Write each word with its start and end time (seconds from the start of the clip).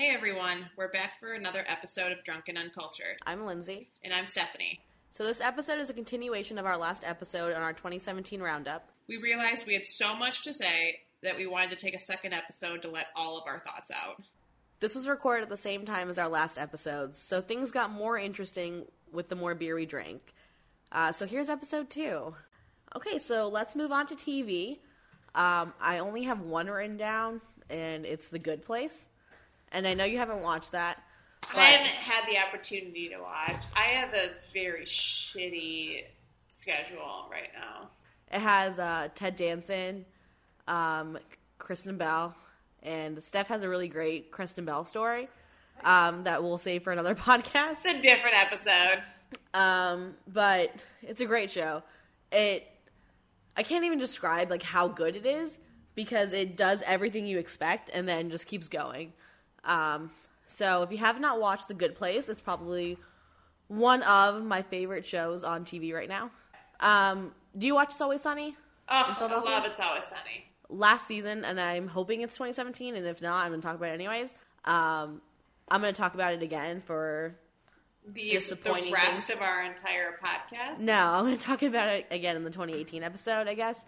Hey 0.00 0.14
everyone, 0.14 0.64
we're 0.78 0.88
back 0.88 1.20
for 1.20 1.34
another 1.34 1.62
episode 1.66 2.10
of 2.10 2.24
Drunken 2.24 2.56
Uncultured. 2.56 3.18
I'm 3.26 3.44
Lindsay. 3.44 3.90
And 4.02 4.14
I'm 4.14 4.24
Stephanie. 4.24 4.80
So, 5.10 5.26
this 5.26 5.42
episode 5.42 5.78
is 5.78 5.90
a 5.90 5.92
continuation 5.92 6.56
of 6.56 6.64
our 6.64 6.78
last 6.78 7.02
episode 7.04 7.52
on 7.52 7.60
our 7.60 7.74
2017 7.74 8.40
roundup. 8.40 8.88
We 9.08 9.18
realized 9.18 9.66
we 9.66 9.74
had 9.74 9.84
so 9.84 10.16
much 10.16 10.42
to 10.44 10.54
say 10.54 11.00
that 11.22 11.36
we 11.36 11.46
wanted 11.46 11.68
to 11.68 11.76
take 11.76 11.94
a 11.94 11.98
second 11.98 12.32
episode 12.32 12.80
to 12.80 12.88
let 12.88 13.08
all 13.14 13.36
of 13.36 13.46
our 13.46 13.58
thoughts 13.58 13.90
out. 13.90 14.22
This 14.80 14.94
was 14.94 15.06
recorded 15.06 15.42
at 15.42 15.50
the 15.50 15.58
same 15.58 15.84
time 15.84 16.08
as 16.08 16.16
our 16.16 16.30
last 16.30 16.56
episodes, 16.56 17.18
so 17.18 17.42
things 17.42 17.70
got 17.70 17.90
more 17.90 18.16
interesting 18.16 18.86
with 19.12 19.28
the 19.28 19.36
more 19.36 19.54
beer 19.54 19.74
we 19.74 19.84
drank. 19.84 20.32
Uh, 20.90 21.12
so, 21.12 21.26
here's 21.26 21.50
episode 21.50 21.90
two. 21.90 22.34
Okay, 22.96 23.18
so 23.18 23.48
let's 23.48 23.76
move 23.76 23.92
on 23.92 24.06
to 24.06 24.14
TV. 24.14 24.78
Um, 25.34 25.74
I 25.78 25.98
only 25.98 26.22
have 26.22 26.40
one 26.40 26.68
written 26.68 26.96
down, 26.96 27.42
and 27.68 28.06
it's 28.06 28.28
The 28.28 28.38
Good 28.38 28.64
Place. 28.64 29.06
And 29.72 29.86
I 29.86 29.94
know 29.94 30.04
you 30.04 30.18
haven't 30.18 30.42
watched 30.42 30.72
that. 30.72 31.02
I 31.54 31.64
haven't 31.64 31.88
had 31.88 32.24
the 32.28 32.38
opportunity 32.38 33.08
to 33.08 33.18
watch. 33.18 33.64
I 33.74 33.92
have 33.92 34.14
a 34.14 34.30
very 34.52 34.84
shitty 34.84 36.04
schedule 36.48 37.28
right 37.30 37.50
now. 37.54 37.88
It 38.30 38.40
has 38.40 38.78
uh, 38.78 39.08
Ted 39.14 39.36
Danson, 39.36 40.04
um, 40.68 41.18
Kristen 41.58 41.96
Bell, 41.96 42.34
and 42.82 43.22
Steph 43.22 43.48
has 43.48 43.62
a 43.62 43.68
really 43.68 43.88
great 43.88 44.30
Kristen 44.30 44.64
Bell 44.64 44.84
story 44.84 45.28
um, 45.84 46.24
that 46.24 46.42
we'll 46.42 46.58
save 46.58 46.84
for 46.84 46.92
another 46.92 47.14
podcast. 47.16 47.84
It's 47.84 47.86
a 47.86 48.00
different 48.00 48.36
episode. 48.36 49.02
Um, 49.54 50.14
but 50.26 50.84
it's 51.02 51.20
a 51.20 51.26
great 51.26 51.50
show. 51.50 51.82
It 52.32 52.66
I 53.56 53.62
can't 53.62 53.84
even 53.84 53.98
describe 53.98 54.50
like 54.50 54.62
how 54.62 54.88
good 54.88 55.16
it 55.16 55.26
is 55.26 55.58
because 55.94 56.32
it 56.32 56.56
does 56.56 56.82
everything 56.86 57.26
you 57.26 57.38
expect 57.38 57.90
and 57.92 58.08
then 58.08 58.30
just 58.30 58.46
keeps 58.46 58.68
going. 58.68 59.12
Um, 59.64 60.10
so 60.46 60.82
if 60.82 60.90
you 60.90 60.98
have 60.98 61.20
not 61.20 61.40
watched 61.40 61.68
The 61.68 61.74
Good 61.74 61.94
Place, 61.94 62.28
it's 62.28 62.40
probably 62.40 62.98
one 63.68 64.02
of 64.02 64.44
my 64.44 64.62
favorite 64.62 65.06
shows 65.06 65.44
on 65.44 65.64
TV 65.64 65.92
right 65.94 66.08
now. 66.08 66.30
Um, 66.80 67.32
do 67.56 67.66
you 67.66 67.74
watch 67.74 67.90
It's 67.90 68.00
Always 68.00 68.22
Sunny? 68.22 68.56
Oh, 68.88 69.16
I 69.18 69.24
love 69.26 69.64
It's 69.64 69.80
Always 69.80 70.04
Sunny. 70.04 70.46
Last 70.68 71.06
season, 71.06 71.44
and 71.44 71.60
I'm 71.60 71.88
hoping 71.88 72.22
it's 72.22 72.34
2017, 72.34 72.96
and 72.96 73.06
if 73.06 73.22
not, 73.22 73.44
I'm 73.44 73.50
going 73.50 73.60
to 73.60 73.66
talk 73.66 73.76
about 73.76 73.90
it 73.90 73.94
anyways. 73.94 74.34
Um, 74.64 75.20
I'm 75.68 75.80
going 75.80 75.94
to 75.94 76.00
talk 76.00 76.14
about 76.14 76.32
it 76.32 76.42
again 76.42 76.82
for 76.84 77.36
the, 78.06 78.30
disappointing 78.30 78.86
the 78.86 78.92
rest 78.92 79.28
things. 79.28 79.38
of 79.38 79.42
our 79.42 79.62
entire 79.62 80.18
podcast. 80.22 80.78
No, 80.78 81.12
I'm 81.12 81.24
going 81.24 81.38
to 81.38 81.44
talk 81.44 81.62
about 81.62 81.88
it 81.88 82.06
again 82.10 82.36
in 82.36 82.44
the 82.44 82.50
2018 82.50 83.02
episode, 83.02 83.46
I 83.46 83.54
guess. 83.54 83.84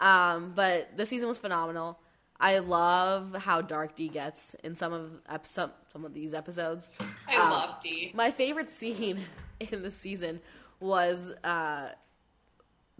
Um, 0.00 0.52
but 0.54 0.96
the 0.96 1.06
season 1.06 1.28
was 1.28 1.38
phenomenal. 1.38 1.98
I 2.42 2.58
love 2.58 3.36
how 3.36 3.62
dark 3.62 3.94
D 3.94 4.08
gets 4.08 4.56
in 4.64 4.74
some 4.74 4.92
of 4.92 5.12
some 5.44 5.70
some 5.92 6.04
of 6.04 6.12
these 6.12 6.34
episodes. 6.34 6.88
I 7.28 7.36
um, 7.36 7.50
love 7.50 7.80
D. 7.80 8.10
My 8.14 8.32
favorite 8.32 8.68
scene 8.68 9.20
in 9.60 9.82
the 9.82 9.92
season 9.92 10.40
was 10.80 11.30
uh, 11.44 11.90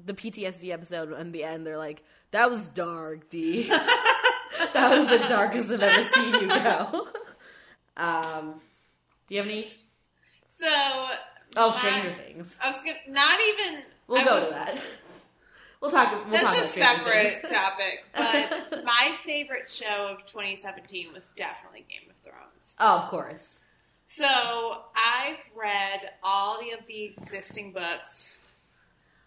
the 0.03 0.15
PTSD 0.15 0.73
episode. 0.73 1.13
In 1.19 1.33
the 1.33 1.43
end, 1.43 1.67
they're 1.67 1.77
like, 1.77 2.05
"That 2.31 2.51
was 2.51 2.69
dark, 2.69 3.29
D. 3.31 3.67
that 3.69 4.91
was 4.97 5.09
the 5.09 5.27
darkest 5.27 5.73
I've 5.73 5.83
ever 5.83 6.05
seen 6.05 6.35
you 6.35 6.49
go." 6.49 7.09
um, 7.97 8.61
do 9.27 9.35
you 9.35 9.41
have 9.41 9.51
any? 9.51 9.73
So, 10.51 10.69
oh, 11.57 11.73
Stranger 11.73 12.15
Things. 12.15 12.57
I 12.63 12.69
was 12.71 12.77
gonna, 12.77 12.93
not 13.09 13.35
even. 13.41 13.83
We'll 14.07 14.21
I 14.21 14.25
go 14.25 14.39
was, 14.39 14.49
to 14.49 14.55
that. 14.55 14.83
We'll 15.83 15.91
talk. 15.91 16.13
We'll 16.13 16.31
That's 16.31 16.45
talk 16.45 16.65
a 16.65 16.69
separate 16.69 17.49
topic. 17.49 18.05
But 18.15 18.85
my 18.85 19.17
favorite 19.27 19.69
show 19.69 20.07
of 20.13 20.25
2017 20.27 21.13
was 21.13 21.29
definitely 21.37 21.85
Game 21.91 22.09
of 22.09 22.15
Thrones. 22.23 22.73
Oh, 22.79 23.01
of 23.01 23.11
course. 23.11 23.59
So 24.07 24.25
I've 24.25 25.41
read 25.57 26.11
all 26.23 26.61
of 26.61 26.87
the 26.87 27.05
existing 27.05 27.73
books. 27.73 28.29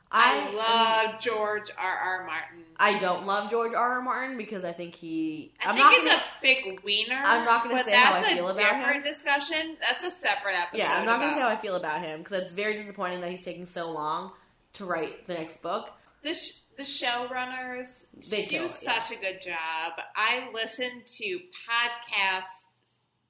I, 0.09 0.47
I 0.47 1.09
love 1.09 1.19
George 1.19 1.71
R. 1.77 1.97
R. 1.97 2.25
Martin. 2.25 2.63
I 2.77 2.99
don't 2.99 3.25
love 3.25 3.51
George 3.51 3.73
R. 3.73 3.95
R. 3.95 4.01
Martin 4.01 4.37
because 4.37 4.63
I 4.63 4.71
think 4.71 4.95
he. 4.95 5.51
I 5.59 5.71
I'm 5.71 5.75
think 5.75 5.89
he's 5.89 6.09
gonna, 6.09 6.21
a 6.21 6.41
big 6.41 6.79
wiener. 6.85 7.21
I'm 7.21 7.43
not 7.43 7.65
going 7.65 7.75
to 7.75 7.83
say 7.83 7.91
how 7.91 8.13
I 8.13 8.33
feel 8.33 8.47
about 8.47 8.51
him. 8.51 8.55
That's 8.55 8.59
a 8.59 8.77
different 8.77 9.03
discussion. 9.03 9.77
That's 9.81 10.05
a 10.05 10.11
separate 10.11 10.55
episode. 10.55 10.77
Yeah, 10.77 10.99
I'm 10.99 11.05
not 11.05 11.19
going 11.19 11.31
to 11.31 11.35
say 11.35 11.41
how 11.41 11.49
I 11.49 11.57
feel 11.57 11.75
about 11.75 12.01
him 12.01 12.19
because 12.19 12.43
it's 12.43 12.53
very 12.53 12.77
disappointing 12.77 13.19
that 13.19 13.29
he's 13.29 13.43
taking 13.43 13.65
so 13.65 13.91
long 13.91 14.31
to 14.73 14.85
write 14.85 15.25
the 15.25 15.33
next 15.33 15.61
book 15.61 15.89
the 16.25 16.33
sh- 16.33 16.59
the 16.75 16.83
showrunners 16.83 18.07
they 18.29 18.45
do 18.45 18.67
such 18.67 19.11
yeah. 19.11 19.17
a 19.17 19.21
good 19.21 19.41
job. 19.41 19.93
I 20.15 20.49
listen 20.53 21.03
to 21.05 21.39
podcasts 21.69 22.43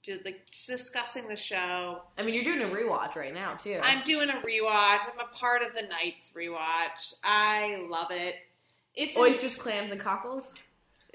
to 0.04 0.20
like 0.24 0.42
discussing 0.66 1.28
the 1.28 1.36
show. 1.36 2.02
I 2.18 2.24
mean, 2.24 2.34
you're 2.34 2.44
doing 2.44 2.62
a 2.62 2.74
rewatch 2.74 3.16
right 3.16 3.34
now 3.34 3.56
too. 3.56 3.80
I'm 3.84 4.04
doing 4.04 4.30
a 4.30 4.34
rewatch. 4.34 5.02
I'm 5.12 5.20
a 5.20 5.36
part 5.36 5.62
of 5.62 5.74
the 5.76 5.84
Knights 5.84 6.32
rewatch. 6.36 7.14
I 7.24 7.86
love 7.90 8.08
it. 8.12 8.36
It's 8.96 9.18
oysters, 9.18 9.56
clams, 9.56 9.92
and 9.92 10.00
cockles. 10.00 10.50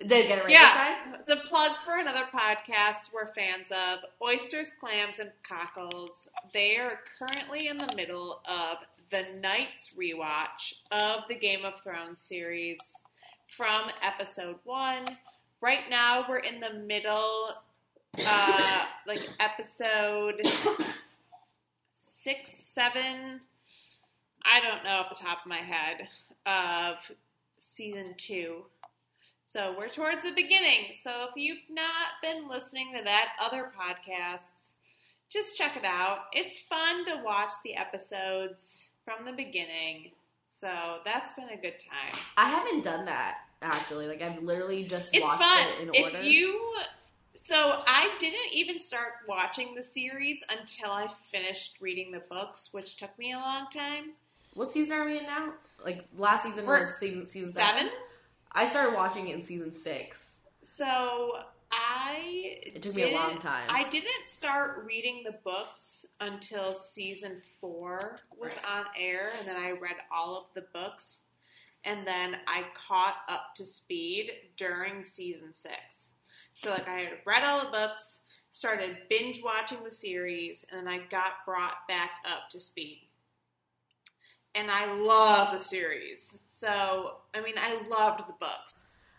Did 0.00 0.12
I 0.12 0.28
get 0.28 0.38
it 0.38 0.44
right 0.44 0.50
yeah, 0.50 1.14
it's 1.14 1.30
a 1.30 1.36
plug 1.48 1.72
for 1.84 1.98
another 1.98 2.24
podcast 2.32 3.12
we're 3.12 3.34
fans 3.34 3.70
of. 3.70 3.98
Oysters, 4.22 4.70
clams, 4.80 5.18
and 5.18 5.30
cockles. 5.47 6.28
They 6.54 6.76
are 6.76 7.00
currently 7.18 7.68
in 7.68 7.76
the 7.76 7.92
middle 7.94 8.41
of 8.47 8.78
the 9.10 9.25
Knights 9.41 9.91
rewatch 9.98 10.75
of 10.93 11.25
the 11.28 11.34
Game 11.34 11.65
of 11.65 11.81
Thrones 11.81 12.21
series 12.21 12.78
from 13.56 13.91
episode 14.03 14.56
one. 14.62 15.04
Right 15.60 15.91
now, 15.91 16.25
we're 16.28 16.38
in 16.38 16.60
the 16.60 16.75
middle, 16.75 17.48
uh, 18.25 18.84
like 19.09 19.28
episode 19.41 20.41
six, 21.93 22.53
seven. 22.53 23.41
I 24.44 24.60
don't 24.60 24.84
know 24.84 24.91
off 24.91 25.09
the 25.09 25.16
top 25.16 25.38
of 25.44 25.48
my 25.48 25.59
head 25.59 26.09
of 26.47 26.97
season 27.59 28.15
two. 28.16 28.62
So 29.44 29.75
we're 29.77 29.88
towards 29.88 30.22
the 30.22 30.32
beginning. 30.32 30.94
So 31.03 31.27
if 31.28 31.37
you've 31.37 31.59
not 31.69 32.22
been 32.22 32.48
listening 32.48 32.92
to 32.97 33.03
that 33.03 33.31
other 33.41 33.72
podcasts, 33.77 34.75
just 35.31 35.56
check 35.56 35.77
it 35.77 35.84
out. 35.84 36.27
It's 36.32 36.59
fun 36.59 37.04
to 37.06 37.22
watch 37.25 37.53
the 37.65 37.75
episodes 37.77 38.90
from 39.05 39.25
the 39.25 39.33
beginning. 39.33 40.12
So 40.47 40.99
that's 41.05 41.33
been 41.33 41.49
a 41.49 41.56
good 41.61 41.78
time. 41.78 42.19
I 42.37 42.49
haven't 42.49 42.83
done 42.83 43.05
that 43.06 43.38
actually. 43.62 44.06
Like 44.06 44.22
I've 44.22 44.43
literally 44.43 44.84
just 44.84 45.11
it's 45.12 45.22
watched 45.22 45.43
fun. 45.43 45.66
it 45.69 45.83
in 45.83 45.94
if 45.94 46.15
order. 46.15 46.22
you 46.22 46.75
so 47.34 47.83
I 47.87 48.10
didn't 48.19 48.53
even 48.53 48.78
start 48.78 49.12
watching 49.27 49.75
the 49.75 49.83
series 49.83 50.43
until 50.50 50.91
I 50.91 51.09
finished 51.31 51.77
reading 51.81 52.12
the 52.12 52.21
books, 52.28 52.69
which 52.72 52.97
took 52.97 53.16
me 53.19 53.33
a 53.33 53.39
long 53.39 53.66
time. 53.72 54.12
What 54.55 54.71
season 54.72 54.93
are 54.93 55.06
we 55.06 55.19
in 55.19 55.25
now? 55.25 55.55
Like 55.84 56.05
last 56.16 56.43
season 56.44 56.66
We're 56.66 56.81
was 56.81 56.97
season 56.97 57.27
season 57.27 57.53
seven. 57.53 57.77
seven. 57.84 57.93
I 58.53 58.66
started 58.66 58.94
watching 58.94 59.28
it 59.28 59.37
in 59.37 59.43
season 59.43 59.72
six. 59.72 60.37
So 60.65 61.39
I 61.72 62.58
it 62.75 62.82
took 62.82 62.94
me 62.94 63.12
a 63.12 63.16
long 63.16 63.38
time. 63.38 63.66
I 63.69 63.88
didn't 63.88 64.26
start 64.26 64.84
reading 64.86 65.22
the 65.25 65.36
books 65.44 66.04
until 66.20 66.72
season 66.72 67.42
four 67.60 68.16
was 68.36 68.53
right. 68.56 68.78
on 68.78 68.84
air, 68.98 69.31
and 69.38 69.47
then 69.47 69.56
I 69.56 69.70
read 69.70 69.97
all 70.12 70.36
of 70.36 70.44
the 70.54 70.66
books, 70.72 71.20
and 71.84 72.06
then 72.06 72.36
I 72.47 72.64
caught 72.75 73.16
up 73.28 73.54
to 73.56 73.64
speed 73.64 74.32
during 74.56 75.04
season 75.04 75.53
six. 75.53 76.10
So 76.54 76.70
like 76.70 76.88
I 76.88 76.98
had 76.98 77.12
read 77.25 77.44
all 77.44 77.64
the 77.64 77.70
books, 77.70 78.20
started 78.50 78.97
binge 79.09 79.41
watching 79.42 79.78
the 79.84 79.91
series, 79.91 80.65
and 80.71 80.86
then 80.86 80.92
I 80.92 80.98
got 81.09 81.45
brought 81.47 81.86
back 81.89 82.10
up 82.24 82.50
to 82.50 82.60
speed. 82.60 83.06
And 84.56 84.68
I 84.68 84.92
love 84.92 85.56
the 85.56 85.65
series. 85.65 86.36
So 86.48 87.18
I 87.33 87.41
mean, 87.41 87.54
I 87.56 87.80
loved 87.89 88.21
the 88.28 88.34
books. 88.41 88.74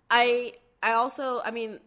I 0.09 0.53
I 0.83 0.93
also 0.93 1.41
I 1.45 1.51
mean 1.51 1.79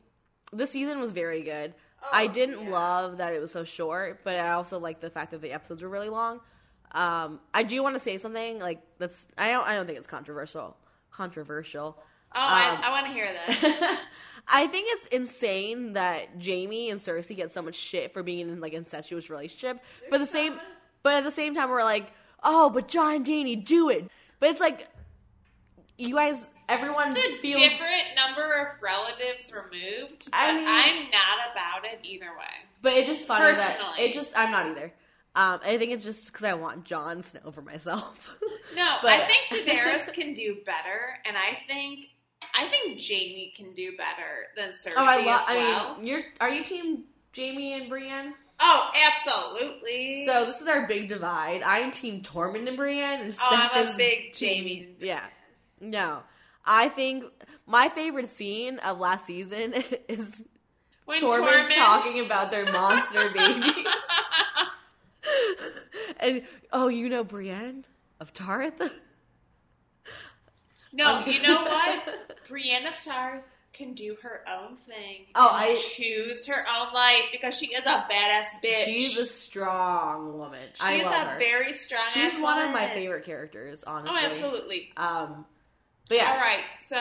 the 0.54 0.66
season 0.66 1.00
was 1.00 1.12
very 1.12 1.42
good. 1.42 1.74
Oh, 2.02 2.08
I 2.12 2.26
didn't 2.26 2.64
yeah. 2.64 2.70
love 2.70 3.16
that 3.18 3.32
it 3.32 3.40
was 3.40 3.52
so 3.52 3.64
short, 3.64 4.20
but 4.24 4.38
I 4.38 4.50
also 4.50 4.78
like 4.78 5.00
the 5.00 5.10
fact 5.10 5.30
that 5.32 5.40
the 5.40 5.52
episodes 5.52 5.82
were 5.82 5.88
really 5.88 6.08
long. 6.08 6.40
Um, 6.92 7.40
I 7.52 7.64
do 7.64 7.82
want 7.82 7.96
to 7.96 8.00
say 8.00 8.18
something 8.18 8.60
like 8.60 8.80
that's 8.98 9.26
I 9.36 9.50
don't 9.50 9.66
I 9.66 9.74
don't 9.74 9.86
think 9.86 9.98
it's 9.98 10.06
controversial. 10.06 10.76
Controversial. 11.10 11.96
Oh, 12.34 12.40
um, 12.40 12.46
I, 12.46 12.80
I 12.84 12.90
want 12.90 13.06
to 13.06 13.12
hear 13.12 13.32
that. 13.32 14.00
I 14.48 14.66
think 14.66 14.88
it's 14.90 15.06
insane 15.06 15.94
that 15.94 16.28
Jaime 16.44 16.90
and 16.90 17.00
Cersei 17.00 17.36
get 17.36 17.52
so 17.52 17.62
much 17.62 17.76
shit 17.76 18.12
for 18.12 18.22
being 18.22 18.48
in 18.48 18.60
like 18.60 18.72
incestuous 18.74 19.30
relationship, 19.30 19.82
There's 20.00 20.10
but 20.10 20.18
the 20.18 20.26
same, 20.26 20.60
but 21.02 21.14
at 21.14 21.24
the 21.24 21.30
same 21.30 21.54
time 21.54 21.70
we're 21.70 21.84
like, 21.84 22.12
oh, 22.42 22.68
but 22.70 22.88
Jon 22.88 23.16
and 23.16 23.26
Dany 23.26 23.64
do 23.64 23.88
it. 23.88 24.08
But 24.40 24.50
it's 24.50 24.60
like 24.60 24.88
you 25.96 26.14
guys 26.14 26.46
everyone 26.68 27.16
it's 27.16 27.38
a 27.38 27.40
feels 27.40 27.62
different 27.62 28.02
number 28.16 28.60
of 28.60 28.82
relatives 28.82 29.52
removed. 29.52 30.24
But 30.26 30.34
I 30.34 30.52
mean, 30.54 30.64
I'm 30.66 31.10
not 31.10 31.52
about 31.52 31.84
it 31.84 32.00
either 32.04 32.26
way. 32.26 32.68
But 32.82 32.94
it's 32.94 33.08
just 33.08 33.26
funny 33.26 33.54
Personally. 33.54 33.94
that 33.96 34.00
it 34.00 34.12
just 34.12 34.36
I'm 34.36 34.50
not 34.50 34.66
either. 34.66 34.92
Um, 35.36 35.58
I 35.64 35.78
think 35.78 35.90
it's 35.90 36.04
just 36.04 36.26
because 36.26 36.44
I 36.44 36.54
want 36.54 36.84
Jon 36.84 37.22
Snow 37.22 37.50
for 37.50 37.62
myself. 37.62 38.36
no, 38.76 38.96
but, 39.02 39.10
I 39.10 39.26
think 39.26 39.66
Daenerys 39.66 40.12
can 40.12 40.32
do 40.32 40.58
better, 40.64 41.18
and 41.26 41.36
I 41.36 41.58
think 41.66 42.06
I 42.54 42.68
think 42.68 43.00
Jaime 43.00 43.52
can 43.56 43.74
do 43.74 43.96
better 43.96 44.46
than 44.56 44.70
Cersei. 44.70 44.94
Oh, 44.96 45.04
I 45.04 45.16
love. 45.16 45.24
Well. 45.26 45.44
I 45.48 45.96
mean, 45.96 46.06
you're 46.06 46.22
are 46.40 46.50
you 46.50 46.62
team 46.62 47.04
Jaime 47.36 47.74
and 47.74 47.88
Brienne? 47.88 48.34
Oh, 48.60 48.90
absolutely. 48.94 50.24
So 50.24 50.44
this 50.44 50.60
is 50.60 50.68
our 50.68 50.86
big 50.86 51.08
divide. 51.08 51.62
I'm 51.64 51.90
Team 51.90 52.22
Tormund 52.22 52.68
and 52.68 52.76
Brienne, 52.76 53.20
and 53.20 53.30
oh, 53.30 53.32
Steph 53.32 53.70
I'm 53.74 53.88
a 53.88 53.96
big 53.96 54.32
Team- 54.34 54.62
Jaime. 54.62 54.88
Yeah, 55.00 55.24
no. 55.80 56.22
I 56.66 56.88
think 56.88 57.24
my 57.66 57.88
favorite 57.88 58.28
scene 58.28 58.78
of 58.78 58.98
last 58.98 59.26
season 59.26 59.74
is 60.08 60.44
When 61.04 61.20
talking 61.20 62.20
about 62.24 62.50
their 62.50 62.64
monster 62.70 63.30
babies. 63.34 63.74
and 66.20 66.42
oh, 66.72 66.88
you 66.88 67.08
know 67.08 67.24
Brienne 67.24 67.84
of 68.20 68.32
Tarth? 68.32 68.80
No, 70.92 71.24
you 71.26 71.42
know 71.42 71.62
what? 71.62 72.02
Brienne 72.48 72.86
of 72.86 72.94
Tarth 73.04 73.42
can 73.72 73.94
do 73.94 74.16
her 74.22 74.44
own 74.48 74.76
thing. 74.86 75.26
Oh, 75.34 75.48
I- 75.50 75.74
choose 75.96 76.46
her 76.46 76.64
own 76.78 76.92
life 76.94 77.24
because 77.32 77.54
she 77.56 77.66
is 77.74 77.84
a 77.84 78.06
badass 78.08 78.46
bitch. 78.64 78.84
She's 78.84 79.18
a 79.18 79.26
strong 79.26 80.38
woman. 80.38 80.68
She 80.74 80.80
I 80.84 80.92
is 80.94 81.02
love 81.04 81.12
a 81.26 81.30
her. 81.30 81.38
very 81.38 81.72
strong. 81.72 82.04
She's 82.12 82.38
one 82.40 82.60
of 82.60 82.70
my 82.70 82.90
favorite 82.94 83.24
characters, 83.24 83.82
honestly. 83.84 84.16
Oh, 84.22 84.26
absolutely. 84.26 84.90
Um, 84.96 85.44
but 86.08 86.16
yeah, 86.18 86.30
All 86.32 86.36
right, 86.38 86.64
so 86.80 86.98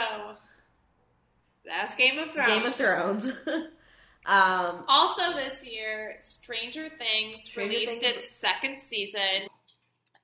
that's 1.65 1.95
Game 1.95 2.19
of 2.19 2.31
Thrones. 2.31 2.47
Game 2.49 2.65
of 2.65 2.75
Thrones. 2.75 3.25
um, 4.25 4.83
Also, 4.87 5.33
this 5.33 5.65
year, 5.65 6.15
Stranger 6.19 6.87
Things 6.89 7.37
Stranger 7.43 7.73
released 7.77 7.99
Things- 8.01 8.15
its 8.17 8.35
second 8.35 8.81
season. 8.81 9.47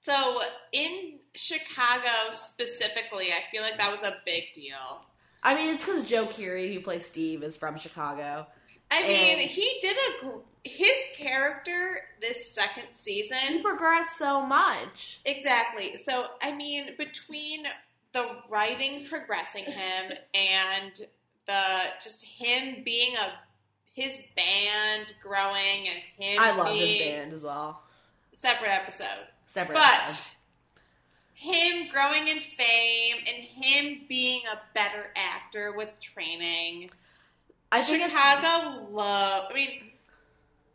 So, 0.01 0.39
in 0.71 1.19
Chicago 1.35 2.31
specifically, 2.31 3.27
I 3.31 3.43
feel 3.51 3.61
like 3.61 3.77
that 3.77 3.91
was 3.91 4.01
a 4.01 4.15
big 4.25 4.45
deal. 4.53 5.05
I 5.43 5.55
mean, 5.55 5.75
it's 5.75 5.85
because 5.85 6.05
Joe 6.05 6.25
Keery, 6.25 6.73
who 6.73 6.79
plays 6.81 7.05
Steve, 7.05 7.43
is 7.43 7.55
from 7.55 7.77
Chicago. 7.77 8.47
I 8.91 9.01
mean, 9.07 9.39
he 9.47 9.77
did 9.81 9.95
a 10.23 10.31
his 10.63 10.91
character 11.15 12.01
this 12.21 12.51
second 12.53 12.87
season. 12.93 13.37
He 13.37 13.47
season. 13.47 13.63
progressed 13.63 14.17
so 14.17 14.41
much. 14.45 15.19
Exactly. 15.25 15.95
So, 15.97 16.25
I 16.41 16.53
mean, 16.53 16.95
between 16.97 17.65
the 18.13 18.27
writing 18.49 19.05
progressing 19.07 19.65
him 19.65 20.11
and 20.33 21.07
the 21.47 21.63
just 22.01 22.23
him 22.23 22.83
being 22.83 23.15
a 23.15 23.31
his 23.93 24.21
band 24.35 25.13
growing 25.21 25.87
and 25.87 26.03
him 26.17 26.39
I 26.39 26.51
love 26.55 26.75
his 26.75 26.99
band 26.99 27.33
as 27.33 27.43
well. 27.43 27.81
separate 28.31 28.69
episode. 28.69 29.27
Separate. 29.47 29.75
But 29.75 30.03
episode. 30.03 30.25
him 31.33 31.89
growing 31.91 32.27
in 32.27 32.39
fame 32.39 33.17
and 33.27 33.43
him 33.43 34.01
being 34.07 34.41
a 34.51 34.59
better 34.73 35.07
actor 35.15 35.73
with 35.75 35.89
training. 35.99 36.91
I 37.71 37.81
think 37.83 38.03
Chicago 38.03 38.87
love. 38.91 39.47
I 39.49 39.53
mean, 39.53 39.91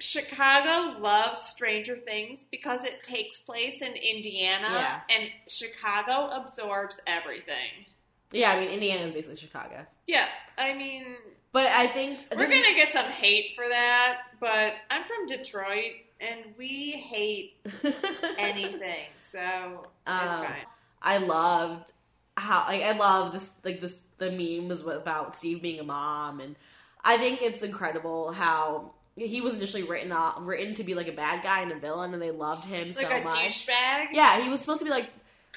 Chicago 0.05 1.01
loves 1.01 1.39
Stranger 1.41 1.97
Things 1.97 2.45
because 2.51 2.85
it 2.85 3.03
takes 3.03 3.41
place 3.41 3.81
in 3.81 3.95
Indiana, 3.95 5.03
and 5.09 5.31
Chicago 5.49 6.29
absorbs 6.31 7.01
everything. 7.07 7.87
yeah. 8.31 8.51
I 8.53 8.61
mean, 8.61 8.69
Indiana 8.69 9.07
is 9.07 9.15
basically 9.15 9.37
Chicago. 9.37 9.87
Yeah, 10.07 10.27
I 10.59 10.75
mean, 10.75 11.17
But 11.53 11.69
I 11.69 11.87
think 11.87 12.19
we're 12.37 12.47
gonna 12.49 12.75
get 12.75 12.93
some 12.93 13.07
hate 13.07 13.55
for 13.57 13.67
that, 13.67 14.19
but 14.41 14.75
I'm 14.91 15.05
from 15.05 15.27
Detroit, 15.27 15.93
and 16.21 16.55
we 16.59 16.91
hate 16.91 17.57
anything, 18.39 19.07
so 19.19 19.87
Um, 20.07 20.19
fine. 20.29 20.67
I 21.01 21.17
loved 21.17 21.93
how 22.37 22.67
like 22.69 22.83
I 22.83 22.93
love 22.93 23.33
this 23.33 23.53
like 23.65 23.81
this 23.81 24.01
the 24.19 24.31
memes 24.31 24.81
about 24.83 25.35
Steve 25.37 25.63
being 25.63 25.81
a 25.81 25.85
mom 25.85 26.41
and 26.41 26.57
I 27.05 27.17
think 27.17 27.41
it's 27.43 27.63
incredible 27.63 28.33
how 28.33 28.91
he 29.17 29.41
was 29.41 29.57
initially 29.57 29.83
written 29.85 30.11
off, 30.13 30.37
written 30.41 30.75
to 30.75 30.85
be 30.85 30.95
like 30.95 31.09
a 31.09 31.13
bad 31.13 31.43
guy 31.43 31.61
and 31.61 31.71
a 31.73 31.79
villain 31.79 32.13
and 32.15 32.23
they 32.23 32.31
loved 32.33 32.65
him 32.65 32.89
Like 32.89 32.95
so 32.97 33.09
a 33.11 33.23
much. 33.23 33.35
douchebag. 33.67 34.07
Yeah, 34.13 34.41
he 34.43 34.49
was 34.49 34.61
supposed 34.61 34.81
to 34.81 34.85
be 34.85 34.91
like 34.91 35.11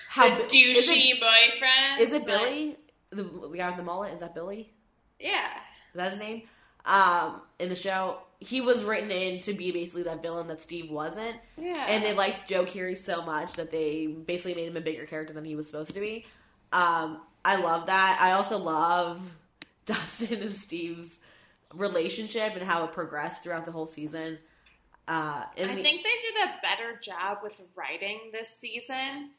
how 0.10 0.30
the 0.30 0.44
douchey 0.44 0.72
is 0.76 0.88
it, 0.90 1.20
boyfriend. 1.20 2.00
is 2.02 2.14
it 2.14 2.26
but- 2.26 2.40
Billy 2.44 2.78
the, 3.10 3.24
the 3.24 3.58
guy 3.58 3.68
with 3.70 3.78
the 3.78 3.84
mullet 3.84 4.14
is 4.14 4.20
that 4.20 4.36
Billy 4.36 4.72
Yeah. 5.20 5.48
is 5.94 5.96
that 5.96 6.12
his 6.12 6.20
name 6.20 6.44
um 6.86 7.42
in 7.60 7.70
the 7.70 7.76
show 7.76 8.20
he 8.40 8.62
was 8.62 8.84
written 8.84 9.10
in 9.10 9.42
to 9.42 9.54
be 9.54 9.72
basically 9.72 10.04
that 10.04 10.22
villain 10.22 10.48
that 10.48 10.62
Steve 10.62 10.92
wasn't 10.92 11.36
Yeah. 11.58 11.84
and 11.88 12.04
they 12.04 12.14
liked 12.14 12.48
Joe 12.48 12.66
Keery 12.66 12.96
so 12.98 13.24
much 13.24 13.54
that 13.54 13.72
they 13.72 14.06
basically 14.06 14.54
made 14.54 14.68
him 14.68 14.78
a 14.78 14.82
bigger 14.82 15.06
character 15.08 15.34
than 15.34 15.44
he 15.46 15.56
was 15.56 15.66
supposed 15.66 15.96
to 15.96 16.00
be. 16.00 16.26
Um, 16.72 17.22
I 17.44 17.56
love 17.56 17.88
that. 17.88 18.20
I 18.22 18.34
also 18.34 18.58
love 18.60 19.20
Dustin 19.88 20.42
and 20.44 20.58
Steve's 20.58 21.20
relationship 21.74 22.54
and 22.56 22.64
how 22.64 22.84
it 22.86 22.92
progressed 22.94 23.44
throughout 23.44 23.66
the 23.66 23.72
whole 23.72 23.88
season. 23.88 24.40
Uh, 25.08 25.44
and 25.56 25.72
I 25.72 25.76
the- 25.76 25.84
think 25.84 26.04
they 26.04 26.10
did 26.10 26.50
a 26.50 26.62
better 26.62 27.00
job 27.02 27.40
with 27.42 27.54
writing 27.76 28.30
this 28.32 28.50
season. 28.60 29.32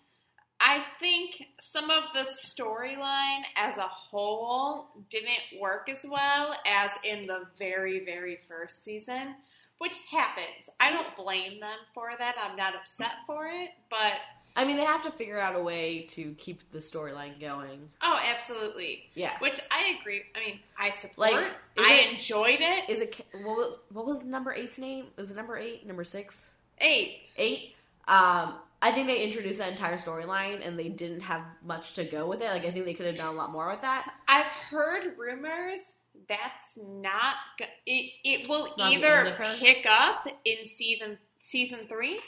I 0.61 0.85
think 0.99 1.41
some 1.61 1.89
of 1.89 2.05
the 2.15 2.27
storyline 2.45 3.43
as 3.55 3.77
a 3.77 3.87
whole 3.87 4.89
didn't 5.09 5.61
work 5.61 5.89
as 5.89 6.05
well 6.09 6.57
as 6.67 6.91
in 7.05 7.27
the 7.27 7.45
very, 7.59 8.05
very 8.05 8.39
first 8.49 8.83
season, 8.83 9.37
which 9.79 9.97
happens. 10.11 10.69
I 10.81 10.91
don't 10.91 11.15
blame 11.15 11.61
them 11.61 11.79
for 11.95 12.11
that. 12.19 12.35
I'm 12.43 12.57
not 12.57 12.75
upset 12.75 13.13
for 13.25 13.47
it, 13.47 13.71
but 13.89 14.15
I 14.59 14.65
mean, 14.65 14.77
they 14.77 14.85
have 14.85 15.03
to 15.05 15.13
figure 15.13 15.39
out 15.39 15.55
a 15.55 15.63
way 15.63 16.01
to 16.11 16.35
keep 16.37 16.61
the 16.73 16.81
storyline 16.81 17.41
going. 17.41 17.89
oh, 18.03 18.19
absolutely. 18.25 19.05
Yeah. 19.15 19.33
Which 19.39 19.61
I 19.71 19.97
agree. 20.01 20.23
I 20.35 20.41
mean, 20.41 20.59
I 20.77 20.91
support. 20.91 21.17
Like, 21.17 21.37
I 21.79 21.95
it- 21.95 22.13
enjoyed 22.15 22.59
it. 22.61 22.89
Is 22.91 23.01
it 23.01 23.25
what 23.33 23.57
was 23.57 23.77
what 23.93 24.05
was 24.07 24.25
number 24.25 24.53
eight's 24.53 24.79
name? 24.79 25.07
Was 25.17 25.31
it 25.31 25.37
number 25.37 25.57
eight? 25.57 25.87
Number 25.87 26.03
six? 26.05 26.47
Eight. 26.81 27.21
Eight? 27.37 27.75
Um, 28.09 28.57
I 28.83 28.91
think 28.93 29.07
they 29.07 29.23
introduced 29.23 29.59
that 29.59 29.71
entire 29.71 29.97
storyline 29.99 30.67
and 30.67 30.79
they 30.79 30.89
didn't 30.89 31.21
have 31.21 31.43
much 31.65 31.95
to 31.95 32.05
go 32.05 32.27
with 32.27 32.41
it. 32.41 32.47
Like 32.51 32.65
I 32.65 32.71
think 32.73 32.85
they 32.85 32.95
could 32.95 33.07
have 33.07 33.17
done 33.17 33.35
a 33.35 33.37
lot 33.39 33.53
more 33.53 33.69
with 33.71 33.83
that. 33.83 34.13
I've 34.27 34.47
heard 34.47 35.17
rumors 35.19 35.95
that's 36.29 36.79
not 36.85 37.35
go- 37.61 37.65
it. 37.87 38.13
It 38.25 38.49
will 38.49 38.67
It's 38.67 38.77
not 38.77 38.89
the 38.91 38.95
end 38.97 39.05
either 39.29 39.57
pick 39.59 39.87
up 39.89 40.27
in 40.45 40.67
season 40.67 41.17
season 41.37 41.81
three, 41.89 42.19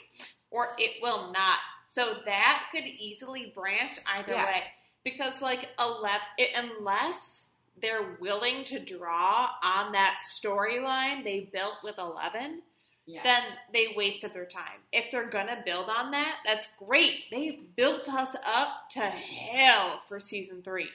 or 0.53 0.69
it 0.79 1.03
will 1.03 1.33
not. 1.33 1.59
So 1.91 2.19
that 2.25 2.69
could 2.71 2.87
easily 2.87 3.47
branch 3.53 3.99
either 4.07 4.31
Yeah. 4.35 4.47
way 4.47 4.63
because, 5.03 5.43
like, 5.43 5.71
eleven, 5.77 6.21
it, 6.39 6.51
unless 6.55 7.47
they're 7.83 8.17
willing 8.21 8.65
to 8.67 8.79
draw 8.79 9.51
on 9.61 9.91
that 9.91 10.21
storyline 10.33 11.25
they 11.25 11.41
built 11.53 11.83
with 11.83 11.99
Eleven, 11.99 12.63
Yeah. 13.07 13.25
then 13.25 13.43
they 13.73 13.89
wasted 13.97 14.33
their 14.33 14.47
time. 14.47 14.85
If 14.93 15.11
they're 15.11 15.31
gonna 15.31 15.63
build 15.65 15.89
on 15.89 16.13
that, 16.13 16.39
that's 16.45 16.69
great. 16.79 17.29
They've 17.33 17.75
built 17.75 18.09
us 18.09 18.37
up 18.45 18.89
to 18.91 19.01
hell 19.11 20.05
for 20.07 20.21
season 20.21 20.63
three. 20.63 20.93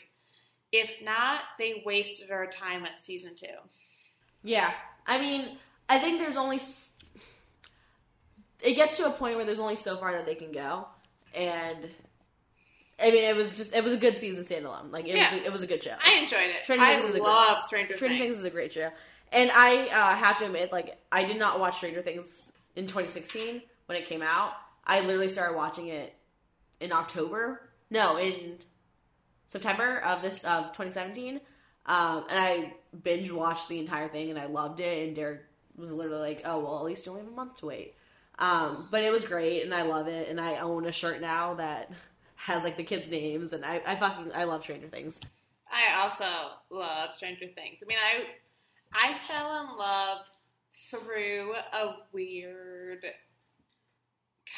If 0.71 1.01
not, 1.01 1.41
they 1.59 1.83
wasted 1.85 2.31
our 2.31 2.47
time 2.47 2.85
at 2.85 3.01
season 3.01 3.35
two. 3.35 3.57
Yeah, 4.43 4.73
I 5.05 5.17
mean, 5.17 5.59
I 5.89 5.99
think 5.99 6.19
there's 6.21 6.37
only 6.37 6.59
it 8.61 8.73
gets 8.73 8.97
to 8.97 9.05
a 9.07 9.11
point 9.11 9.35
where 9.35 9.45
there's 9.45 9.59
only 9.59 9.75
so 9.75 9.97
far 9.97 10.11
that 10.13 10.25
they 10.25 10.35
can 10.35 10.51
go, 10.51 10.87
and 11.33 11.89
I 12.99 13.11
mean, 13.11 13.23
it 13.23 13.35
was 13.35 13.51
just 13.51 13.73
it 13.73 13.83
was 13.83 13.93
a 13.93 13.97
good 13.97 14.19
season 14.19 14.43
standalone. 14.43 14.91
Like 14.91 15.05
it 15.07 15.15
Yeah. 15.15 15.33
was 15.33 15.41
a, 15.41 15.45
it 15.45 15.51
was 15.51 15.63
a 15.63 15.67
good 15.67 15.83
show. 15.83 15.95
I 16.05 16.19
enjoyed 16.21 16.49
it. 16.49 16.63
Stranger 16.63 16.85
I 16.85 16.97
Things 16.97 17.09
is 17.09 17.15
a 17.19 17.23
love 17.23 17.61
Stranger, 17.63 17.95
Stranger 17.97 18.17
Things. 18.17 18.25
Things 18.35 18.39
is 18.39 18.45
a 18.45 18.49
great 18.49 18.71
show, 18.73 18.89
and 19.31 19.51
I 19.51 19.87
uh, 19.87 20.15
have 20.15 20.37
to 20.39 20.45
admit, 20.45 20.71
like 20.71 20.97
I 21.11 21.23
did 21.25 21.37
not 21.37 21.59
watch 21.59 21.77
Stranger 21.77 22.01
Things 22.01 22.47
in 22.75 22.85
2016 22.87 23.61
when 23.87 23.97
it 23.97 24.05
came 24.07 24.21
out. 24.21 24.53
I 24.87 25.01
literally 25.01 25.29
started 25.29 25.55
watching 25.57 25.87
it 25.87 26.13
in 26.79 26.91
October. 26.91 27.69
No, 27.89 28.17
in 28.17 28.57
September 29.47 29.99
of 29.99 30.21
this 30.21 30.43
of 30.43 30.67
2017, 30.73 31.39
um, 31.85 32.25
and 32.29 32.39
I 32.39 32.73
binge 33.03 33.29
watched 33.31 33.67
the 33.69 33.79
entire 33.79 34.07
thing, 34.09 34.29
and 34.29 34.39
I 34.39 34.45
loved 34.47 34.79
it. 34.79 35.07
And 35.07 35.15
Derek 35.15 35.41
was 35.75 35.91
literally 35.91 36.19
like, 36.21 36.41
"Oh 36.45 36.59
well, 36.59 36.77
at 36.79 36.85
least 36.85 37.05
you 37.05 37.11
only 37.11 37.23
have 37.23 37.31
a 37.31 37.35
month 37.35 37.57
to 37.57 37.65
wait." 37.67 37.95
Um, 38.37 38.87
but 38.91 39.03
it 39.03 39.11
was 39.11 39.23
great, 39.25 39.63
and 39.63 39.73
I 39.73 39.83
love 39.83 40.07
it, 40.07 40.27
and 40.29 40.39
I 40.41 40.57
own 40.57 40.85
a 40.85 40.91
shirt 40.91 41.21
now 41.21 41.53
that 41.55 41.89
has 42.35 42.63
like 42.63 42.77
the 42.77 42.83
kids' 42.83 43.09
names, 43.09 43.53
and 43.53 43.65
I, 43.65 43.81
I 43.85 43.95
fucking 43.95 44.31
I 44.33 44.43
love 44.43 44.63
Stranger 44.63 44.87
Things. 44.87 45.19
I 45.71 46.01
also 46.01 46.25
love 46.69 47.13
Stranger 47.13 47.47
Things. 47.55 47.79
I 47.81 47.85
mean, 47.87 47.97
I 47.97 48.25
I 48.93 49.17
fell 49.27 49.61
in 49.61 49.77
love 49.77 50.19
through 50.91 51.53
a 51.73 51.95
weird 52.11 53.05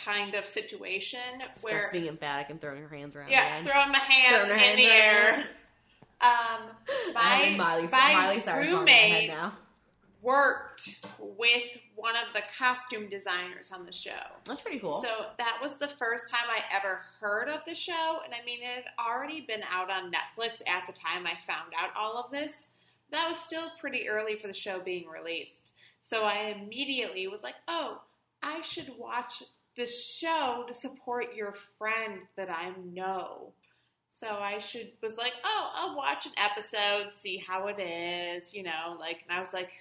kind 0.05 0.35
of 0.35 0.45
situation 0.45 1.19
where 1.61 1.81
Steph's 1.81 1.91
being 1.91 2.07
emphatic 2.07 2.49
and 2.49 2.59
throwing 2.59 2.81
her 2.81 2.89
hands 2.95 3.15
around. 3.15 3.29
yeah, 3.29 3.63
throwing 3.63 3.91
my 3.91 3.99
hands 3.99 4.35
Throwing 4.35 4.51
in 4.51 4.57
hands 4.57 4.79
the 4.79 4.87
air. 4.87 5.45
Um, 6.19 7.13
my 7.13 7.55
Miley, 7.57 7.87
my 7.91 8.13
Miley 8.13 8.39
Cyrus 8.39 8.69
song 8.69 8.79
in 8.79 8.85
my 8.85 8.91
head 8.91 9.11
roommate 9.11 9.29
now. 9.29 9.53
Worked 10.27 10.99
with 11.19 11.63
one 11.95 12.15
of 12.15 12.33
the 12.33 12.41
costume 12.57 13.09
designers 13.09 13.71
on 13.73 13.85
the 13.85 13.93
show. 13.93 14.11
That's 14.43 14.59
pretty 14.59 14.79
cool. 14.79 15.01
So 15.01 15.27
that 15.37 15.57
was 15.61 15.75
the 15.75 15.87
first 15.87 16.29
time 16.29 16.47
I 16.49 16.61
ever 16.75 16.99
heard 17.19 17.47
of 17.47 17.61
the 17.65 17.73
show, 17.73 18.19
and 18.25 18.33
I 18.33 18.45
mean, 18.45 18.59
it 18.61 18.83
had 18.83 18.83
already 18.99 19.41
been 19.47 19.61
out 19.71 19.89
on 19.89 20.11
Netflix 20.11 20.61
at 20.67 20.85
the 20.85 20.93
time 20.93 21.25
I 21.25 21.33
found 21.47 21.71
out 21.79 21.91
all 21.95 22.17
of 22.17 22.29
this. 22.31 22.67
that 23.11 23.29
was 23.29 23.39
still 23.39 23.71
pretty 23.79 24.09
early 24.09 24.35
for 24.35 24.47
the 24.47 24.53
show 24.53 24.81
being 24.81 25.07
released. 25.07 25.71
So 26.01 26.23
I 26.23 26.55
immediately 26.59 27.27
was 27.27 27.41
like, 27.41 27.55
oh, 27.69 28.01
I 28.43 28.61
should 28.61 28.91
watch 28.97 29.43
this 29.77 30.05
show 30.05 30.65
to 30.67 30.73
support 30.73 31.35
your 31.35 31.53
friend 31.77 32.19
that 32.35 32.49
I 32.49 32.73
know. 32.93 33.53
So 34.09 34.27
I 34.27 34.59
should 34.59 34.91
was 35.01 35.17
like, 35.17 35.33
oh, 35.45 35.71
I'll 35.73 35.95
watch 35.95 36.25
an 36.25 36.31
episode, 36.37 37.13
see 37.13 37.37
how 37.45 37.67
it 37.67 37.79
is, 37.79 38.53
you 38.53 38.63
know, 38.63 38.97
like 38.99 39.23
and 39.27 39.37
I 39.37 39.39
was 39.39 39.53
like 39.53 39.71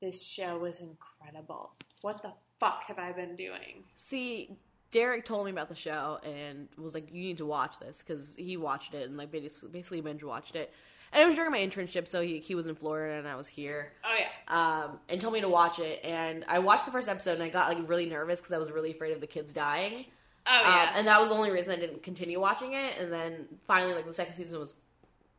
this 0.00 0.22
show 0.22 0.58
was 0.58 0.80
incredible. 0.80 1.72
What 2.02 2.22
the 2.22 2.32
fuck 2.60 2.84
have 2.84 2.98
I 2.98 3.12
been 3.12 3.36
doing? 3.36 3.84
See, 3.96 4.56
Derek 4.90 5.24
told 5.24 5.44
me 5.46 5.50
about 5.52 5.68
the 5.68 5.74
show 5.76 6.18
and 6.24 6.68
was 6.78 6.94
like, 6.94 7.12
"You 7.12 7.22
need 7.22 7.38
to 7.38 7.46
watch 7.46 7.78
this" 7.78 8.02
because 8.06 8.34
he 8.38 8.56
watched 8.56 8.94
it 8.94 9.08
and 9.08 9.16
like 9.16 9.30
basically, 9.30 9.70
basically 9.70 10.00
binge 10.00 10.22
watched 10.22 10.56
it. 10.56 10.72
And 11.10 11.22
it 11.22 11.26
was 11.26 11.36
during 11.36 11.50
my 11.50 11.58
internship, 11.58 12.06
so 12.06 12.20
he 12.20 12.38
he 12.38 12.54
was 12.54 12.66
in 12.66 12.74
Florida 12.74 13.18
and 13.18 13.26
I 13.26 13.34
was 13.34 13.48
here. 13.48 13.92
Oh 14.04 14.14
yeah. 14.18 14.54
Um, 14.84 14.98
and 15.08 15.20
told 15.20 15.32
me 15.34 15.40
to 15.40 15.48
watch 15.48 15.78
it, 15.78 16.00
and 16.04 16.44
I 16.48 16.58
watched 16.58 16.84
the 16.86 16.92
first 16.92 17.08
episode 17.08 17.32
and 17.32 17.42
I 17.42 17.48
got 17.48 17.74
like 17.74 17.88
really 17.88 18.06
nervous 18.06 18.40
because 18.40 18.52
I 18.52 18.58
was 18.58 18.70
really 18.70 18.90
afraid 18.92 19.12
of 19.12 19.20
the 19.20 19.26
kids 19.26 19.52
dying. 19.52 20.04
Oh 20.46 20.54
Um, 20.64 20.72
yeah. 20.72 20.92
and 20.94 21.06
that 21.08 21.20
was 21.20 21.30
the 21.30 21.34
only 21.34 21.50
reason 21.50 21.74
I 21.74 21.76
didn't 21.80 22.02
continue 22.02 22.40
watching 22.40 22.72
it. 22.74 22.94
And 22.98 23.12
then 23.12 23.46
finally, 23.66 23.94
like 23.94 24.06
the 24.06 24.12
second 24.14 24.34
season 24.36 24.58
was 24.60 24.74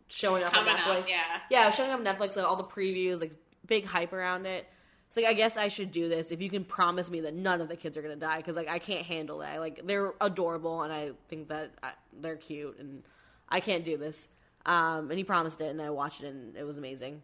showing 0.07 0.43
up 0.43 0.53
Coming 0.53 0.73
on 0.73 0.79
Netflix. 0.79 1.01
up, 1.03 1.09
yeah. 1.09 1.23
yeah, 1.51 1.63
it 1.63 1.65
was 1.67 1.75
showing 1.75 1.91
up 1.91 1.99
on 1.99 2.05
Netflix. 2.05 2.35
Like 2.35 2.45
all 2.45 2.55
the 2.55 2.63
previews, 2.63 3.19
like 3.21 3.33
big 3.69 3.85
hype 3.85 4.11
around 4.11 4.45
it. 4.45 4.67
It's 5.07 5.17
like 5.17 5.25
I 5.25 5.33
guess 5.33 5.57
I 5.57 5.69
should 5.69 5.91
do 5.91 6.09
this 6.09 6.31
if 6.31 6.41
you 6.41 6.49
can 6.49 6.63
promise 6.63 7.09
me 7.09 7.21
that 7.21 7.33
none 7.33 7.61
of 7.61 7.67
the 7.67 7.75
kids 7.75 7.97
are 7.97 8.01
gonna 8.01 8.15
die 8.15 8.37
because 8.37 8.55
like 8.55 8.69
I 8.69 8.79
can't 8.79 9.05
handle 9.05 9.39
that. 9.39 9.59
Like 9.59 9.81
they're 9.85 10.13
adorable 10.19 10.83
and 10.83 10.93
I 10.93 11.11
think 11.29 11.47
that 11.49 11.71
I, 11.81 11.91
they're 12.19 12.35
cute 12.35 12.77
and 12.79 13.03
I 13.47 13.59
can't 13.59 13.85
do 13.85 13.97
this. 13.97 14.27
Um, 14.65 15.09
and 15.09 15.17
he 15.17 15.23
promised 15.23 15.61
it 15.61 15.69
and 15.69 15.81
I 15.81 15.89
watched 15.89 16.21
it 16.21 16.27
and 16.27 16.55
it 16.55 16.63
was 16.63 16.77
amazing. 16.77 17.23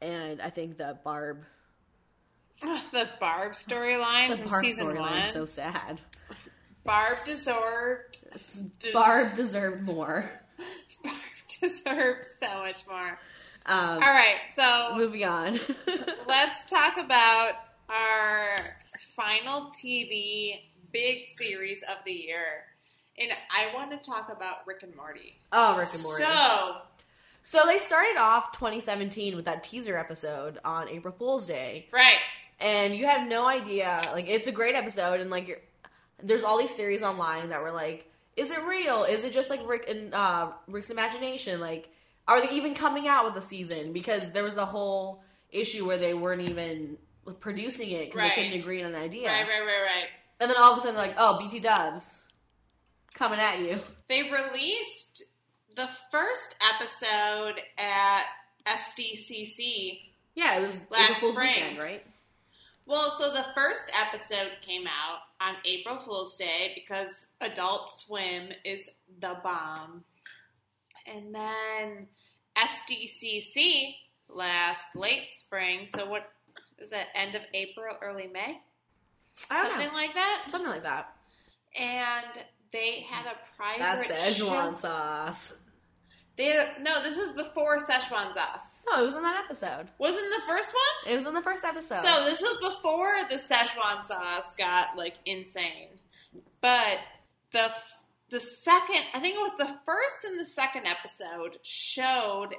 And 0.00 0.42
I 0.42 0.50
think 0.50 0.76
that 0.78 1.02
Barb, 1.02 1.44
the 2.60 3.08
Barb 3.18 3.52
storyline 3.52 4.30
the 4.30 4.36
from 4.38 4.48
Barb 4.48 4.64
season 4.64 4.86
storyline 4.88 4.98
one. 4.98 5.20
is 5.20 5.32
so 5.32 5.44
sad. 5.44 6.00
Barb 6.84 7.18
deserved. 7.24 8.18
Barb 8.92 9.36
deserved 9.36 9.82
more. 9.84 10.30
Barb 11.04 11.14
deserved 11.60 12.26
so 12.26 12.46
much 12.58 12.86
more. 12.88 13.18
Um, 13.68 13.94
All 13.94 13.98
right, 14.00 14.38
so 14.50 14.94
moving 14.96 15.24
on. 15.26 15.60
let's 16.26 16.64
talk 16.64 16.96
about 16.96 17.52
our 17.90 18.56
final 19.14 19.70
TV 19.70 20.60
big 20.90 21.28
series 21.34 21.82
of 21.82 21.98
the 22.06 22.12
year. 22.12 22.64
And 23.18 23.30
I 23.50 23.74
want 23.74 23.90
to 23.90 23.98
talk 23.98 24.30
about 24.34 24.66
Rick 24.66 24.84
and 24.84 24.96
Morty. 24.96 25.38
oh, 25.52 25.76
Rick 25.76 25.90
and 25.92 26.02
Morty. 26.02 26.24
So, 26.24 26.76
So 27.42 27.66
they 27.66 27.78
started 27.78 28.16
off 28.18 28.52
2017 28.52 29.36
with 29.36 29.44
that 29.44 29.64
teaser 29.64 29.98
episode 29.98 30.58
on 30.64 30.88
April 30.88 31.14
Fool's 31.18 31.46
Day, 31.46 31.88
right. 31.92 32.16
and 32.60 32.96
you 32.96 33.06
have 33.06 33.28
no 33.28 33.46
idea. 33.46 34.00
Like, 34.12 34.28
it's 34.28 34.46
a 34.46 34.52
great 34.52 34.76
episode, 34.76 35.20
and 35.20 35.30
like, 35.30 35.46
you're, 35.46 35.58
there's 36.22 36.42
all 36.42 36.56
these 36.58 36.70
theories 36.70 37.02
online 37.02 37.50
that 37.50 37.60
were 37.60 37.72
like, 37.72 38.10
is 38.34 38.50
it 38.50 38.64
real? 38.64 39.04
Is 39.04 39.24
it 39.24 39.32
just 39.34 39.50
like 39.50 39.60
Rick 39.68 39.90
and 39.90 40.14
uh, 40.14 40.52
Rick's 40.68 40.90
imagination? 40.90 41.60
Like, 41.60 41.90
are 42.28 42.40
they 42.46 42.52
even 42.54 42.74
coming 42.74 43.08
out 43.08 43.24
with 43.24 43.42
a 43.42 43.46
season? 43.46 43.92
Because 43.92 44.30
there 44.30 44.44
was 44.44 44.54
the 44.54 44.66
whole 44.66 45.22
issue 45.50 45.86
where 45.86 45.98
they 45.98 46.14
weren't 46.14 46.42
even 46.42 46.96
producing 47.40 47.90
it 47.90 48.06
because 48.06 48.18
Right. 48.18 48.32
they 48.36 48.42
couldn't 48.44 48.60
agree 48.60 48.82
on 48.82 48.90
an 48.90 48.94
idea. 49.02 49.26
Right, 49.28 49.42
right, 49.46 49.60
right, 49.60 49.82
right. 49.82 50.06
And 50.40 50.48
then 50.50 50.56
all 50.56 50.72
of 50.72 50.78
a 50.78 50.80
sudden, 50.82 50.94
they're 50.96 51.06
like, 51.08 51.16
oh, 51.18 51.38
BT 51.38 51.58
Dubs 51.60 52.16
coming 53.14 53.40
at 53.40 53.58
you. 53.58 53.80
They 54.08 54.22
released 54.30 55.24
the 55.74 55.88
first 56.10 56.54
episode 56.74 57.54
at 57.76 58.22
SDCC. 58.66 60.00
Yeah, 60.34 60.58
it 60.58 60.62
was 60.62 60.80
Last 60.90 61.16
spring. 61.18 61.34
weekend, 61.36 61.78
right? 61.78 62.04
Well, 62.86 63.10
so 63.18 63.32
the 63.32 63.44
first 63.54 63.90
episode 63.92 64.56
came 64.62 64.86
out 64.86 65.18
on 65.40 65.56
April 65.64 65.98
Fool's 65.98 66.36
Day 66.36 66.72
because 66.74 67.26
Adult 67.40 67.90
Swim 67.98 68.48
is 68.64 68.88
the 69.20 69.36
bomb. 69.42 70.04
And 71.14 71.34
then 71.34 72.06
SDCC 72.56 73.94
last 74.28 74.86
late 74.94 75.30
spring. 75.30 75.88
So 75.94 76.08
what 76.08 76.30
was 76.78 76.90
that? 76.90 77.06
End 77.14 77.34
of 77.34 77.42
April, 77.54 77.96
early 78.02 78.28
May, 78.32 78.60
I 79.50 79.62
don't 79.62 79.70
something 79.70 79.88
know. 79.88 79.94
like 79.94 80.14
that. 80.14 80.46
Something 80.50 80.70
like 80.70 80.82
that. 80.82 81.14
And 81.78 82.44
they 82.72 83.04
had 83.08 83.26
a 83.26 83.36
private 83.56 84.08
That's 84.08 84.38
Szechuan 84.38 84.76
sauce. 84.76 85.52
They 86.36 86.46
had, 86.46 86.80
no, 86.80 87.02
this 87.02 87.16
was 87.16 87.32
before 87.32 87.78
Szechuan 87.78 88.32
sauce. 88.32 88.76
No, 88.88 89.02
it 89.02 89.04
was 89.04 89.16
in 89.16 89.22
that 89.22 89.42
episode. 89.44 89.88
Wasn't 89.98 90.24
the 90.24 90.42
first 90.46 90.68
one? 90.68 91.12
It 91.12 91.16
was 91.16 91.26
in 91.26 91.34
the 91.34 91.42
first 91.42 91.64
episode. 91.64 92.02
So 92.04 92.24
this 92.24 92.40
was 92.40 92.58
before 92.60 93.16
the 93.28 93.36
Szechuan 93.36 94.04
sauce 94.04 94.54
got 94.56 94.96
like 94.96 95.14
insane. 95.26 95.88
But 96.60 96.98
the 97.52 97.70
the 98.30 98.40
second, 98.40 99.02
I 99.14 99.20
think 99.20 99.36
it 99.36 99.40
was 99.42 99.56
the 99.56 99.74
first 99.86 100.24
and 100.24 100.38
the 100.38 100.44
second 100.44 100.86
episode 100.86 101.58
showed 101.62 102.54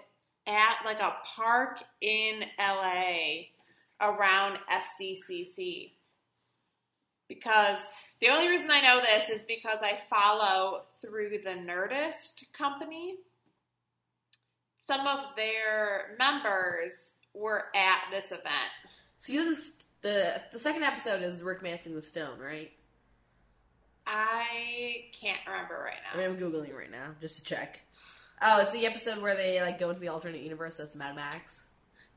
at 0.47 0.77
like 0.85 0.99
a 0.99 1.15
park 1.35 1.79
in 2.01 2.41
LA 2.57 3.45
around 4.01 4.57
SDCC. 4.71 5.91
Because 7.27 7.79
the 8.19 8.29
only 8.29 8.47
reason 8.47 8.71
I 8.71 8.81
know 8.81 9.01
this 9.01 9.29
is 9.29 9.41
because 9.47 9.79
I 9.83 9.99
follow 10.09 10.83
through 11.01 11.39
the 11.43 11.51
Nerdist 11.51 12.51
company. 12.53 13.17
Some 14.87 15.05
of 15.05 15.19
their 15.35 16.15
members 16.17 17.13
were 17.35 17.65
at 17.75 17.99
this 18.11 18.31
event. 18.31 18.71
st- 19.19 19.85
the 20.01 20.41
the 20.51 20.57
second 20.57 20.83
episode 20.83 21.21
is 21.21 21.41
Rickmancing 21.41 21.93
the 21.93 22.01
Stone, 22.01 22.39
right? 22.39 22.71
I 24.11 25.05
can't 25.19 25.39
remember 25.47 25.81
right 25.85 25.93
now. 26.03 26.19
I 26.19 26.27
mean, 26.27 26.35
I'm 26.35 26.41
googling 26.41 26.75
right 26.75 26.91
now 26.91 27.11
just 27.21 27.37
to 27.37 27.43
check. 27.43 27.79
Oh, 28.41 28.59
it's 28.61 28.71
the 28.71 28.85
episode 28.85 29.21
where 29.21 29.35
they 29.35 29.61
like 29.61 29.79
go 29.79 29.89
into 29.89 30.01
the 30.01 30.07
alternate 30.07 30.41
universe. 30.41 30.77
So 30.77 30.83
it's 30.83 30.95
Mad 30.95 31.15
Max. 31.15 31.61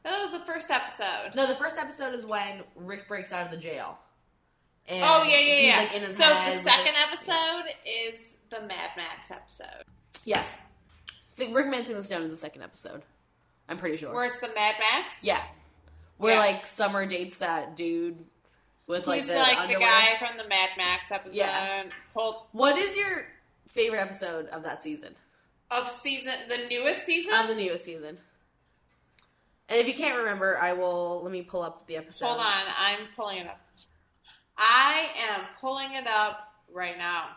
That 0.05 0.21
was 0.23 0.31
the 0.33 0.41
first 0.47 0.71
episode. 0.71 1.33
No, 1.37 1.47
the 1.47 1.55
first 1.55 1.77
episode 1.79 2.15
is 2.15 2.25
when 2.25 2.63
Rick 2.75 3.07
breaks 3.09 3.33
out 3.33 3.45
of 3.45 3.51
the 3.53 3.57
jail. 3.57 3.99
And 4.89 5.05
oh 5.05 5.23
yeah, 5.25 5.39
yeah, 5.39 5.55
yeah. 5.93 5.99
like, 6.01 6.07
so 6.13 6.29
the 6.29 6.59
second 6.63 6.95
it- 6.95 7.13
episode 7.13 7.65
is 7.87 8.33
the 8.51 8.61
Mad 8.63 8.91
Max 8.97 9.31
episode, 9.31 9.85
Yes. 10.25 10.47
So 11.35 11.47
Rickmancing 11.47 11.95
the 11.95 12.03
Stone 12.03 12.23
is 12.23 12.31
the 12.31 12.37
second 12.37 12.63
episode. 12.63 13.03
I'm 13.69 13.79
pretty 13.79 13.97
sure. 13.97 14.13
where 14.13 14.25
it's 14.27 14.39
the 14.41 14.49
Mad 14.55 14.75
Max. 14.81 15.25
yeah. 15.25 15.43
Where 16.19 16.35
Yeah. 16.35 16.41
like 16.41 16.67
Summer 16.67 17.07
dates 17.07 17.39
that 17.39 17.77
dude 17.77 18.25
with 18.87 19.07
like 19.07 19.21
He's 19.21 19.29
the 19.29 19.37
like 19.37 19.59
underwear. 19.59 19.79
the 19.79 19.85
guy 19.85 20.27
from 20.27 20.37
the 20.39 20.49
Mad 20.49 20.71
Max 20.77 21.11
episode. 21.11 21.37
Yeah. 21.37 21.85
What 22.53 22.79
is 22.79 22.97
your 22.97 23.25
favorite 23.69 24.01
episode 24.01 24.47
of 24.49 24.63
that 24.65 24.83
season? 24.83 25.15
of 25.73 25.91
season, 25.91 26.35
the 26.49 26.69
newest 26.69 27.05
season. 27.07 27.33
Of 27.33 27.49
the 27.49 27.55
newest 27.55 27.85
season. 27.85 28.19
And 29.69 29.81
if 29.81 29.89
you 29.89 29.95
can't 29.95 30.19
remember, 30.19 30.59
I 30.59 30.75
will 30.75 31.23
let 31.23 31.33
me 31.33 31.43
pull 31.43 31.63
up 31.63 31.87
the 31.87 31.97
episode. 31.97 32.27
Hold 32.27 32.41
on, 32.41 32.63
I'm 32.79 33.07
pulling 33.17 33.39
it 33.39 33.47
up. 33.47 33.61
I 34.59 35.09
am 35.31 35.47
pulling 35.61 35.95
it 35.95 36.07
up 36.07 36.41
right 36.71 36.99
now. 36.99 37.29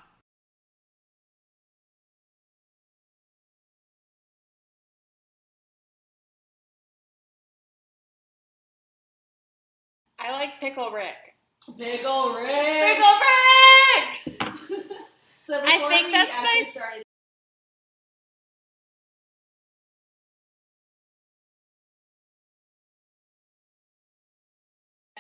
I 10.20 10.32
like 10.32 10.60
Pickle 10.60 10.92
Rick. 10.92 11.35
Pickle 11.78 12.34
Rick. 12.34 12.98
Pickle 12.98 13.16
Rick! 13.26 14.88
so 15.40 15.60
I 15.62 15.90
think 15.90 16.12
that's 16.14 16.32
my- 16.42 16.68
started- 16.70 17.04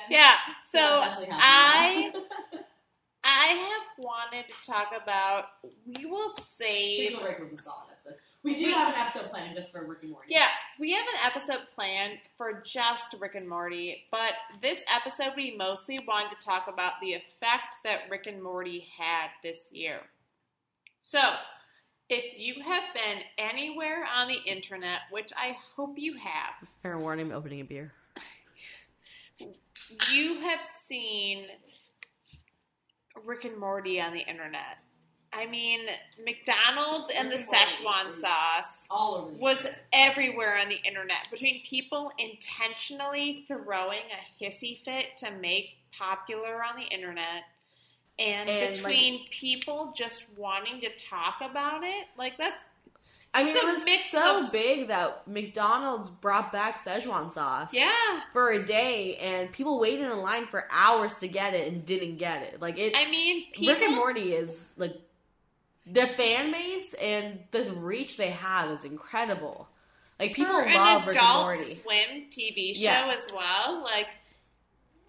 Yeah, 0.10 0.34
so 0.66 0.80
I. 0.82 2.12
I 3.28 3.48
have 3.48 4.06
wanted 4.06 4.46
to 4.48 4.72
talk 4.72 4.92
about. 5.02 5.46
We 5.88 6.06
will 6.06 6.30
save. 6.30 7.18
Rick 7.24 7.40
was 7.40 7.60
a 7.60 7.64
solid 7.64 7.86
episode. 7.92 8.14
We 8.46 8.56
do 8.56 8.66
have 8.70 8.94
an 8.94 9.00
episode 9.00 9.32
planned 9.32 9.56
just 9.56 9.72
for 9.72 9.84
Rick 9.84 10.04
and 10.04 10.12
Morty. 10.12 10.28
Yeah, 10.30 10.46
we 10.80 10.92
have 10.92 11.06
an 11.16 11.32
episode 11.32 11.68
planned 11.74 12.20
for 12.38 12.62
just 12.64 13.16
Rick 13.20 13.34
and 13.34 13.50
Morty, 13.50 14.04
but 14.12 14.34
this 14.62 14.84
episode 14.88 15.32
we 15.36 15.56
mostly 15.58 16.00
wanted 16.08 16.38
to 16.38 16.46
talk 16.46 16.68
about 16.68 16.94
the 17.02 17.14
effect 17.14 17.78
that 17.84 18.02
Rick 18.12 18.28
and 18.28 18.44
Morty 18.44 18.86
had 19.00 19.30
this 19.42 19.70
year. 19.72 20.00
So, 21.02 21.18
if 22.08 22.38
you 22.38 22.62
have 22.62 22.84
been 22.94 23.24
anywhere 23.40 24.06
on 24.16 24.28
the 24.28 24.40
internet, 24.46 25.00
which 25.10 25.32
I 25.36 25.58
hope 25.76 25.98
you 25.98 26.14
have, 26.20 26.54
Fair 26.84 27.00
warning, 27.00 27.32
I'm 27.32 27.32
opening 27.32 27.62
a 27.62 27.64
beer. 27.64 27.94
you 30.12 30.40
have 30.42 30.64
seen 30.64 31.48
Rick 33.26 33.46
and 33.46 33.58
Morty 33.58 34.00
on 34.00 34.14
the 34.14 34.20
internet. 34.20 34.78
I 35.36 35.46
mean, 35.48 35.82
McDonald's 36.24 37.12
and 37.16 37.32
the 37.32 37.38
Szechuan 37.38 38.16
sauce 38.16 38.88
was 38.90 39.66
everywhere 39.92 40.58
on 40.58 40.70
the 40.70 40.80
internet 40.84 41.30
between 41.30 41.62
people 41.64 42.12
intentionally 42.18 43.44
throwing 43.48 44.00
a 44.00 44.44
hissy 44.44 44.84
fit 44.84 45.18
to 45.18 45.32
make 45.32 45.72
popular 45.98 46.64
on 46.64 46.80
the 46.80 46.86
internet 46.88 47.44
and, 48.18 48.50
And, 48.50 48.76
between 48.76 49.26
people 49.30 49.94
just 49.96 50.26
wanting 50.38 50.82
to 50.82 50.90
talk 51.10 51.36
about 51.42 51.84
it. 51.84 52.06
Like 52.18 52.38
that's 52.38 52.64
I 53.34 53.44
mean, 53.44 53.58
it 53.58 53.66
was 53.66 53.86
so 54.10 54.46
of- 54.46 54.52
big 54.54 54.88
that 54.88 55.28
McDonald's 55.28 56.10
brought 56.10 56.54
back 56.54 56.82
Szechuan 56.82 57.30
sauce. 57.30 57.74
yeah. 57.74 57.92
For 58.32 58.52
a 58.52 58.64
day, 58.66 59.18
and 59.18 59.52
people 59.52 59.78
waited 59.78 60.10
in 60.10 60.18
line 60.20 60.48
for 60.48 60.66
hours 60.72 61.18
to 61.18 61.28
get 61.28 61.54
it 61.54 61.68
and 61.68 61.86
didn't 61.86 62.16
get 62.16 62.44
it. 62.44 62.62
Like 62.62 62.78
it, 62.78 62.94
I 62.96 63.12
mean, 63.12 63.52
people, 63.52 63.74
Rick 63.74 63.84
and 63.84 63.96
Morty 63.96 64.34
is 64.34 64.70
like 64.78 64.94
the 65.86 66.08
fan 66.18 66.52
base 66.52 66.94
and 66.96 67.40
the 67.52 67.72
reach 67.74 68.18
they 68.18 68.32
have 68.32 68.72
is 68.72 68.84
incredible. 68.84 69.68
Like 70.20 70.34
people 70.34 70.54
for 70.54 70.74
love 70.74 71.02
an 71.02 71.08
Rick 71.08 71.18
and 71.18 71.18
Adult 71.18 71.44
Morty. 71.44 71.74
Swim 71.74 72.26
TV 72.32 72.76
show 72.76 73.12
as 73.12 73.28
well. 73.34 73.84
Like 73.84 74.08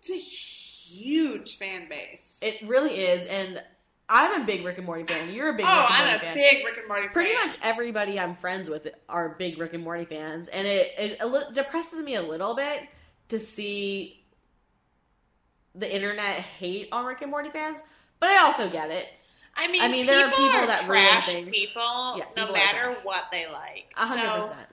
it's 0.01 0.11
a 0.11 0.17
huge 0.17 1.59
fan 1.59 1.89
base. 1.89 2.39
It 2.43 2.57
really 2.67 2.95
is, 2.95 3.25
and 3.27 3.63
I'm 4.09 4.43
a 4.43 4.45
big 4.45 4.65
Rick 4.65 4.79
and 4.79 4.87
Morty 4.87 5.05
fan. 5.05 5.33
You're 5.33 5.51
a 5.51 5.57
big 5.57 5.65
oh, 5.67 5.81
Rick 5.81 5.91
and 5.91 5.95
I'm 5.95 6.05
Morty 6.05 6.17
a 6.17 6.21
fan. 6.21 6.35
big 6.35 6.65
Rick 6.65 6.79
and 6.79 6.89
Morty. 6.89 7.09
Pretty 7.09 7.35
fan. 7.35 7.49
much 7.49 7.57
everybody 7.63 8.19
I'm 8.19 8.37
friends 8.37 8.69
with 8.69 8.89
are 9.09 9.37
big 9.39 9.59
Rick 9.59 9.75
and 9.75 9.85
Morty 9.85 10.05
fans, 10.05 10.49
and 10.49 10.67
it 10.67 10.93
it 10.99 11.25
li- 11.25 11.45
depresses 11.55 12.03
me 12.03 12.17
a 12.17 12.23
little 12.23 12.55
bit 12.55 12.83
to 13.29 13.39
see 13.39 14.25
the 15.75 15.93
internet 15.93 16.41
hate 16.41 16.89
on 16.93 17.05
Rick 17.07 17.23
and 17.23 17.31
Morty 17.31 17.51
fans. 17.51 17.79
But 18.19 18.31
I 18.31 18.45
also 18.45 18.69
get 18.69 18.91
it. 18.91 19.07
I 19.57 19.69
mean, 19.71 19.83
I 19.83 19.89
mean, 19.89 20.07
there 20.07 20.27
are 20.27 20.31
people 20.31 20.45
are 20.45 20.67
that 20.67 20.87
ruin 20.89 21.03
trash 21.11 21.27
things. 21.27 21.51
people, 21.51 22.15
Yeah, 22.19 22.25
no 22.37 22.43
people 22.47 22.53
matter 22.55 22.97
what 23.03 23.25
they 23.33 23.47
like. 23.51 23.87
Hundred 23.95 24.43
So, 24.43 24.49
percent. 24.49 24.69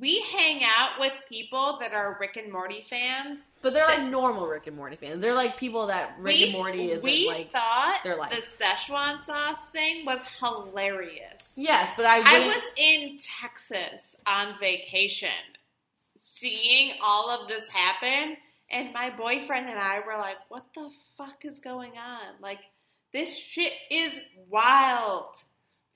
we 0.00 0.20
hang 0.32 0.62
out 0.64 0.98
with 0.98 1.12
people 1.28 1.78
that 1.80 1.92
are 1.92 2.16
Rick 2.20 2.36
and 2.36 2.52
Morty 2.52 2.84
fans. 2.88 3.48
But 3.60 3.74
they're 3.74 3.86
like 3.86 4.02
normal 4.02 4.46
Rick 4.48 4.66
and 4.66 4.76
Morty 4.76 4.96
fans. 4.96 5.20
They're 5.22 5.34
like 5.34 5.56
people 5.56 5.86
that 5.86 6.16
Rick 6.18 6.36
we, 6.36 6.44
and 6.44 6.52
Morty 6.54 6.90
isn't 6.90 7.04
we 7.04 7.26
like. 7.28 7.52
thought 7.52 8.00
their 8.02 8.16
life. 8.16 8.30
the 8.34 8.42
Szechuan 8.42 9.22
sauce 9.24 9.64
thing 9.66 10.04
was 10.04 10.20
hilarious. 10.40 11.52
Yes, 11.56 11.92
but 11.96 12.06
I 12.06 12.20
I 12.24 12.46
was 12.48 12.62
in 12.76 13.18
Texas 13.40 14.16
on 14.26 14.54
vacation, 14.58 15.28
seeing 16.18 16.94
all 17.02 17.30
of 17.30 17.48
this 17.48 17.66
happen, 17.68 18.36
and 18.70 18.92
my 18.92 19.10
boyfriend 19.10 19.68
and 19.68 19.78
I 19.78 20.00
were 20.00 20.16
like, 20.18 20.36
"What 20.48 20.64
the 20.74 20.90
fuck 21.18 21.44
is 21.44 21.60
going 21.60 21.92
on? 21.98 22.40
Like, 22.40 22.58
this 23.12 23.36
shit 23.36 23.72
is 23.90 24.18
wild." 24.48 25.34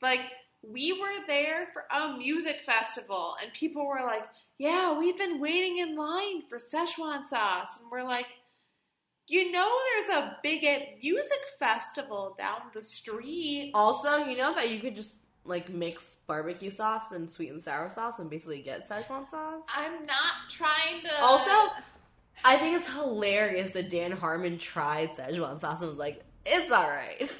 Like, 0.02 0.23
we 0.62 0.92
were 0.92 1.26
there 1.26 1.68
for 1.73 1.85
a 1.90 2.16
music 2.16 2.58
festival, 2.66 3.37
and 3.42 3.52
people 3.52 3.87
were 3.87 4.02
like, 4.04 4.26
"Yeah, 4.58 4.99
we've 4.99 5.18
been 5.18 5.40
waiting 5.40 5.78
in 5.78 5.96
line 5.96 6.42
for 6.49 6.58
Szechuan 6.58 7.25
sauce," 7.25 7.78
and 7.80 7.90
we're 7.90 8.02
like. 8.02 8.26
You 9.28 9.50
know, 9.50 9.68
there's 9.90 10.18
a 10.18 10.37
big 10.40 10.62
music 11.02 11.40
festival 11.58 12.37
down 12.38 12.61
the 12.73 12.80
street. 12.80 13.73
Also, 13.75 14.18
you 14.18 14.37
know 14.37 14.54
that 14.54 14.70
you 14.70 14.78
could 14.78 14.94
just 14.94 15.16
like 15.44 15.68
mix 15.68 16.16
barbecue 16.28 16.70
sauce 16.70 17.11
and 17.11 17.28
sweet 17.30 17.50
and 17.50 17.62
sour 17.62 17.90
sauce 17.90 18.20
and 18.20 18.30
basically 18.30 18.62
get 18.62 18.88
Szechuan 18.88 19.28
sauce. 19.28 19.64
I'm 19.75 20.06
not 20.06 20.49
trying 20.49 21.02
to. 21.02 21.23
Also, 21.23 21.50
I 22.44 22.56
think 22.56 22.76
it's 22.76 22.87
hilarious 22.87 23.73
that 23.73 23.90
Dan 23.90 24.12
Harmon 24.12 24.58
tried 24.58 25.11
Szechuan 25.11 25.58
sauce 25.58 25.80
and 25.80 25.90
was 25.90 25.98
like, 25.98 26.22
"It's 26.46 26.70
all 26.70 26.88
right." 26.88 27.30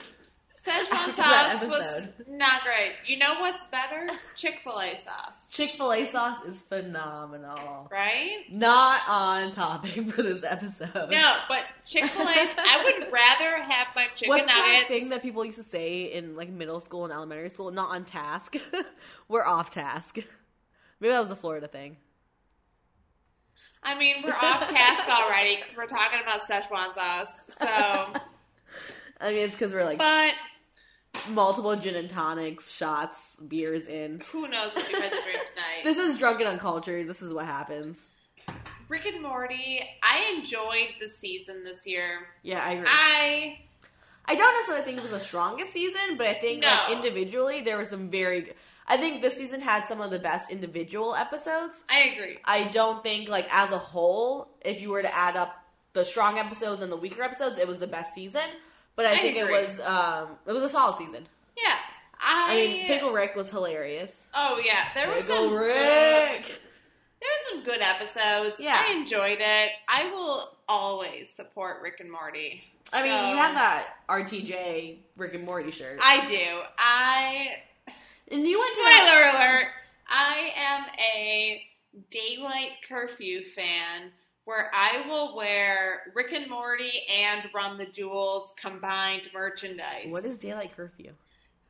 Szechuan 0.67 1.15
sauce 1.15 1.63
was 1.69 2.09
not 2.27 2.63
great. 2.65 2.95
You 3.07 3.19
know 3.19 3.39
what's 3.39 3.63
better? 3.71 4.09
Chick 4.35 4.59
Fil 4.65 4.81
A 4.81 4.97
sauce, 4.97 5.53
Chick 5.53 5.75
Fil 5.77 5.93
A 5.93 6.05
sauce 6.07 6.39
is 6.45 6.61
phenomenal. 6.63 7.87
right? 7.89 8.39
Not 8.51 9.03
on 9.07 9.53
topic 9.53 10.11
for 10.11 10.25
this 10.25 10.43
episode. 10.43 11.09
No, 11.09 11.37
but 11.49 11.63
Chick 11.87 12.05
Fil 12.11 12.27
A. 12.27 12.33
I 12.59 12.83
would 12.83 13.13
rather 13.13 13.63
have 13.63 13.87
my 13.95 14.07
chicken 14.17 14.31
What's 14.31 14.49
that 14.49 14.73
nuggets. 14.73 14.89
thing 14.89 15.11
that 15.11 15.23
people 15.23 15.45
used 15.45 15.59
to 15.59 15.63
say 15.63 16.13
in 16.13 16.35
like 16.35 16.49
middle 16.49 16.81
school 16.81 17.05
and 17.05 17.13
elementary 17.13 17.51
school? 17.51 17.71
Not 17.71 17.91
on 17.91 18.05
task. 18.05 18.57
We're 19.29 19.45
off 19.47 19.71
task. 19.71 20.17
Maybe 20.99 21.13
that 21.13 21.21
was 21.21 21.31
a 21.31 21.37
Florida 21.37 21.69
thing. 21.69 21.97
I 23.85 23.97
mean, 23.97 24.17
we're 24.25 24.33
off 24.35 24.69
task 24.69 25.09
already 25.09 25.55
because 25.57 25.77
we're 25.77 25.87
talking 25.87 26.19
about 26.21 26.41
Szechuan 26.41 26.93
sauce. 26.93 27.29
So, 27.51 27.67
I 29.21 29.31
mean, 29.33 29.39
it's 29.41 29.55
because 29.55 29.73
we're 29.73 29.85
like 29.85 29.99
but 29.99 30.35
multiple 31.31 31.75
gin 31.77 31.95
and 31.95 32.11
tonics, 32.11 32.71
shots, 32.71 33.37
beers 33.49 33.87
in. 33.87 34.23
who 34.33 34.47
knows 34.49 34.75
what 34.75 34.87
we've 34.87 34.97
had 35.03 35.13
to 35.13 35.23
drink 35.23 35.41
tonight? 35.49 35.85
This 35.85 35.97
is 35.97 36.19
drunken 36.19 36.47
uncultured. 36.47 37.07
This 37.09 37.23
is 37.23 37.33
what 37.33 37.47
happens. 37.47 38.09
Rick 38.89 39.07
and 39.07 39.23
Morty. 39.23 39.81
I 40.03 40.35
enjoyed 40.37 40.91
the 41.01 41.09
season 41.09 41.65
this 41.65 41.87
year. 41.87 42.21
Yeah, 42.43 42.63
I 42.65 42.73
agree. 42.73 42.87
I 42.89 43.59
I 44.29 44.35
don't 44.35 44.53
necessarily 44.55 44.85
think 44.85 44.99
it 44.99 45.03
was 45.03 45.13
the 45.13 45.21
strongest 45.21 45.73
season, 45.73 46.17
but 46.17 46.27
I 46.27 46.35
think 46.35 46.63
like 46.65 46.89
No. 46.89 46.95
individually 46.95 47.61
there 47.63 47.77
were 47.77 47.85
some 47.85 48.11
very. 48.11 48.53
I 48.89 48.97
think 48.97 49.21
this 49.21 49.37
season 49.37 49.61
had 49.61 49.85
some 49.85 50.01
of 50.01 50.13
the 50.13 50.19
best 50.21 50.49
individual 50.51 51.17
episodes. 51.17 51.83
I 51.91 52.11
agree. 52.13 52.39
I 52.45 52.65
don't 52.65 53.03
think 53.03 53.29
like 53.29 53.49
as 53.53 53.73
a 53.73 53.79
whole, 53.79 54.49
if 54.61 54.81
you 54.81 54.91
were 54.91 55.03
to 55.03 55.13
add 55.17 55.37
up 55.37 55.57
the 55.93 56.05
strong 56.05 56.39
episodes 56.39 56.83
and 56.83 56.93
the 56.93 56.97
weaker 56.97 57.23
episodes, 57.23 57.59
it 57.59 57.67
was 57.67 57.79
the 57.79 57.87
best 57.89 58.15
season. 58.15 58.49
But 58.97 59.07
I, 59.07 59.13
I 59.13 59.17
think 59.19 59.37
agree. 59.37 59.55
it 59.55 59.67
was 59.69 59.81
um 59.81 60.29
it 60.47 60.53
was 60.53 60.63
a 60.63 60.69
solid 60.69 60.97
season. 60.97 61.27
Yeah, 61.57 61.77
I. 62.19 62.47
I 62.51 62.55
mean, 62.55 62.87
Pickle 62.87 63.13
Rick 63.13 63.37
was 63.37 63.49
hilarious. 63.51 64.29
Oh 64.35 64.61
yeah, 64.65 64.87
there 64.95 65.09
was 65.13 65.23
Pickle 65.23 65.37
some 65.37 65.49
good- 65.51 65.59
Rick. 65.59 66.61
There 67.19 67.29
were 67.31 67.51
some 67.51 67.65
good 67.65 67.81
episodes. 67.81 68.61
Yeah. 68.61 68.85
I 68.87 68.93
enjoyed 68.93 69.39
it. 69.41 69.71
I 69.89 70.11
will 70.11 70.57
always 70.69 71.31
support 71.31 71.81
Rick 71.83 72.01
and 72.01 72.11
Morty. 72.13 72.63
I 72.93 73.03
mean, 73.03 73.31
you 73.31 73.37
have 73.37 73.55
that 73.55 73.87
RTJ 74.09 74.99
Rick 75.17 75.35
and 75.35 75.45
Morty 75.45 75.71
shirt, 75.71 75.99
I 76.03 76.25
do. 76.27 76.61
I 76.79 77.63
and 78.31 78.47
you 78.47 78.59
went 78.59 78.75
to 78.75 78.81
spoiler 78.81 79.23
alert. 79.31 79.67
I 80.09 80.51
am 80.57 80.85
a 81.17 81.63
daylight 82.11 82.73
curfew 82.89 83.45
fan 83.45 84.13
where 84.47 84.71
I 84.73 85.05
will 85.09 85.37
wear 85.37 86.13
Rick 86.15 86.33
and 86.33 86.49
Morty 86.49 87.03
and 87.13 87.43
Run 87.53 87.77
the 87.77 87.85
Jewels 87.87 88.53
combined 88.57 89.29
merchandise. 89.35 90.07
What 90.09 90.25
is 90.25 90.39
daylight 90.39 90.75
curfew? 90.75 91.11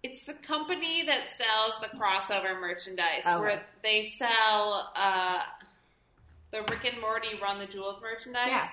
It's 0.03 0.21
the 0.27 0.35
company 0.35 1.03
that 1.05 1.31
sells 1.31 1.73
the 1.81 1.89
crossover 1.99 2.61
merchandise 2.61 3.23
Okay. 3.27 3.41
where 3.41 3.63
they 3.83 4.13
sell 4.19 4.93
uh, 4.95 5.41
the 6.51 6.61
Rick 6.71 6.85
and 6.93 7.01
Morty 7.01 7.31
Run 7.43 7.59
the 7.59 7.67
Jewels 7.67 8.01
merchandise. 8.03 8.49
Yeah. 8.49 8.69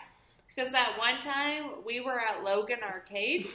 Because 0.54 0.72
that 0.74 0.96
one 1.00 1.20
time 1.22 1.84
we 1.86 2.02
were 2.02 2.20
at 2.20 2.44
Logan 2.44 2.80
Arcade 2.84 3.48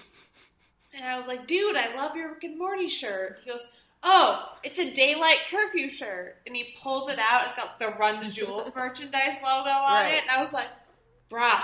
and 0.95 1.05
I 1.05 1.19
was 1.19 1.29
like, 1.29 1.47
dude, 1.47 1.77
I 1.77 1.95
love 1.95 2.17
your 2.17 2.31
Rick 2.31 2.45
and 2.45 2.59
Morty 2.59 2.89
shirt. 2.89 3.41
He 3.45 3.51
goes, 3.51 3.67
oh, 4.03 4.45
it's 4.65 4.79
a 4.79 4.91
daylight 4.93 5.39
curfew 5.51 5.91
shirt. 5.91 6.37
And 6.47 6.57
he 6.57 6.75
pulls 6.83 7.11
it 7.11 7.19
out. 7.19 7.45
It's 7.47 7.55
got 7.57 7.79
the 7.79 7.89
Run 7.99 8.25
the 8.25 8.31
Jewels 8.31 8.73
merchandise 8.75 9.37
logo 9.43 9.71
on 9.71 9.93
Right. 10.05 10.15
it. 10.15 10.23
And 10.23 10.31
I 10.31 10.41
was 10.41 10.53
like, 10.53 10.69
bruh. 11.31 11.61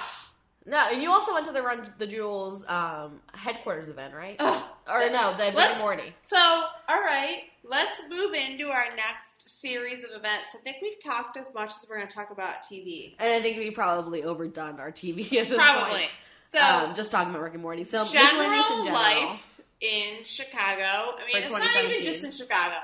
No, 0.66 0.78
and 0.90 1.02
you 1.02 1.12
also 1.12 1.34
went 1.34 1.44
to 1.46 1.52
the 1.52 1.60
Run 1.62 1.86
the 1.98 2.06
Jewels 2.06 2.64
um, 2.68 3.20
headquarters 3.34 3.88
event, 3.88 4.14
right? 4.14 4.36
Ugh. 4.38 4.62
Or 4.88 4.98
no, 5.10 5.36
the 5.36 5.44
Rick 5.44 5.54
Let's- 5.56 5.70
and 5.72 5.80
Morty. 5.80 6.14
So, 6.26 6.38
all 6.38 7.00
right, 7.00 7.42
let's 7.64 8.00
move 8.08 8.32
into 8.32 8.68
our 8.70 8.86
next 8.96 9.46
series 9.60 10.02
of 10.04 10.10
events. 10.14 10.48
I 10.54 10.58
think 10.64 10.78
we've 10.80 11.02
talked 11.04 11.36
as 11.36 11.52
much 11.54 11.70
as 11.70 11.86
we're 11.88 11.96
going 11.96 12.08
to 12.08 12.14
talk 12.14 12.30
about 12.30 12.62
TV. 12.64 13.14
And 13.18 13.30
I 13.34 13.42
think 13.42 13.58
we 13.58 13.70
probably 13.72 14.22
overdone 14.22 14.80
our 14.80 14.90
TV 14.90 15.24
at 15.38 15.48
this 15.50 15.56
Probably. 15.56 15.90
point. 16.00 16.10
So, 16.44 16.60
um, 16.62 16.94
just 16.94 17.10
talking 17.10 17.30
about 17.30 17.42
Rick 17.42 17.54
and 17.54 17.62
Morty. 17.62 17.84
So 17.84 18.04
general 18.04 18.50
general. 18.50 18.92
life 18.92 19.53
in 19.84 20.24
Chicago. 20.24 20.82
I 20.82 21.24
mean, 21.26 21.42
it's 21.42 21.50
not 21.50 21.84
even 21.84 22.02
just 22.02 22.24
in 22.24 22.30
Chicago. 22.30 22.76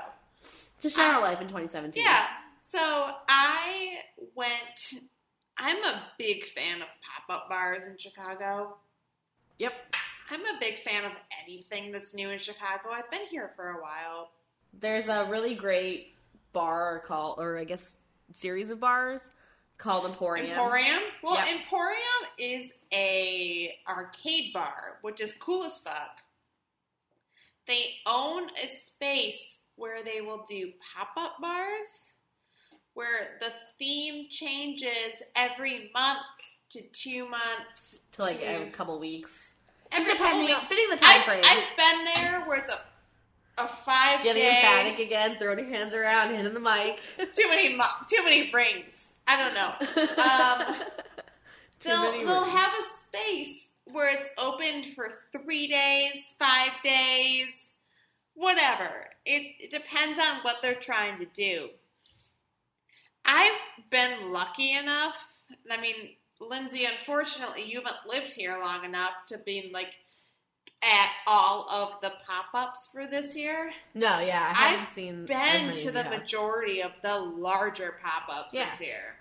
Just 0.81 0.95
general 0.95 1.21
life 1.21 1.41
in 1.41 1.47
2017. 1.47 2.01
Yeah. 2.03 2.25
So 2.59 2.79
I 2.79 3.99
went. 4.35 5.01
I'm 5.57 5.83
a 5.83 6.03
big 6.17 6.45
fan 6.45 6.81
of 6.81 6.87
pop 7.01 7.35
up 7.41 7.49
bars 7.49 7.85
in 7.87 7.97
Chicago. 7.97 8.77
Yep. 9.59 9.73
I'm 10.31 10.41
a 10.41 10.59
big 10.59 10.79
fan 10.79 11.03
of 11.05 11.11
anything 11.45 11.91
that's 11.91 12.13
new 12.13 12.29
in 12.29 12.39
Chicago. 12.39 12.89
I've 12.91 13.11
been 13.11 13.25
here 13.29 13.51
for 13.55 13.71
a 13.71 13.81
while. 13.81 14.31
There's 14.79 15.09
a 15.09 15.27
really 15.29 15.55
great 15.55 16.15
bar 16.53 17.03
called, 17.05 17.39
or 17.39 17.57
I 17.57 17.65
guess 17.65 17.95
series 18.31 18.69
of 18.69 18.79
bars 18.79 19.29
called 19.77 20.05
Emporium. 20.05 20.47
Emporium. 20.51 21.01
Well, 21.21 21.35
Yep. 21.35 21.47
Emporium 21.47 22.27
is 22.37 22.71
a 22.93 23.75
arcade 23.87 24.53
bar, 24.53 24.99
which 25.01 25.19
is 25.19 25.33
cool 25.39 25.63
as 25.65 25.77
fuck. 25.79 26.21
They 27.71 27.85
own 28.05 28.49
a 28.61 28.67
space 28.67 29.61
where 29.77 30.03
they 30.03 30.19
will 30.19 30.43
do 30.45 30.73
pop 30.93 31.07
up 31.15 31.39
bars, 31.39 32.05
where 32.95 33.37
the 33.39 33.47
theme 33.79 34.25
changes 34.29 35.23
every 35.37 35.89
month 35.93 36.19
to 36.71 36.81
two 36.91 37.29
months 37.29 37.97
to 38.11 38.23
like 38.23 38.39
to- 38.39 38.45
every 38.45 38.71
couple 38.71 38.99
weeks. 38.99 39.53
Just 39.89 40.09
depending 40.09 40.41
always- 40.41 40.55
on 40.55 40.65
fitting 40.67 40.89
the 40.89 40.97
time 40.97 41.19
I've, 41.21 41.25
frame. 41.25 41.43
I've 41.45 41.77
been 41.77 42.03
there 42.13 42.41
where 42.45 42.57
it's 42.59 42.69
a 42.69 42.81
a 43.57 43.67
five 43.69 44.21
Getting 44.23 44.41
day. 44.43 44.49
emphatic 44.61 44.99
again, 44.99 45.37
throwing 45.39 45.59
your 45.59 45.67
hands 45.69 45.93
around, 45.93 46.35
hitting 46.35 46.53
the 46.53 46.59
mic. 46.59 46.99
Too 47.35 47.47
many 47.47 47.69
too 48.09 48.23
many 48.23 48.51
rings. 48.53 49.13
I 49.27 49.37
don't 49.37 49.53
know. 49.53 49.73
Um, 50.23 50.75
Too 51.79 51.89
they'll 51.89 52.11
they'll 52.11 52.41
rings. 52.41 52.57
have 52.57 52.73
a 52.73 52.99
space 53.01 53.70
where 53.91 54.13
it's 54.13 54.27
opened 54.37 54.87
for 54.95 55.09
three 55.31 55.67
days, 55.67 56.29
five 56.39 56.71
days, 56.83 57.71
whatever. 58.33 59.07
It, 59.25 59.55
it 59.59 59.71
depends 59.71 60.19
on 60.19 60.37
what 60.41 60.57
they're 60.61 60.75
trying 60.75 61.19
to 61.19 61.25
do. 61.25 61.69
I've 63.25 63.51
been 63.89 64.31
lucky 64.31 64.73
enough. 64.73 65.15
I 65.71 65.79
mean, 65.79 65.95
Lindsay, 66.39 66.85
unfortunately, 66.85 67.63
you 67.63 67.81
haven't 67.81 68.07
lived 68.07 68.33
here 68.33 68.57
long 68.61 68.83
enough 68.83 69.11
to 69.27 69.37
be 69.37 69.69
like 69.73 69.93
at 70.83 71.09
all 71.27 71.67
of 71.69 72.01
the 72.01 72.11
pop 72.25 72.45
ups 72.53 72.89
for 72.91 73.05
this 73.05 73.35
year. 73.35 73.71
No, 73.93 74.19
yeah, 74.19 74.51
I 74.55 74.59
haven't 74.59 74.81
I've 74.81 74.89
seen 74.89 75.25
Been 75.25 75.77
to 75.77 75.91
the 75.91 76.03
majority 76.05 76.81
of 76.81 76.91
the 77.03 77.15
larger 77.15 77.97
pop 78.03 78.35
ups 78.35 78.53
Yeah. 78.53 78.69
this 78.69 78.81
year. 78.81 79.15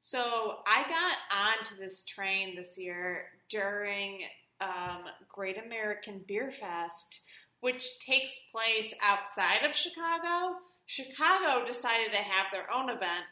So 0.00 0.58
I 0.66 0.82
got 0.88 1.16
onto 1.30 1.76
this 1.76 2.02
train 2.02 2.56
this 2.56 2.76
year 2.78 3.26
during 3.48 4.20
um, 4.60 5.04
Great 5.28 5.58
American 5.64 6.24
Beer 6.26 6.52
Fest, 6.58 7.20
which 7.60 7.98
takes 8.00 8.38
place 8.52 8.92
outside 9.02 9.64
of 9.64 9.74
Chicago. 9.74 10.56
Chicago 10.86 11.66
decided 11.66 12.12
to 12.12 12.18
have 12.18 12.46
their 12.52 12.70
own 12.72 12.88
event 12.90 13.24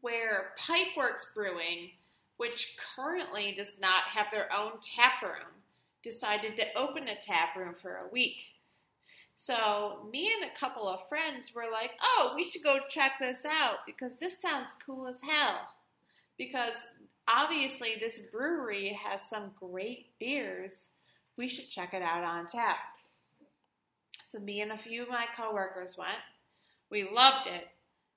where 0.00 0.52
Pipeworks 0.58 1.32
Brewing, 1.34 1.90
which 2.36 2.76
currently 2.96 3.54
does 3.56 3.74
not 3.80 4.04
have 4.04 4.26
their 4.30 4.52
own 4.52 4.72
tap 4.82 5.22
room, 5.22 5.62
decided 6.02 6.56
to 6.56 6.76
open 6.76 7.08
a 7.08 7.16
tap 7.16 7.56
room 7.56 7.74
for 7.74 7.96
a 7.96 8.12
week. 8.12 8.36
So 9.36 10.06
me 10.10 10.30
and 10.32 10.50
a 10.50 10.58
couple 10.58 10.88
of 10.88 11.08
friends 11.08 11.54
were 11.54 11.70
like, 11.70 11.92
"Oh, 12.00 12.32
we 12.36 12.44
should 12.44 12.62
go 12.62 12.80
check 12.88 13.12
this 13.18 13.44
out 13.44 13.86
because 13.86 14.18
this 14.18 14.38
sounds 14.40 14.72
cool 14.84 15.06
as 15.06 15.20
hell." 15.20 15.74
Because 16.36 16.76
obviously 17.28 17.96
this 18.00 18.18
brewery 18.30 18.98
has 19.04 19.28
some 19.28 19.52
great 19.58 20.06
beers. 20.18 20.88
We 21.36 21.48
should 21.48 21.70
check 21.70 21.94
it 21.94 22.02
out 22.02 22.24
on 22.24 22.46
tap. 22.46 22.76
So 24.30 24.38
me 24.38 24.60
and 24.60 24.72
a 24.72 24.78
few 24.78 25.02
of 25.02 25.08
my 25.08 25.26
coworkers 25.36 25.96
went. 25.96 26.10
We 26.90 27.08
loved 27.10 27.46
it. 27.46 27.68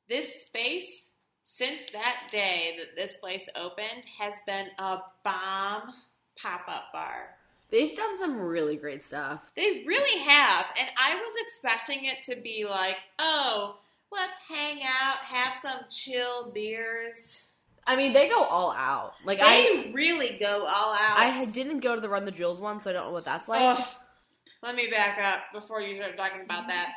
This 0.08 0.42
space 0.42 1.10
since 1.46 1.92
that 1.92 2.28
day 2.32 2.78
that 2.78 2.96
this 2.96 3.14
place 3.14 3.48
opened 3.56 4.06
has 4.20 4.34
been 4.46 4.68
a 4.80 4.98
bomb 5.24 5.94
pop-up 6.38 6.92
bar. 6.92 7.36
They've 7.72 7.96
done 7.96 8.18
some 8.18 8.40
really 8.40 8.76
great 8.76 9.04
stuff. 9.04 9.42
They 9.56 9.84
really 9.86 10.20
have. 10.24 10.66
And 10.80 10.90
I 10.98 11.16
was 11.16 11.34
expecting 11.42 12.06
it 12.06 12.24
to 12.26 12.36
be 12.36 12.66
like, 12.70 12.98
oh, 13.20 13.78
let's 14.12 14.38
hang 14.48 14.82
out, 14.84 15.18
have 15.24 15.58
some 15.58 15.80
chill 15.90 16.52
beers. 16.54 17.45
I 17.88 17.96
mean, 17.96 18.14
they 18.14 18.28
go 18.28 18.44
all 18.44 18.72
out. 18.72 19.14
Like 19.24 19.40
They 19.40 19.46
I, 19.46 19.92
really 19.94 20.38
go 20.40 20.66
all 20.66 20.94
out. 20.94 21.18
I 21.18 21.46
didn't 21.46 21.82
go 21.82 21.96
to 21.96 22.02
the 22.02 22.10
Run 22.10 22.26
the 22.26 22.32
Jewels 22.32 22.60
one, 22.60 22.82
so 22.82 22.90
I 22.90 22.94
don't 22.94 23.08
know 23.08 23.12
what 23.12 23.26
that's 23.26 23.48
like. 23.48 23.62
Ugh. 23.62 23.88
let 24.64 24.76
me 24.76 24.88
back 24.90 25.20
up 25.22 25.42
before 25.54 25.82
you 25.82 25.96
start 25.98 26.18
talking 26.18 26.42
about 26.44 26.68
that. 26.68 26.94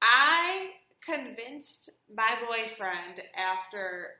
I 0.00 0.68
convinced 1.04 1.90
my 2.14 2.36
boyfriend 2.46 3.20
after 3.36 4.10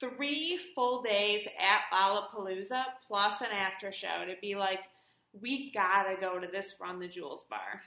three 0.00 0.58
full 0.74 1.02
days 1.02 1.46
at 1.58 1.82
Lollapalooza 1.92 2.84
plus 3.06 3.40
an 3.40 3.48
after 3.52 3.92
show 3.92 4.24
to 4.26 4.34
be 4.40 4.54
like, 4.54 4.80
we 5.40 5.70
gotta 5.72 6.16
go 6.20 6.38
to 6.38 6.46
this 6.46 6.74
Run 6.80 6.98
the 6.98 7.08
Jewels 7.08 7.44
bar. 7.48 7.80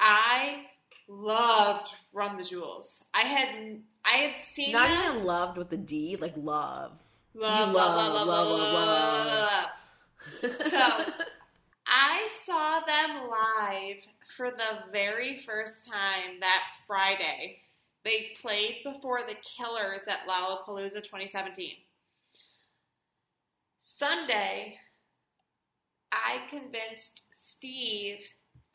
I 0.00 0.62
loved 1.08 1.94
Run 2.12 2.36
the 2.36 2.44
Jewels. 2.44 3.04
I 3.12 3.20
had 3.22 3.80
I 4.04 4.16
had 4.18 4.40
seen 4.42 4.72
Not 4.72 4.88
them. 4.88 5.12
even 5.14 5.24
loved 5.24 5.56
with 5.58 5.70
the 5.70 5.76
D, 5.76 6.16
like 6.16 6.34
love. 6.36 6.92
love, 7.34 7.72
love, 7.72 7.96
love, 7.96 8.26
love, 8.26 8.26
love, 8.28 8.48
love, 8.48 9.26
love, 9.26 10.50
love. 10.60 10.70
So- 10.70 11.12
I 11.86 12.26
saw 12.30 12.80
them 12.80 13.28
live 13.28 14.06
for 14.36 14.50
the 14.50 14.90
very 14.90 15.36
first 15.40 15.86
time 15.86 16.40
that 16.40 16.62
Friday. 16.86 17.58
They 18.04 18.32
played 18.40 18.78
before 18.84 19.20
the 19.20 19.36
Killers 19.42 20.08
at 20.08 20.26
Lollapalooza 20.26 21.02
2017. 21.04 21.72
Sunday, 23.78 24.78
I 26.12 26.38
convinced 26.48 27.22
Steve 27.30 28.18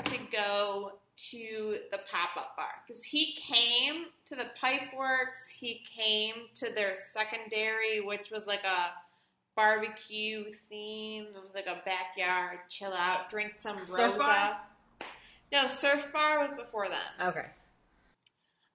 to 0.06 0.18
go 0.32 0.94
to 1.32 1.77
the 1.91 1.97
pop 2.12 2.38
up 2.38 2.55
bar 2.55 2.67
because 2.88 3.03
he 3.03 3.34
came 3.36 4.05
to 4.25 4.36
the 4.36 4.47
Pipeworks, 4.62 5.49
he 5.53 5.82
came 5.89 6.34
to 6.55 6.71
their 6.73 6.95
secondary, 6.95 7.99
which 8.01 8.32
was 8.32 8.47
like 8.47 8.63
a 8.63 8.91
barbecue 9.55 10.45
theme. 10.69 11.25
It 11.29 11.41
was 11.41 11.53
like 11.53 11.67
a 11.67 11.82
backyard, 11.86 12.60
chill 12.69 12.93
out, 12.93 13.29
drink 13.29 13.53
some 13.60 13.77
Surf 13.86 14.13
Rosa. 14.13 14.17
bar? 14.17 14.58
No, 15.51 15.67
Surf 15.67 16.08
Bar 16.13 16.39
was 16.39 16.51
before 16.55 16.88
then. 16.89 17.27
okay. 17.27 17.47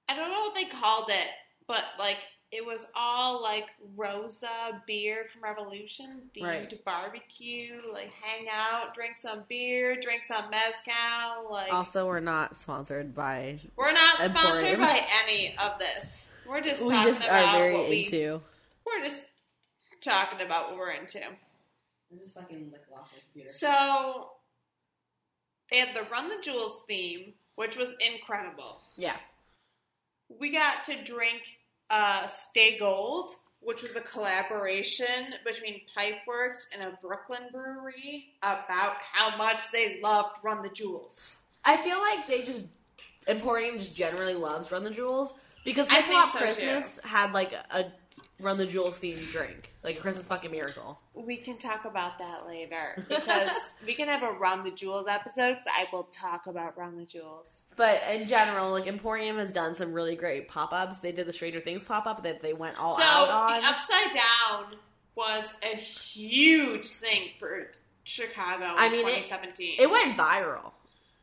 I 0.09 0.16
don't 0.16 0.30
know 0.30 0.40
what 0.40 0.54
they 0.54 0.66
called 0.66 1.09
it, 1.09 1.28
but 1.66 1.85
like 1.98 2.18
it 2.52 2.64
was 2.64 2.87
all 2.94 3.42
like 3.42 3.70
Rosa 3.96 4.80
beer 4.87 5.26
from 5.33 5.42
Revolution 5.42 6.30
themed 6.37 6.42
Right. 6.46 6.85
barbecue, 6.85 7.80
like 7.92 8.11
hang 8.12 8.46
out, 8.52 8.94
drink 8.94 9.18
some 9.18 9.42
beer, 9.48 9.96
drink 10.00 10.22
some 10.26 10.50
mezcal. 10.50 11.50
Like 11.50 11.72
Also, 11.72 12.07
we're 12.07 12.20
not 12.20 12.54
sponsored 12.57 13.14
by. 13.14 13.59
we're 13.76 13.92
not 13.92 14.16
sponsored 14.16 14.66
Emporium. 14.66 14.80
by 14.80 15.07
any 15.24 15.57
of 15.59 15.78
this. 15.78 16.28
We're 16.46 16.61
just 16.61 16.83
We 16.83 16.90
talking 16.90 17.12
just 17.12 17.24
about 17.24 17.54
are 17.54 17.59
very 17.59 17.74
what 17.78 17.88
we. 17.88 18.04
into. 18.04 18.40
We're 18.87 19.02
just 19.04 19.24
talking 20.02 20.40
about 20.44 20.68
what 20.70 20.78
we're 20.78 20.92
into. 20.92 21.24
I 21.24 22.16
just 22.18 22.35
fucking 22.35 22.70
like 22.70 22.83
lost 22.94 23.12
my 23.14 23.18
computer. 23.33 23.52
So 23.57 24.30
they 25.70 25.78
had 25.78 25.96
the 25.96 26.02
Run 26.11 26.28
the 26.28 26.37
Jewels 26.42 26.83
theme, 26.87 27.33
which 27.57 27.76
was 27.76 27.94
incredible. 27.98 28.80
Yeah. 28.96 29.16
We 30.38 30.52
got 30.52 30.85
to 30.85 31.02
drink 31.02 31.42
uh, 31.94 32.26
Stay 32.26 32.76
Gold, 32.76 33.37
which 33.61 33.83
was 33.83 33.92
a 33.92 34.00
collaboration 34.00 35.35
between 35.46 35.83
Pipeworks 35.96 36.66
and 36.72 36.83
a 36.83 36.98
Brooklyn 37.00 37.42
brewery 37.52 38.26
about 38.42 38.96
how 39.12 39.37
much 39.37 39.62
they 39.72 40.00
loved 40.02 40.38
Run 40.42 40.62
the 40.62 40.70
Jewels. 40.70 41.37
I 41.64 41.76
feel 41.83 42.00
like 42.00 42.26
they 42.26 42.42
just 42.44 42.66
Emporium 43.28 43.78
just 43.78 43.94
generally 43.94 44.35
loves 44.35 44.72
Run 44.72 44.83
the 44.83 44.90
Jewels 44.90 45.35
because 45.64 45.88
I 45.88 46.00
Hip 46.00 46.04
Hop 46.07 46.33
so, 46.33 46.38
Christmas 46.38 46.98
had 47.04 47.33
like 47.33 47.52
a 47.52 47.87
Run 48.40 48.59
the 48.59 48.66
Jewels 48.66 48.99
themed 48.99 49.31
drink, 49.31 49.70
like 49.85 49.97
a 49.97 50.01
Christmas 50.01 50.27
fucking 50.27 50.51
miracle. 50.51 50.99
We 51.14 51.37
can 51.37 51.57
talk 51.57 51.85
about 51.85 52.18
that 52.18 52.47
later 52.47 52.94
because 53.09 53.51
we 53.87 53.94
can 53.94 54.09
have 54.09 54.23
a 54.25 54.33
Run 54.33 54.64
the 54.64 54.73
Jewels 54.73 55.07
episode 55.07 55.51
because 55.51 55.66
I 55.68 55.87
will 55.92 56.05
talk 56.05 56.47
about 56.49 56.77
Run 56.77 56.97
the 56.97 57.05
Jewels. 57.05 57.61
But 57.77 58.03
in 58.11 58.27
general, 58.27 58.73
like 58.73 58.87
Emporium 58.88 59.38
has 59.38 59.53
done 59.53 59.75
some 59.75 59.92
really 59.92 60.16
great 60.16 60.49
pop 60.49 60.73
ups. 60.73 61.01
They 61.01 61.12
did 61.12 61.27
the 61.27 61.33
Stranger 61.33 61.61
Things 61.61 61.85
pop 61.85 62.07
up 62.07 62.25
that 62.25 62.40
they 62.42 62.53
went 62.53 62.79
all 62.79 62.97
so 62.97 63.03
out 63.03 63.29
on. 63.29 63.61
the 63.61 63.66
Upside 63.68 64.12
Down 64.12 64.79
was 65.14 65.44
a 65.62 65.77
huge 65.77 66.88
thing 66.88 67.31
for 67.38 67.68
Chicago 68.03 68.64
I 68.77 68.88
mean, 68.88 69.07
it- 69.09 69.23
2017. 69.23 69.77
It 69.79 69.90
went 69.90 70.16
viral. 70.16 70.73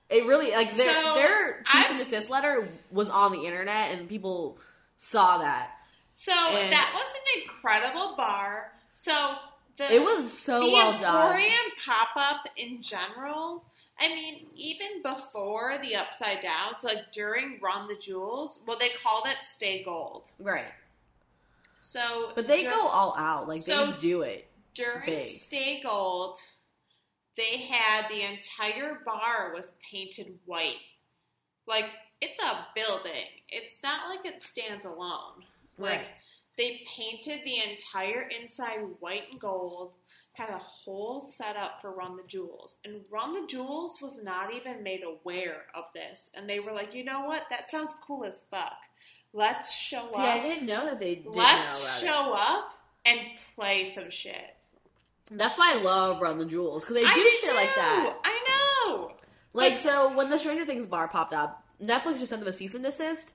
It 0.10 0.26
really 0.26 0.52
like 0.52 0.76
their 0.76 0.94
So, 0.94 1.16
their 1.16 1.64
cease 1.66 1.86
and 1.90 1.98
desist 1.98 2.30
letter 2.30 2.68
was 2.92 3.10
on 3.10 3.32
the 3.32 3.46
internet 3.46 3.92
and 3.92 4.10
people 4.10 4.58
saw 4.98 5.38
that. 5.38 5.72
So 6.14 6.34
And- 6.34 6.72
that 6.72 6.92
was 6.94 7.14
an 7.16 7.42
incredible 7.44 8.16
bar. 8.16 8.74
So 8.94 9.36
the 9.78 9.94
It 9.94 10.02
was 10.02 10.32
so 10.38 10.62
the 10.62 10.70
well 10.72 10.98
done. 11.00 11.16
Emporium 11.28 11.72
pop 11.84 12.10
up 12.16 12.48
in 12.58 12.82
general. 12.82 13.66
I 14.00 14.08
mean, 14.08 14.50
even 14.56 15.02
before 15.04 15.78
the 15.78 15.96
Upside 15.96 16.42
Down, 16.42 16.76
so 16.76 16.88
like 16.88 17.12
during 17.12 17.60
Run 17.62 17.88
the 17.88 17.96
Jewels, 17.96 18.60
well, 18.66 18.78
they 18.78 18.90
called 18.90 19.28
it 19.28 19.38
Stay 19.44 19.84
Gold. 19.84 20.30
Right. 20.40 20.74
So, 21.80 22.32
But 22.36 22.48
they 22.48 22.64
dur- 22.64 22.72
go 22.72 22.88
all 22.88 23.16
out. 23.18 23.48
Like 23.48 23.64
So- 23.64 23.92
they 23.92 23.98
do 24.00 24.22
it. 24.22 24.48
during 24.74 25.06
big. 25.06 25.38
Stay 25.38 25.82
Gold. 25.82 26.40
They 27.36 27.58
had 27.60 28.10
the 28.10 28.22
entire 28.24 28.96
bar 29.06 29.54
was 29.54 29.72
painted 29.90 30.38
white. 30.46 30.80
Like 31.66 31.90
it's 32.20 32.42
a 32.42 32.68
building. 32.76 33.26
It's 33.50 33.82
not 33.84 34.10
like 34.10 34.26
it 34.26 34.44
stands 34.44 34.86
alone. 34.86 35.46
Like 35.82 36.08
they 36.58 36.82
painted 36.96 37.42
the 37.46 37.58
entire 37.72 38.30
inside 38.30 38.80
white 39.00 39.24
and 39.32 39.40
gold, 39.40 39.94
had 40.34 40.50
a 40.50 40.58
whole 40.60 41.22
setup 41.22 41.82
for 41.82 41.92
Run 41.92 42.16
the 42.18 42.24
Jewels. 42.28 42.76
And 42.86 43.02
Run 43.12 43.34
the 43.42 43.48
Jewels 43.48 44.00
was 44.02 44.22
not 44.24 44.54
even 44.54 44.84
made 44.84 45.02
aware 45.04 45.64
of 45.76 45.86
this. 45.96 46.30
And 46.34 46.50
they 46.50 46.60
were 46.60 46.72
like, 46.74 46.94
you 46.94 47.04
know 47.04 47.26
what? 47.26 47.44
That 47.50 47.70
sounds 47.70 47.94
cool 48.06 48.24
as 48.26 48.44
fuck. 48.52 48.74
Let's 49.34 49.74
show 49.74 50.08
See, 50.08 50.14
up. 50.14 50.16
See, 50.16 50.22
I 50.22 50.42
didn't 50.42 50.66
know 50.68 50.86
that 50.86 51.00
they 51.00 51.16
did 51.16 51.28
Let's 51.28 51.82
about 51.84 51.98
it. 51.98 52.06
show 52.06 52.34
up 52.34 52.72
and 53.06 53.20
play 53.56 53.90
some 53.90 54.10
shit. 54.10 54.56
That's 55.30 55.58
why 55.58 55.74
I 55.74 55.82
love 55.82 56.22
Run 56.22 56.38
the 56.38 56.46
Jewels 56.46 56.84
because 56.84 56.96
they 56.96 57.02
do 57.02 57.08
I 57.08 57.40
shit 57.42 57.56
like 57.56 57.70
that. 57.76 58.18
I 58.26 58.86
know. 58.88 59.12
Like 59.54 59.74
But- 59.74 59.80
so, 59.80 60.16
when 60.16 60.30
the 60.30 60.38
Stranger 60.38 60.66
Things 60.66 60.86
bar 60.88 61.08
popped 61.08 61.34
up, 61.34 61.64
Netflix 61.82 62.20
just 62.20 62.30
sent 62.30 62.42
them 62.42 62.50
a 62.50 62.52
cease 62.54 62.76
and 62.76 62.84
desist. 62.84 63.34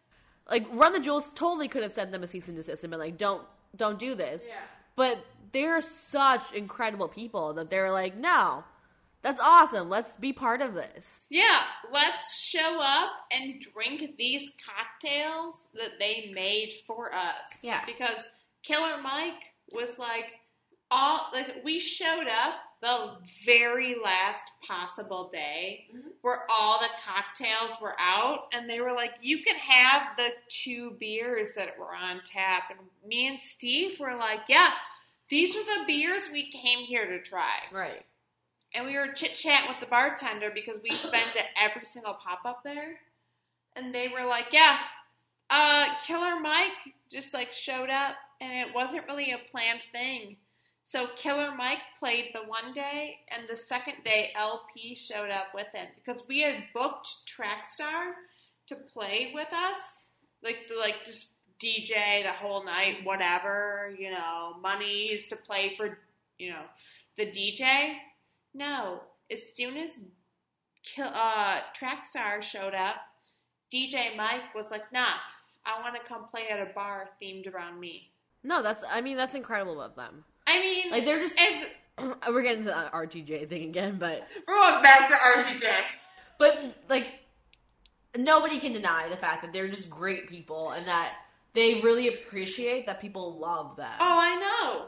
Like 0.51 0.67
Run 0.73 0.93
the 0.93 1.01
Jewels 1.01 1.29
totally 1.35 1.69
could 1.69 1.83
have 1.83 1.93
sent 1.93 2.13
them 2.13 2.23
a 2.23 2.27
cease 2.27 2.49
and 2.49 2.57
desist 2.57 2.85
and 2.85 2.91
been 2.91 3.01
like, 3.01 3.19
"Don't, 3.19 3.43
don't 3.75 3.99
do 3.99 4.15
this." 4.15 4.47
But 4.95 5.25
they're 5.53 5.81
such 5.81 6.53
incredible 6.53 7.09
people 7.09 7.55
that 7.55 7.71
they're 7.71 7.91
like, 7.91 8.17
"No, 8.17 8.65
that's 9.23 9.41
awesome. 9.41 9.89
Let's 9.89 10.15
be 10.15 10.33
part 10.33 10.63
of 10.63 10.75
this." 10.75 11.25
Yeah, 11.31 11.63
let's 11.93 12.39
show 12.39 12.81
up 12.81 13.11
and 13.33 13.61
drink 13.61 14.17
these 14.17 14.51
cocktails 14.65 15.69
that 15.75 15.99
they 15.99 16.31
made 16.33 16.75
for 16.87 17.13
us. 17.13 17.63
Yeah. 17.63 17.85
Because 17.85 18.27
Killer 18.63 19.01
Mike 19.03 19.53
was 19.73 19.99
like 19.99 20.33
all 20.91 21.29
like 21.33 21.63
we 21.65 21.79
showed 21.79 22.29
up 22.29 22.55
the 22.83 23.17
very 23.45 23.97
last 24.03 24.45
possible 24.67 25.31
day 25.31 25.89
Mhm. 25.93 26.13
where 26.21 26.45
all 26.51 26.79
the 26.81 26.91
cocktails 27.03 27.81
were 27.81 27.97
out 27.99 28.49
and 28.53 28.69
they 28.69 28.81
were 28.81 28.93
like 28.93 29.15
you 29.23 29.43
can 29.43 29.57
have 29.57 30.17
the 30.17 30.31
two 30.49 30.91
beers 30.93 31.55
that 31.55 31.79
were 31.79 31.95
on 31.95 32.23
tap 32.25 32.71
and 32.71 32.79
me 33.05 33.27
and 33.29 33.43
Steve 33.43 33.99
were 33.99 34.15
like 34.15 34.43
yeah 34.49 34.73
these 35.29 35.57
are 35.57 35.65
the 35.65 35.85
beers 35.87 36.29
we 36.31 36.51
came 36.53 36.81
here 36.81 37.07
to 37.07 37.23
try 37.23 37.63
Right. 37.73 38.05
and 38.75 38.85
we 38.85 38.97
were 38.97 39.09
chit 39.09 39.35
chatting 39.35 39.71
with 39.71 39.81
the 39.81 39.87
bartender 39.87 40.51
because 40.51 40.79
we've 40.83 41.03
been 41.11 41.33
to 41.35 41.59
every 41.61 41.87
single 41.87 42.15
pop 42.15 42.45
up 42.45 42.63
there, 42.63 43.01
and 43.75 43.95
they 43.95 44.09
were 44.09 44.25
like, 44.25 44.53
"Yeah, 44.53 44.79
uh, 45.51 45.99
Killer 46.07 46.39
Mike 46.39 46.73
just 47.11 47.33
like 47.33 47.53
showed 47.55 47.89
up, 47.91 48.17
and 48.41 48.53
it 48.53 48.75
wasn't 48.75 49.07
really 49.07 49.33
a 49.33 49.39
planned 49.39 49.81
thing." 49.93 50.37
So 50.87 51.09
Killer 51.17 51.53
Mike 51.53 51.83
played 51.99 52.31
the 52.33 52.43
one 52.43 52.73
day, 52.73 53.19
and 53.33 53.49
the 53.49 53.57
second 53.57 54.05
day 54.05 54.31
El-P 54.37 54.95
showed 54.95 55.31
up 55.31 55.47
with 55.53 55.67
him 55.75 55.89
because 55.97 56.23
we 56.29 56.43
had 56.43 56.63
booked 56.73 57.09
Trackstar 57.27 58.13
to 58.69 58.77
play 58.77 59.33
with 59.35 59.53
us, 59.53 60.05
like 60.45 60.69
to 60.69 60.79
like 60.79 61.05
just 61.05 61.27
DJ 61.61 62.23
the 62.23 62.31
whole 62.31 62.65
night, 62.65 62.99
whatever 63.03 63.97
you 63.99 64.13
know, 64.13 64.55
monies 64.63 65.25
to 65.29 65.35
play 65.35 65.75
for 65.77 65.99
you 66.39 66.51
know 66.51 66.63
the 67.19 67.27
DJ. 67.27 67.95
No, 68.55 69.01
as 69.29 69.57
soon 69.57 69.77
as 69.77 69.91
uh, 71.03 71.63
Trackstar 71.77 72.41
showed 72.41 72.75
up, 72.75 72.95
DJ 73.75 74.17
Mike 74.17 74.55
was 74.55 74.71
like, 74.71 74.93
"Nah, 74.93 75.15
I 75.65 75.81
want 75.83 75.97
to 75.97 76.09
come 76.09 76.27
play 76.27 76.47
at 76.49 76.61
a 76.61 76.73
bar 76.73 77.09
themed 77.21 77.53
around 77.53 77.81
me." 77.81 78.13
No, 78.45 78.63
that's. 78.63 78.85
I 78.89 79.01
mean, 79.01 79.17
that's 79.17 79.35
incredible 79.35 79.83
of 79.83 79.97
them. 79.97 80.25
I 80.47 80.61
mean, 80.61 80.91
Like 80.91 81.05
they're 81.05 81.21
just. 81.21 81.37
it's, 81.39 81.69
We're 82.29 82.43
getting 82.43 82.65
to 82.65 82.69
the 82.71 82.91
RTJ 82.93 83.49
thing 83.49 83.65
again, 83.71 83.97
but 83.99 84.27
we're 84.47 84.55
going 84.55 84.83
back 84.83 85.09
to 85.09 85.15
RTJ. 85.15 85.63
but 86.39 86.77
like 86.91 87.07
nobody 88.17 88.61
can 88.61 88.73
deny 88.75 89.09
the 89.09 89.17
fact 89.17 89.43
that 89.43 89.53
they're 89.53 89.69
just 89.69 89.89
great 89.89 90.29
people 90.29 90.71
and 90.73 90.87
that 90.89 91.15
they 91.55 91.77
really 91.77 92.09
appreciate 92.09 92.87
that 92.87 93.01
people 93.01 93.39
love 93.39 93.77
them. 93.77 93.93
Oh, 93.99 94.19
I 94.21 94.37
know. 94.37 94.87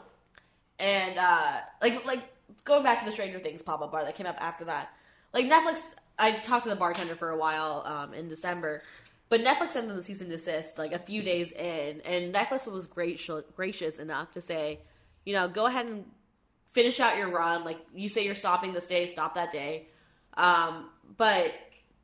and 0.77 1.17
uh 1.17 1.57
like 1.81 2.05
like 2.05 2.23
going 2.63 2.83
back 2.83 2.99
to 2.99 3.05
the 3.05 3.11
Stranger 3.11 3.39
Things 3.39 3.63
pop 3.63 3.81
up 3.81 3.91
bar 3.91 4.03
that 4.03 4.15
came 4.15 4.27
up 4.27 4.37
after 4.39 4.65
that. 4.65 4.89
Like 5.33 5.45
Netflix, 5.45 5.95
I 6.19 6.33
talked 6.39 6.63
to 6.65 6.69
the 6.69 6.75
bartender 6.75 7.15
for 7.15 7.29
a 7.29 7.37
while 7.37 7.83
um, 7.85 8.13
in 8.13 8.27
December, 8.27 8.83
but 9.29 9.41
Netflix 9.41 9.71
sent 9.71 9.87
them 9.87 9.97
the 9.97 10.03
cease 10.03 10.21
and 10.21 10.29
desist 10.29 10.77
like 10.77 10.91
a 10.91 10.99
few 10.99 11.21
days 11.23 11.51
in, 11.51 12.01
and 12.01 12.33
Netflix 12.33 12.71
was 12.71 12.85
great 12.87 13.19
gracious 13.55 13.99
enough 13.99 14.31
to 14.33 14.41
say, 14.41 14.79
you 15.29 15.35
know, 15.35 15.47
go 15.47 15.67
ahead 15.67 15.85
and 15.85 16.05
finish 16.73 16.99
out 16.99 17.17
your 17.17 17.29
run. 17.29 17.63
Like 17.63 17.77
you 17.93 18.09
say, 18.09 18.25
you're 18.25 18.33
stopping 18.33 18.73
this 18.73 18.87
day, 18.87 19.07
stop 19.09 19.35
that 19.35 19.51
day. 19.51 19.87
Um, 20.35 20.89
but 21.17 21.53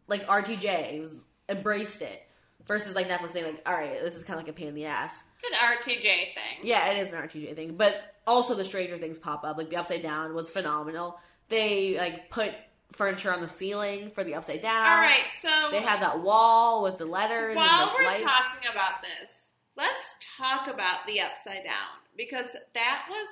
like 0.08 0.28
RTJ 0.28 1.02
was 1.02 1.16
embraced 1.50 2.04
it 2.04 2.22
versus 2.68 2.94
like 2.94 3.08
Netflix 3.08 3.32
saying 3.32 3.46
like, 3.46 3.64
all 3.66 3.74
right, 3.74 4.00
this 4.04 4.16
is 4.16 4.24
kind 4.24 4.40
of 4.40 4.46
like 4.46 4.54
a 4.56 4.56
pain 4.56 4.68
in 4.68 4.76
the 4.76 4.86
ass. 4.86 5.18
It's 5.40 5.50
an 5.50 5.58
RTJ 5.58 6.02
thing. 6.04 6.60
Yeah, 6.64 6.92
it 6.92 7.00
is 7.00 7.14
an 7.14 7.22
RTJ 7.28 7.56
thing, 7.56 7.76
but 7.78 7.96
also 8.28 8.54
the 8.54 8.64
Stranger 8.64 9.00
Things 9.00 9.18
pop 9.18 9.44
up, 9.44 9.58
like 9.58 9.72
the 9.72 9.78
Upside 9.78 10.04
Down 10.04 10.36
was 10.36 10.52
phenomenal. 10.52 11.20
They 11.50 11.98
like 11.98 12.30
put 12.30 12.52
furniture 12.92 13.34
on 13.34 13.42
the 13.42 13.50
ceiling 13.50 14.12
for 14.14 14.24
the 14.24 14.36
Upside 14.36 14.62
Down. 14.62 14.86
All 14.86 14.98
right, 15.00 15.26
so 15.34 15.50
They 15.72 15.82
had 15.82 16.04
that 16.04 16.22
wall 16.22 16.84
with 16.84 17.00
the 17.00 17.06
letters. 17.08 17.56
while 17.56 17.88
the 17.88 17.94
we're 17.98 18.06
lights. 18.06 18.22
talking 18.22 18.70
about 18.72 19.02
this, 19.02 19.50
let's 19.76 20.12
talk 20.38 20.68
about 20.68 21.06
the 21.08 21.22
Upside 21.22 21.64
Down 21.64 21.98
because 22.18 22.50
that 22.74 23.06
was. 23.10 23.28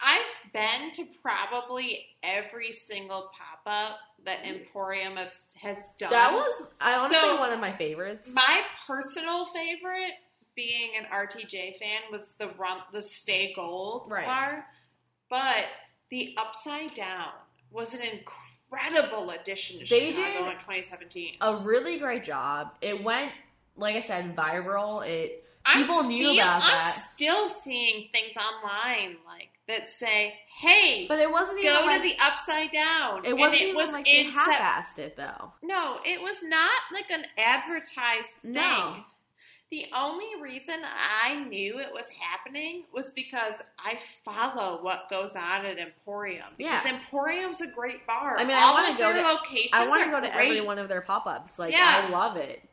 I've 0.00 0.52
been 0.52 0.92
to 0.92 1.06
probably 1.22 2.06
every 2.22 2.72
single 2.72 3.30
pop 3.36 3.60
up 3.66 3.98
that 4.24 4.44
mm. 4.44 4.60
Emporium 4.60 5.16
has, 5.16 5.46
has 5.60 5.76
done. 5.98 6.10
that 6.10 6.32
was 6.32 6.68
I 6.80 6.98
want 6.98 7.12
to 7.12 7.18
So- 7.18 7.36
one 7.40 7.52
of 7.52 7.58
my 7.58 7.72
favorites. 7.72 8.30
My 8.32 8.60
personal 8.86 9.46
favorite, 9.46 10.12
being 10.54 10.92
an 10.96 11.06
RTJ 11.12 11.78
fan, 11.80 12.02
was 12.12 12.34
the 12.38 12.48
run 12.50 12.78
the 12.92 13.02
Stay 13.02 13.52
Gold 13.56 14.08
Right. 14.08 14.24
bar, 14.24 14.66
but 15.28 15.64
the 16.10 16.32
Upside 16.38 16.94
Down 16.94 17.30
was 17.72 17.92
an 17.92 18.02
incredible 18.02 19.30
addition 19.30 19.80
to 19.80 19.84
They 19.84 20.12
Chicago 20.12 20.44
did 20.44 20.52
in 20.52 20.58
2017. 20.60 21.36
a 21.40 21.56
really 21.56 21.98
great 21.98 22.22
job. 22.22 22.68
It 22.80 23.02
went, 23.02 23.32
like 23.76 23.96
I 23.96 24.00
said, 24.00 24.36
viral. 24.36 25.04
It 25.06 25.44
people 25.74 25.94
I'm 26.00 26.08
knew 26.08 26.18
still, 26.18 26.32
about 26.34 26.54
I'm 26.56 26.60
that, 26.60 26.96
still 27.00 27.48
seeing 27.48 28.08
things 28.12 28.34
online 28.36 29.16
like 29.26 29.48
that 29.66 29.90
say, 29.90 30.34
"Hey, 30.60 31.06
but 31.08 31.18
it 31.18 31.30
wasn't 31.30 31.58
even 31.60 31.72
go 31.80 31.86
like, 31.86 32.02
to 32.02 32.08
the 32.08 32.16
Upside 32.18 32.70
Down." 32.72 33.24
it 33.24 33.36
wasn't 33.36 33.60
it 33.60 33.64
even 33.64 33.76
was 33.76 33.90
like 33.92 34.04
they 34.06 34.24
half-assed 34.24 34.98
it 34.98 35.16
though. 35.16 35.52
No, 35.62 35.98
it 36.04 36.20
was 36.22 36.42
not 36.42 36.70
like 36.92 37.10
an 37.10 37.24
advertised 37.36 38.36
thing. 38.42 38.52
No. 38.52 38.96
The 39.70 39.84
only 39.94 40.24
reason 40.40 40.76
I 40.82 41.44
knew 41.44 41.78
it 41.78 41.92
was 41.92 42.06
happening 42.18 42.84
was 42.90 43.10
because 43.10 43.56
I 43.78 43.98
follow 44.24 44.82
what 44.82 45.10
goes 45.10 45.36
on 45.36 45.66
at 45.66 45.78
Emporium. 45.78 46.46
Because 46.56 46.86
Yeah. 46.86 46.94
Emporium's 46.96 47.60
a 47.60 47.66
great 47.66 48.06
bar. 48.06 48.36
I 48.38 48.44
mean, 48.44 48.56
I 48.56 48.62
all 48.62 48.72
wanna 48.76 48.92
of 48.92 48.98
go 48.98 49.12
their 49.12 49.22
to- 49.22 49.28
locations. 49.28 49.74
I 49.74 49.86
want 49.86 50.04
to 50.04 50.10
go 50.10 50.20
to 50.20 50.34
every 50.34 50.62
one 50.62 50.78
of 50.78 50.88
their 50.88 51.02
pop-ups. 51.02 51.58
Like 51.58 51.72
Yeah. 51.72 52.06
I 52.06 52.08
love 52.08 52.38
it. 52.38 52.66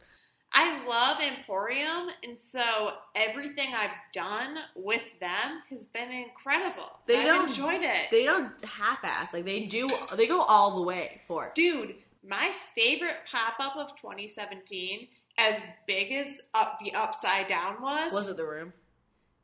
I 0.58 0.86
love 0.88 1.18
Emporium, 1.20 2.08
and 2.24 2.40
so 2.40 2.92
everything 3.14 3.74
I've 3.76 3.90
done 4.14 4.56
with 4.74 5.04
them 5.20 5.62
has 5.70 5.86
been 5.86 6.10
incredible. 6.10 6.90
They 7.08 7.18
I've 7.18 7.26
don't- 7.26 7.50
enjoyed 7.50 7.82
it. 7.84 8.10
They 8.10 8.24
don't 8.24 8.52
half-ass. 8.64 9.34
Like 9.34 9.44
they 9.44 9.66
do. 9.66 9.90
They 10.16 10.28
go 10.28 10.42
all 10.42 10.78
the 10.78 10.82
way 10.84 11.20
for 11.28 11.48
it. 11.48 11.56
Dude, 11.56 11.96
my 12.26 12.54
favorite 12.74 13.18
pop 13.30 13.56
up 13.60 13.76
of 13.76 13.96
2017, 14.02 15.10
as 15.38 15.60
big 15.88 16.14
as 16.14 16.40
up 16.54 16.80
the 16.82 16.94
Upside 16.94 17.48
Down 17.48 17.82
was, 17.82 18.14
Was 18.14 18.30
it 18.30 18.38
the 18.38 18.46
room? 18.46 18.72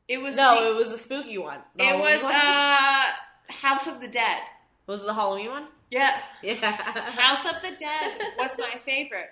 it 0.08 0.16
was 0.18 0.34
No, 0.34 0.62
the- 0.64 0.70
it 0.70 0.74
was 0.74 0.88
the 0.90 0.98
spooky 0.98 1.36
one. 1.36 1.60
The 1.76 1.84
it 1.88 1.98
was 1.98 2.22
one? 2.22 2.34
uh 2.34 3.02
House 3.50 3.86
of 3.86 4.00
the 4.00 4.08
Dead. 4.08 4.40
was 4.86 5.02
it 5.02 5.06
the 5.06 5.14
Halloween 5.14 5.50
one? 5.50 5.66
Yeah, 5.90 6.18
Yeah. 6.42 6.56
House 7.10 7.44
of 7.44 7.60
the 7.60 7.76
Dead 7.76 8.18
was 8.38 8.56
my 8.58 8.78
favorite. 8.86 9.28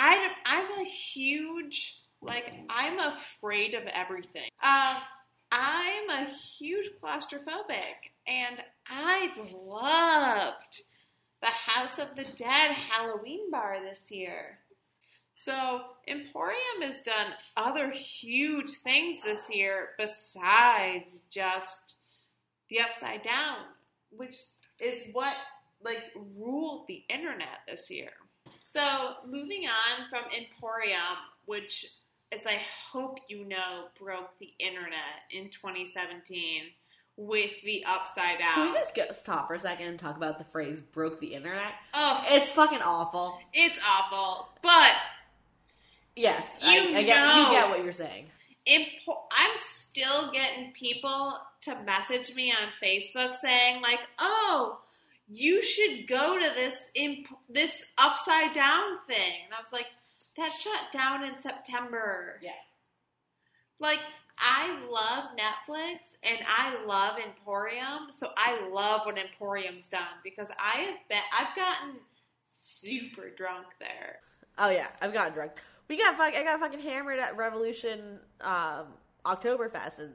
I 0.00 0.30
I'm 0.46 0.80
a 0.80 0.84
huge 0.84 1.98
like 2.22 2.52
I'm 2.70 2.98
afraid 3.00 3.74
of 3.74 3.82
everything. 3.88 4.48
Um, 4.62 4.98
I'm 5.50 6.10
a 6.10 6.24
huge 6.26 6.90
claustrophobic, 7.02 8.12
and 8.26 8.62
I 8.86 9.32
loved 9.52 10.82
the 11.40 11.48
House 11.48 11.98
of 11.98 12.14
the 12.16 12.26
Dead 12.36 12.72
Halloween 12.72 13.50
bar 13.50 13.78
this 13.82 14.10
year. 14.10 14.60
So 15.34 15.80
Emporium 16.06 16.82
has 16.82 17.00
done 17.00 17.32
other 17.56 17.90
huge 17.90 18.70
things 18.84 19.18
this 19.24 19.48
year 19.50 19.90
besides 19.98 21.22
just 21.30 21.94
the 22.70 22.80
Upside 22.80 23.22
Down, 23.22 23.58
which 24.10 24.36
is 24.78 25.02
what 25.12 25.34
like 25.82 26.12
ruled 26.36 26.86
the 26.86 27.04
internet 27.08 27.60
this 27.66 27.90
year. 27.90 28.10
So 28.70 29.14
moving 29.26 29.64
on 29.66 30.08
from 30.10 30.24
Emporium, 30.36 31.00
which 31.46 31.86
as 32.32 32.46
I 32.46 32.60
hope 32.92 33.18
you 33.26 33.46
know 33.48 33.86
broke 33.98 34.38
the 34.38 34.52
internet 34.58 35.24
in 35.30 35.48
2017 35.48 36.64
with 37.16 37.50
the 37.64 37.82
Upside 37.86 38.38
Down. 38.38 38.52
Can 38.52 38.72
we 38.72 38.78
just 38.78 38.94
go, 38.94 39.04
stop 39.12 39.48
for 39.48 39.54
a 39.54 39.58
second 39.60 39.86
and 39.86 39.98
talk 39.98 40.18
about 40.18 40.36
the 40.36 40.44
phrase 40.44 40.80
"broke 40.92 41.18
the 41.18 41.32
internet"? 41.34 41.72
oh, 41.94 42.22
It's 42.30 42.50
fucking 42.50 42.82
awful. 42.82 43.38
it's 43.54 43.78
awful, 43.82 44.48
but 44.62 44.92
Yes, 46.14 46.58
You 46.60 46.68
I, 46.68 46.98
I 46.98 47.02
get 47.04 47.36
you 47.36 47.50
get 47.50 47.70
what 47.70 47.82
you're 47.82 47.92
saying. 47.94 48.26
Impo- 48.66 49.22
I'm 49.32 49.56
still 49.56 50.30
getting 50.30 50.72
people 50.72 51.38
to 51.62 51.74
message 51.84 52.34
me 52.34 52.52
on 52.52 52.68
Facebook 52.82 53.32
saying 53.34 53.80
like, 53.80 54.00
"Oh, 54.18 54.80
you 55.28 55.62
should 55.62 56.06
go 56.06 56.38
to 56.38 56.54
this 56.54 56.90
imp- 56.94 57.28
this 57.48 57.84
upside 57.98 58.52
down 58.52 58.98
thing," 59.06 59.44
and 59.44 59.54
I 59.54 59.60
was 59.60 59.72
like, 59.72 59.88
"That 60.36 60.52
shut 60.52 60.92
down 60.92 61.24
in 61.24 61.36
September." 61.36 62.38
Yeah. 62.42 62.52
Like 63.80 64.00
I 64.38 64.78
love 64.88 65.30
Netflix 65.36 66.16
and 66.22 66.38
I 66.46 66.82
love 66.84 67.18
Emporium, 67.18 68.10
so 68.10 68.30
I 68.36 68.68
love 68.68 69.06
when 69.06 69.18
Emporium's 69.18 69.86
done 69.86 70.18
because 70.22 70.48
I 70.58 70.78
have 70.78 71.08
been 71.08 71.22
I've 71.38 71.54
gotten 71.56 72.00
super 72.46 73.30
drunk 73.30 73.66
there. 73.80 74.20
Oh 74.58 74.70
yeah, 74.70 74.88
I've 75.00 75.12
gotten 75.12 75.34
drunk. 75.34 75.52
We 75.88 75.96
got 75.96 76.16
fuck. 76.16 76.34
I 76.34 76.44
got 76.44 76.60
fucking 76.60 76.80
hammered 76.80 77.18
at 77.18 77.36
Revolution 77.36 78.18
um, 78.40 78.86
Oktoberfest, 79.24 80.00
and 80.00 80.12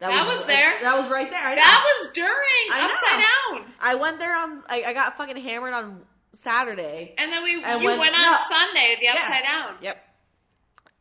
That 0.00 0.26
was 0.26 0.46
there? 0.46 0.80
That 0.82 0.96
was 0.96 1.08
right 1.08 1.28
there. 1.30 1.42
I. 1.44 1.54
That 1.56 1.84
was 2.02 2.12
during 2.12 2.30
I. 2.72 2.84
Upside 2.84 3.64
Down. 3.64 3.72
I 3.80 3.94
went 3.96 4.18
there 4.20 4.36
on. 4.36 4.62
I, 4.68 4.82
I 4.84 4.92
got 4.92 5.16
fucking 5.16 5.36
hammered 5.36 5.74
on 5.74 6.02
Saturday. 6.34 7.14
And 7.18 7.32
then 7.32 7.42
we 7.42 7.62
And 7.64 7.80
you 7.82 7.86
when- 7.88 7.98
went 7.98 8.14
on 8.14 8.22
no. 8.22 8.38
Sunday, 8.48 8.96
the 9.00 9.04
Yeah. 9.06 9.12
Upside 9.14 9.44
Down. 9.44 9.74
Yep. 9.82 10.04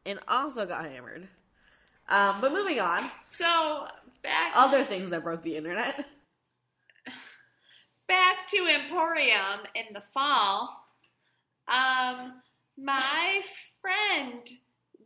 And 0.07 0.19
also 0.27 0.65
got 0.65 0.85
hammered. 0.85 1.27
Um, 2.09 2.39
but 2.41 2.53
moving 2.53 2.79
on, 2.79 3.11
So 3.35 3.85
back 4.23 4.53
other 4.55 4.83
things 4.85 5.09
that 5.11 5.23
broke 5.23 5.43
the 5.43 5.57
internet. 5.57 6.05
back 8.07 8.47
to 8.47 8.65
Emporium 8.67 9.59
in 9.75 9.93
the 9.93 10.01
fall. 10.13 10.85
Um, 11.67 12.41
my 12.77 13.41
friend 13.81 14.47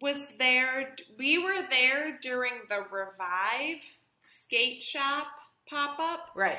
was 0.01 0.27
there. 0.39 0.95
We 1.17 1.37
were 1.37 1.61
there 1.69 2.17
during 2.21 2.53
the 2.69 2.85
Revive 2.91 3.81
skate 4.23 4.81
shop 4.83 5.27
pop 5.69 5.99
up 5.99 6.29
Right. 6.35 6.57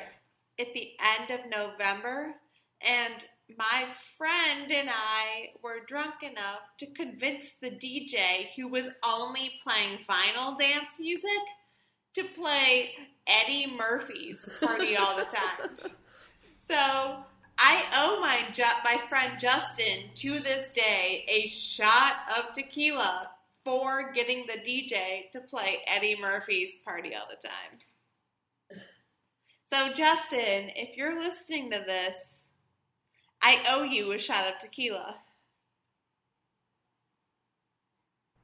at 0.59 0.73
the 0.75 0.93
end 1.01 1.31
of 1.31 1.49
November, 1.51 2.35
and 2.81 3.25
my 3.59 3.85
friend 4.17 4.71
and 4.73 4.89
I 4.91 5.51
were 5.63 5.81
drunk 5.87 6.23
enough 6.23 6.61
to 6.79 6.87
convince 6.87 7.51
the 7.61 7.71
DJ 7.71 8.49
who 8.57 8.69
was 8.69 8.89
only 9.05 9.53
playing 9.63 9.99
final 10.07 10.57
dance 10.57 10.99
music 10.99 11.31
to 12.15 12.25
play 12.25 12.93
Eddie 13.27 13.67
Murphy's 13.77 14.45
Party 14.61 14.97
All 14.97 15.17
the 15.17 15.25
Time. 15.25 15.91
So 16.59 17.17
I 17.65 17.85
owe 17.95 18.21
my 18.21 18.41
my 18.83 19.01
friend 19.09 19.39
Justin 19.39 20.11
to 20.17 20.41
this 20.41 20.69
day 20.71 21.25
a 21.29 21.47
shot 21.47 22.17
of 22.37 22.53
tequila 22.53 23.31
for 23.65 24.11
getting 24.13 24.47
the 24.49 24.59
DJ 24.59 25.31
to 25.31 25.41
play 25.41 25.81
Eddie 25.87 26.19
Murphy's 26.21 26.75
Party 26.85 27.15
All 27.15 27.29
the 27.31 27.49
Time. 27.49 28.81
So 29.67 29.93
Justin, 29.93 30.71
if 30.75 30.97
you're 30.97 31.17
listening 31.17 31.71
to 31.71 31.85
this, 31.87 32.47
I 33.41 33.63
owe 33.71 33.85
you 33.85 34.11
a 34.11 34.19
shot 34.19 34.49
of 34.49 34.59
tequila. 34.59 35.15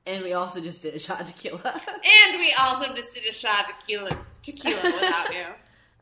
And 0.07 0.23
we 0.23 0.33
also 0.33 0.61
just 0.61 0.81
did 0.81 0.95
a 0.95 1.01
shot 1.01 1.23
of 1.23 1.27
tequila. 1.27 1.61
And 2.31 2.39
we 2.39 2.53
also 2.53 2.95
just 2.95 3.15
did 3.15 3.25
a 3.29 3.33
shot 3.33 3.69
of 3.69 3.81
tequila 3.81 4.17
tequila 4.45 4.81
without 4.85 5.35
you. 5.35 5.45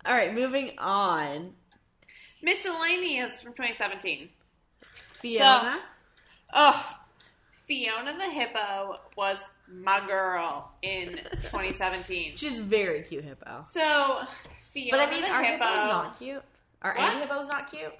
All 0.04 0.14
right, 0.14 0.34
moving 0.34 0.72
on. 0.78 1.54
Miscellaneous 2.42 3.40
from 3.40 3.52
2017. 3.52 4.28
Fiona. 5.20 5.80
Ugh. 6.52 6.84
Fiona 7.66 8.16
the 8.16 8.30
Hippo 8.30 9.00
was 9.16 9.38
my 9.68 10.00
girl 10.06 10.70
in 10.82 11.18
2017. 11.42 12.32
She's 12.36 12.60
a 12.60 12.62
very 12.62 13.02
cute 13.02 13.24
hippo. 13.24 13.60
So, 13.62 14.20
Fiona 14.72 14.90
But 14.92 15.00
I 15.00 15.10
mean, 15.10 15.22
the 15.22 15.28
are 15.30 15.42
Hippo. 15.42 15.64
hippos 15.64 15.76
not 15.88 16.18
cute? 16.18 16.42
Are 16.82 16.94
What? 16.94 17.12
any 17.12 17.20
hippos 17.22 17.46
not 17.48 17.70
cute? 17.70 17.92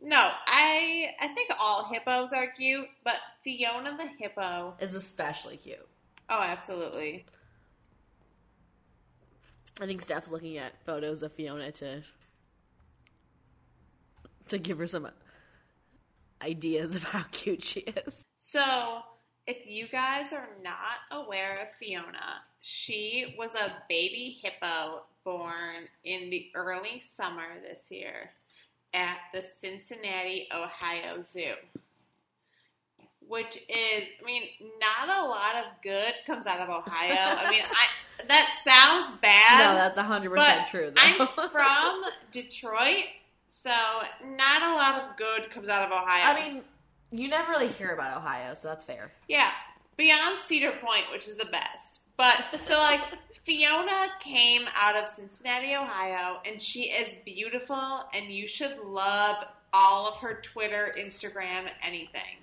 No, 0.00 0.30
I 0.46 1.10
I 1.20 1.28
think 1.28 1.50
all 1.60 1.84
hippos 1.92 2.32
are 2.32 2.46
cute, 2.48 2.86
but 3.04 3.16
Fiona 3.44 3.96
the 3.96 4.06
Hippo. 4.18 4.74
Is 4.80 4.94
especially 4.94 5.58
cute. 5.58 5.86
Oh, 6.30 6.40
absolutely. 6.40 7.26
I 9.80 9.86
think 9.86 10.02
Steph's 10.02 10.28
looking 10.28 10.58
at 10.58 10.72
photos 10.86 11.22
of 11.22 11.32
Fiona 11.32 11.70
to 11.72 12.02
to 14.48 14.58
give 14.58 14.78
her 14.78 14.86
some 14.86 15.08
ideas 16.42 16.94
of 16.94 17.04
how 17.04 17.22
cute 17.32 17.64
she 17.64 17.80
is. 17.80 18.24
So, 18.36 19.00
if 19.46 19.66
you 19.66 19.88
guys 19.88 20.32
are 20.32 20.48
not 20.62 21.22
aware 21.24 21.54
of 21.62 21.68
Fiona, 21.78 22.42
she 22.60 23.34
was 23.38 23.54
a 23.54 23.72
baby 23.88 24.38
hippo 24.42 25.02
born 25.24 25.88
in 26.04 26.30
the 26.30 26.50
early 26.54 27.02
summer 27.04 27.60
this 27.62 27.90
year 27.90 28.30
at 28.94 29.16
the 29.32 29.42
Cincinnati, 29.42 30.48
Ohio 30.54 31.20
Zoo. 31.22 31.54
Which 33.26 33.56
is, 33.56 34.02
I 34.20 34.26
mean, 34.26 34.42
not 34.80 35.08
a 35.08 35.26
lot 35.26 35.56
of 35.56 35.64
good 35.82 36.12
comes 36.26 36.46
out 36.46 36.60
of 36.60 36.68
Ohio. 36.68 37.36
I 37.38 37.50
mean, 37.50 37.62
I 37.62 37.86
that 38.28 38.50
sounds 38.62 39.16
bad. 39.22 39.58
no, 39.58 39.74
that's 39.74 39.98
hundred 39.98 40.34
but 40.34 40.66
percent 40.66 40.68
true. 40.68 40.92
Though. 40.94 41.24
I'm 41.36 41.50
from 41.50 42.02
Detroit, 42.30 43.04
so 43.54 43.70
not 44.24 44.62
a 44.62 44.74
lot 44.74 45.02
of 45.02 45.16
good 45.16 45.50
comes 45.50 45.68
out 45.68 45.84
of 45.84 45.92
Ohio. 45.92 46.24
I 46.24 46.34
mean, 46.34 46.62
you 47.10 47.28
never 47.28 47.50
really 47.50 47.68
hear 47.68 47.92
about 47.92 48.16
Ohio, 48.16 48.54
so 48.54 48.68
that's 48.68 48.84
fair. 48.84 49.12
Yeah, 49.28 49.50
beyond 49.96 50.38
Cedar 50.46 50.72
Point, 50.72 51.04
which 51.12 51.28
is 51.28 51.36
the 51.36 51.44
best. 51.44 52.00
But 52.16 52.38
so 52.62 52.74
like 52.74 53.00
Fiona 53.44 54.08
came 54.20 54.62
out 54.74 54.96
of 54.96 55.08
Cincinnati, 55.08 55.74
Ohio, 55.74 56.38
and 56.46 56.60
she 56.62 56.84
is 56.84 57.14
beautiful, 57.24 58.04
and 58.14 58.32
you 58.32 58.48
should 58.48 58.78
love 58.78 59.44
all 59.72 60.08
of 60.08 60.18
her 60.18 60.40
Twitter, 60.42 60.94
Instagram, 60.98 61.66
anything. 61.86 62.38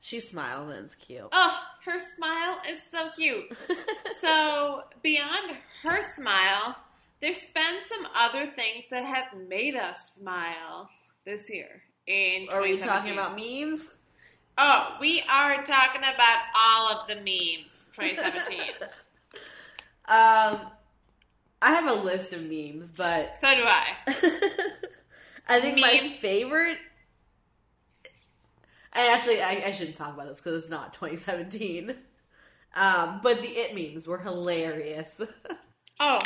She 0.00 0.18
smiles 0.20 0.70
and 0.74 0.86
it's 0.86 0.94
cute. 0.94 1.28
Oh, 1.30 1.58
her 1.84 1.98
smile 2.16 2.58
is 2.68 2.82
so 2.82 3.08
cute. 3.16 3.52
So 4.16 4.82
beyond 5.02 5.56
her 5.82 6.02
smile, 6.02 6.76
there's 7.20 7.44
been 7.54 7.76
some 7.86 8.06
other 8.14 8.50
things 8.56 8.84
that 8.90 9.04
have 9.04 9.26
made 9.48 9.76
us 9.76 10.14
smile 10.14 10.88
this 11.24 11.50
year. 11.50 11.82
In 12.06 12.48
Are 12.50 12.62
we 12.62 12.76
2017. 12.76 12.78
talking 12.88 13.12
about 13.12 13.36
memes? 13.36 13.90
Oh, 14.58 14.96
we 15.00 15.22
are 15.30 15.62
talking 15.62 16.00
about 16.02 16.42
all 16.56 16.92
of 16.92 17.08
the 17.08 17.16
memes 17.16 17.80
from 17.92 18.08
2017. 18.10 18.60
Um, 20.08 20.62
I 21.62 21.70
have 21.70 21.86
a 21.86 21.94
list 21.94 22.32
of 22.32 22.42
memes, 22.42 22.90
but 22.90 23.36
so 23.36 23.54
do 23.54 23.62
I. 23.62 23.84
I 25.48 25.60
think 25.60 25.78
my 25.78 26.12
favorite. 26.20 26.78
I 28.92 29.12
actually, 29.14 29.40
I, 29.40 29.62
I 29.66 29.70
shouldn't 29.70 29.96
talk 29.96 30.14
about 30.14 30.26
this 30.26 30.40
because 30.40 30.64
it's 30.64 30.68
not 30.68 30.94
2017. 30.94 31.94
Um, 32.74 33.20
but 33.22 33.40
the 33.40 33.48
it 33.48 33.72
memes 33.72 34.08
were 34.08 34.18
hilarious. 34.18 35.20
Oh, 36.02 36.18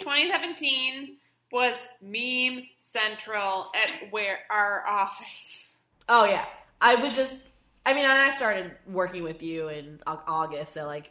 2017 0.00 1.16
was 1.50 1.76
meme 2.00 2.64
central 2.80 3.70
at 3.74 4.10
where 4.10 4.38
our 4.50 4.86
office. 4.86 5.76
oh 6.08 6.24
yeah, 6.24 6.44
I 6.80 6.96
was 6.96 7.14
just. 7.14 7.36
I 7.84 7.94
mean, 7.94 8.06
I 8.06 8.30
started 8.30 8.70
working 8.86 9.24
with 9.24 9.42
you 9.42 9.68
in 9.68 9.98
August, 10.06 10.74
so 10.74 10.86
like 10.86 11.10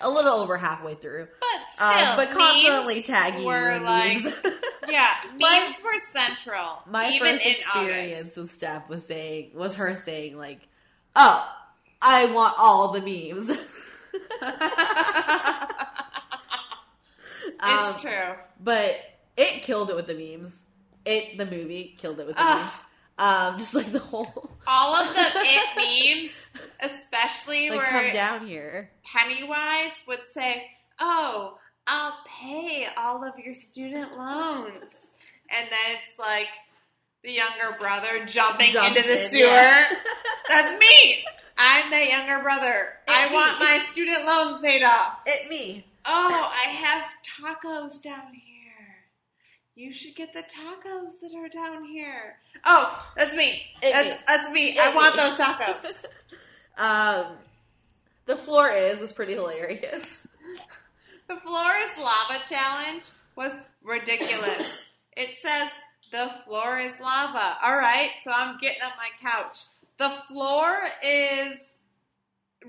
a 0.00 0.08
little 0.08 0.32
over 0.34 0.56
halfway 0.56 0.94
through. 0.94 1.26
But 1.40 1.72
still, 1.72 1.86
Um, 1.86 2.16
but 2.16 2.30
constantly 2.30 3.02
tagging 3.02 3.40
you 3.40 3.46
were 3.46 3.78
like, 3.80 4.22
memes. 4.22 4.32
yeah, 4.88 5.10
memes 5.36 5.74
were 5.84 5.98
central. 6.10 6.82
My 6.88 7.10
even 7.10 7.34
first 7.34 7.44
in 7.44 7.50
experience 7.52 8.36
with 8.36 8.52
Steph 8.52 8.88
was 8.88 9.04
saying 9.04 9.50
was 9.54 9.74
her 9.76 9.96
saying 9.96 10.36
like, 10.36 10.60
"Oh, 11.16 11.44
I 12.00 12.26
want 12.26 12.54
all 12.58 12.92
the 12.92 13.00
memes." 13.00 13.50
Um, 17.62 17.90
it's 17.92 18.00
true. 18.02 18.34
But 18.60 18.96
it 19.36 19.62
killed 19.62 19.90
it 19.90 19.96
with 19.96 20.06
the 20.06 20.14
memes. 20.14 20.60
It 21.04 21.36
the 21.38 21.46
movie 21.46 21.94
killed 21.98 22.20
it 22.20 22.26
with 22.26 22.36
the 22.36 22.42
Ugh. 22.44 22.58
memes. 22.60 22.72
Um, 23.18 23.58
just 23.58 23.74
like 23.74 23.92
the 23.92 23.98
whole 23.98 24.50
All 24.66 24.94
of 24.96 25.14
the 25.14 25.22
it 25.34 25.76
memes, 26.24 26.46
especially 26.80 27.70
like 27.70 27.78
where 27.78 27.88
come 27.90 28.12
down 28.12 28.46
here. 28.46 28.90
Pennywise 29.04 29.92
would 30.08 30.26
say, 30.30 30.64
"Oh, 30.98 31.58
I'll 31.86 32.14
pay 32.40 32.86
all 32.96 33.24
of 33.24 33.38
your 33.38 33.54
student 33.54 34.16
loans," 34.16 35.10
and 35.50 35.68
then 35.70 35.96
it's 36.02 36.18
like 36.18 36.48
the 37.22 37.32
younger 37.32 37.76
brother 37.78 38.24
jumping 38.26 38.70
Jumps 38.72 38.96
into 38.98 39.08
the 39.08 39.24
in, 39.24 39.30
sewer. 39.30 39.46
yeah. 39.46 39.88
That's 40.48 40.80
me. 40.80 41.24
I'm 41.58 41.90
the 41.90 42.04
younger 42.08 42.42
brother. 42.42 42.88
I 43.06 43.26
It 43.26 43.32
want 43.32 43.60
my 43.60 43.84
student 43.92 44.24
loans 44.24 44.60
paid 44.62 44.82
off. 44.82 45.18
it 45.26 45.48
me. 45.48 45.86
Oh, 46.04 46.50
I 46.52 46.68
have 46.68 47.04
tacos 47.22 48.02
down 48.02 48.32
here. 48.32 48.52
You 49.74 49.92
should 49.92 50.14
get 50.14 50.34
the 50.34 50.42
tacos 50.42 51.20
that 51.20 51.34
are 51.34 51.48
down 51.48 51.84
here. 51.84 52.36
Oh, 52.64 53.02
that's 53.16 53.34
me. 53.34 53.62
It 53.82 53.92
that's 53.92 54.10
me. 54.10 54.20
that's 54.26 54.50
me. 54.50 54.68
It 54.70 54.78
I 54.78 54.94
want 54.94 55.16
those 55.16 55.38
tacos. 55.38 56.04
Um, 56.78 57.36
the 58.24 58.34
floor 58.34 58.70
is 58.70 59.02
was 59.02 59.12
pretty 59.12 59.34
hilarious. 59.34 60.26
The 61.28 61.36
floor 61.36 61.70
is 61.76 61.98
lava 61.98 62.40
challenge 62.48 63.04
was 63.36 63.52
ridiculous. 63.82 64.66
it 65.16 65.36
says 65.36 65.70
the 66.12 66.30
floor 66.46 66.78
is 66.78 66.98
lava. 67.00 67.58
All 67.62 67.76
right, 67.76 68.10
so 68.22 68.30
I'm 68.30 68.58
getting 68.58 68.82
on 68.82 68.92
my 68.96 69.08
couch. 69.20 69.64
The 69.98 70.10
floor 70.26 70.78
is 71.04 71.76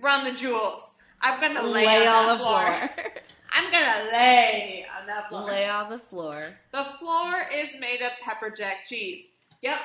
run 0.02 0.26
the 0.26 0.32
jewels. 0.32 0.93
I'm 1.24 1.40
gonna 1.42 1.64
lay, 1.68 1.86
Lay 1.86 2.06
on, 2.08 2.30
on 2.30 2.38
the 2.38 2.44
floor. 2.44 2.64
floor. 2.66 2.90
I'm 3.56 3.72
gonna 3.72 4.10
lay 4.12 4.86
on 5.00 5.08
that 5.08 5.30
floor. 5.30 5.44
Lay 5.48 5.70
on 5.70 5.90
the 5.90 6.00
floor. 6.00 6.50
The 6.72 6.86
floor 7.00 7.34
is 7.54 7.70
made 7.80 8.02
of 8.02 8.12
pepper 8.24 8.50
jack 8.50 8.86
cheese. 8.86 9.26
Yep, 9.62 9.78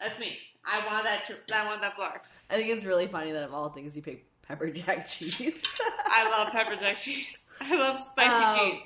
that's 0.00 0.18
me. 0.18 0.38
I 0.64 0.84
want 0.86 1.04
that. 1.04 1.26
Tr- 1.26 1.52
I 1.54 1.64
want 1.66 1.80
that 1.82 1.94
floor. 1.96 2.20
I 2.50 2.56
think 2.56 2.70
it's 2.70 2.84
really 2.84 3.06
funny 3.06 3.32
that 3.32 3.42
of 3.42 3.52
all 3.54 3.68
things 3.70 3.94
you 3.94 4.02
pick 4.02 4.24
pepper 4.42 4.70
jack 4.70 5.06
cheese. 5.10 5.62
I 6.06 6.28
love 6.30 6.52
pepper 6.52 6.76
jack 6.76 6.96
cheese. 6.96 7.32
I 7.60 7.74
love 7.76 7.98
spicy 7.98 8.30
Um, 8.44 8.58
cheese. 8.72 8.82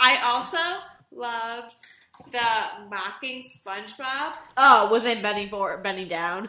I 0.00 0.18
also 0.24 0.80
loved 1.12 1.74
the 2.32 2.88
mocking 2.90 3.44
SpongeBob, 3.44 4.32
oh, 4.56 4.90
with 4.90 5.04
him 5.04 5.22
bending 5.22 5.48
forward, 5.48 5.82
bending 5.82 6.08
down. 6.08 6.48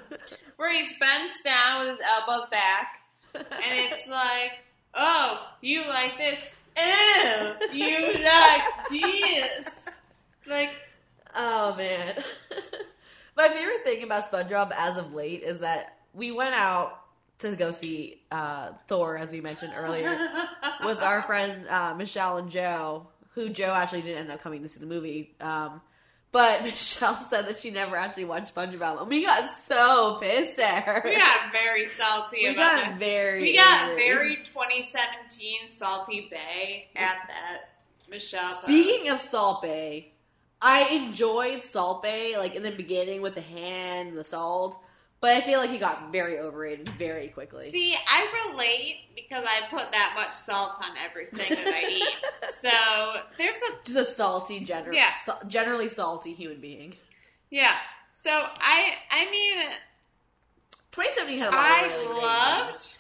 where 0.57 0.73
he 0.73 0.89
bends 0.99 1.33
down 1.45 1.79
with 1.85 1.97
his 1.97 2.05
elbows 2.11 2.47
back, 2.49 2.87
and 3.35 3.45
it's 3.91 4.07
like, 4.07 4.51
"Oh, 4.93 5.47
you 5.61 5.85
like 5.87 6.17
this? 6.17 6.39
Ew, 6.77 7.73
you 7.73 8.23
like 8.23 8.89
this?" 8.89 9.67
Like, 10.47 10.71
Oh 11.35 11.75
man. 11.75 12.23
My 13.37 13.47
favorite 13.49 13.83
thing 13.83 14.03
about 14.03 14.29
SpongeBob 14.29 14.71
as 14.75 14.97
of 14.97 15.13
late 15.13 15.43
is 15.43 15.59
that 15.59 15.97
we 16.13 16.31
went 16.31 16.55
out 16.55 17.01
to 17.39 17.55
go 17.55 17.71
see 17.71 18.21
uh, 18.31 18.71
Thor, 18.87 19.17
as 19.17 19.31
we 19.31 19.39
mentioned 19.39 19.73
earlier, 19.75 20.29
with 20.83 21.01
our 21.01 21.21
friend 21.21 21.67
uh, 21.69 21.93
Michelle 21.93 22.37
and 22.37 22.49
Joe, 22.49 23.07
who 23.33 23.47
Joe 23.49 23.73
actually 23.73 24.01
didn't 24.01 24.23
end 24.23 24.31
up 24.31 24.41
coming 24.41 24.61
to 24.63 24.69
see 24.69 24.79
the 24.81 24.85
movie. 24.85 25.35
Um, 25.39 25.81
but 26.31 26.63
Michelle 26.63 27.21
said 27.21 27.47
that 27.47 27.59
she 27.59 27.71
never 27.71 27.95
actually 27.95 28.25
watched 28.25 28.53
SpongeBob, 28.53 28.99
and 29.01 29.09
we 29.09 29.23
got 29.25 29.49
so 29.49 30.17
pissed 30.21 30.59
at 30.59 30.83
her. 30.83 31.01
we 31.03 31.15
got 31.17 31.51
very 31.51 31.87
salty 31.87 32.37
We 32.43 32.49
about 32.53 32.75
got 32.75 32.89
that. 32.91 32.99
very, 32.99 33.41
We 33.41 33.55
got 33.55 33.89
angry. 33.89 34.03
very 34.03 34.35
2017 34.37 35.67
Salty 35.67 36.27
Bay 36.31 36.87
at 36.95 37.17
that 37.27 37.69
Michelle. 38.09 38.43
post. 38.55 38.61
Speaking 38.63 39.09
of 39.09 39.19
Salt 39.19 39.61
Bae, 39.61 40.07
I 40.61 40.83
enjoyed 40.89 41.63
Salt 41.63 42.03
Bae, 42.03 42.35
like 42.37 42.55
in 42.55 42.63
the 42.63 42.71
beginning 42.71 43.21
with 43.21 43.35
the 43.35 43.41
hand 43.41 44.17
the 44.17 44.23
salt, 44.25 44.81
but 45.21 45.31
I 45.31 45.41
feel 45.41 45.59
like 45.59 45.69
he 45.69 45.77
got 45.77 46.11
very 46.11 46.39
overrated 46.39 46.89
very 46.97 47.27
quickly. 47.29 47.71
See, 47.71 47.95
I 48.07 48.49
relate 48.51 48.97
because 49.15 49.43
I 49.45 49.67
put 49.69 49.91
that 49.91 50.13
much 50.15 50.33
salt 50.33 50.73
on 50.81 50.95
everything 51.03 51.49
that 51.49 51.67
I 51.67 51.89
eat. 51.89 52.03
So 52.61 53.21
there's 53.37 53.55
a 53.57 53.85
Just 53.85 53.97
a 53.97 54.05
salty, 54.05 54.65
gener- 54.65 54.93
Yeah. 54.93 55.13
generally 55.47 55.87
salty 55.87 56.33
human 56.33 56.59
being. 56.59 56.95
yeah. 57.49 57.75
So 58.13 58.31
I 58.31 58.95
I 59.11 59.29
mean 59.31 59.65
2017 60.91 61.39
had 61.39 61.53
a 61.53 61.55
lot 61.55 61.65
of 61.65 61.91
I 61.91 61.95
really 61.95 62.21
loved 62.21 62.93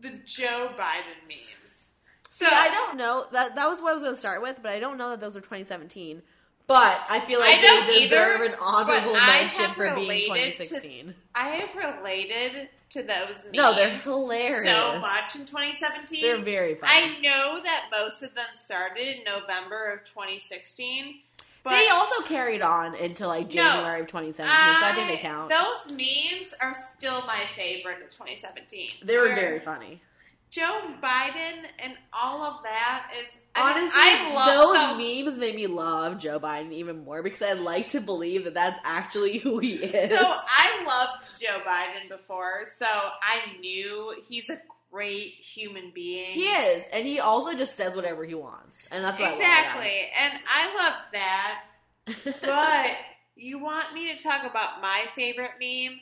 the 0.00 0.10
Joe 0.24 0.70
Biden 0.76 1.28
memes. 1.28 1.86
So 2.28 2.46
See, 2.46 2.52
I 2.52 2.68
don't 2.68 2.96
know 2.96 3.26
that 3.32 3.54
that 3.54 3.68
was 3.68 3.80
what 3.80 3.90
I 3.90 3.92
was 3.94 4.02
going 4.02 4.14
to 4.14 4.18
start 4.20 4.42
with, 4.42 4.58
but 4.62 4.72
I 4.72 4.80
don't 4.80 4.98
know 4.98 5.10
that 5.10 5.20
those 5.20 5.34
were 5.36 5.40
2017. 5.40 6.20
But 6.66 7.02
I 7.10 7.20
feel 7.20 7.40
like 7.40 7.58
I 7.58 7.60
don't 7.60 7.86
they 7.86 8.00
deserve 8.00 8.40
either, 8.40 8.44
an 8.52 8.54
honorable 8.60 9.14
mention 9.14 9.74
for 9.74 9.94
being 9.94 10.08
related 10.08 10.52
to- 10.52 10.64
2016. 10.64 11.14
I 11.34 11.48
have 11.48 11.96
related 11.98 12.68
to 12.90 13.02
those 13.02 13.42
memes. 13.44 13.54
No, 13.54 13.74
they're 13.74 13.98
hilarious. 13.98 14.64
so 14.74 14.98
much 14.98 15.34
in 15.36 15.44
2017. 15.44 16.22
They're 16.22 16.38
very 16.38 16.76
funny. 16.76 16.92
I 16.92 17.20
know 17.20 17.60
that 17.62 17.86
most 17.90 18.22
of 18.22 18.34
them 18.34 18.46
started 18.54 19.18
in 19.18 19.24
November 19.24 19.92
of 19.92 20.04
2016. 20.04 21.20
But 21.64 21.70
they 21.70 21.88
also 21.88 22.20
carried 22.22 22.60
on 22.60 22.94
into 22.94 23.26
like 23.26 23.48
January 23.48 24.02
of 24.02 24.06
2017, 24.06 24.36
so 24.80 24.84
I 24.86 24.92
think 24.94 25.08
they 25.08 25.16
count. 25.16 25.48
Those 25.50 25.90
memes 25.90 26.54
are 26.60 26.74
still 26.74 27.22
my 27.26 27.42
favorite 27.56 28.02
of 28.02 28.10
2017. 28.10 28.90
They 29.02 29.16
were 29.16 29.24
Where 29.24 29.34
very 29.34 29.60
funny. 29.60 30.02
Joe 30.50 30.82
Biden 31.02 31.64
and 31.78 31.94
all 32.12 32.42
of 32.42 32.62
that 32.62 33.10
is 33.20 33.28
I 33.56 33.74
mean, 33.74 33.82
Honestly, 33.84 34.00
I 34.00 34.34
love 34.34 34.96
those 34.98 35.24
memes 35.24 35.38
made 35.38 35.54
me 35.54 35.66
love 35.66 36.18
Joe 36.18 36.40
Biden 36.40 36.72
even 36.72 37.04
more 37.04 37.22
because 37.22 37.42
I 37.42 37.52
like 37.52 37.88
to 37.88 38.00
believe 38.00 38.44
that 38.44 38.54
that's 38.54 38.78
actually 38.84 39.38
who 39.38 39.58
he 39.58 39.74
is. 39.74 40.10
So 40.10 40.24
I 40.26 40.84
loved 40.84 41.40
Joe 41.40 41.60
Biden 41.66 42.08
before, 42.08 42.64
so 42.76 42.86
I 42.86 43.58
knew 43.60 44.14
he's 44.28 44.50
a 44.50 44.58
great 44.90 45.34
human 45.34 45.92
being. 45.94 46.32
he 46.32 46.46
is, 46.46 46.86
and 46.92 47.06
he 47.06 47.20
also 47.20 47.54
just 47.54 47.76
says 47.76 47.96
whatever 47.96 48.24
he 48.24 48.34
wants, 48.34 48.86
and 48.90 49.04
that's 49.04 49.20
what 49.20 49.34
exactly, 49.34 50.08
and 50.20 50.40
I 50.46 50.74
love 50.74 50.94
that. 51.12 51.62
I 52.06 52.12
love 52.12 52.34
about. 52.34 52.40
But 52.42 52.96
you 53.36 53.58
want 53.58 53.92
me 53.94 54.14
to 54.16 54.22
talk 54.22 54.44
about 54.48 54.80
my 54.80 55.04
favorite 55.14 55.52
meme? 55.60 55.98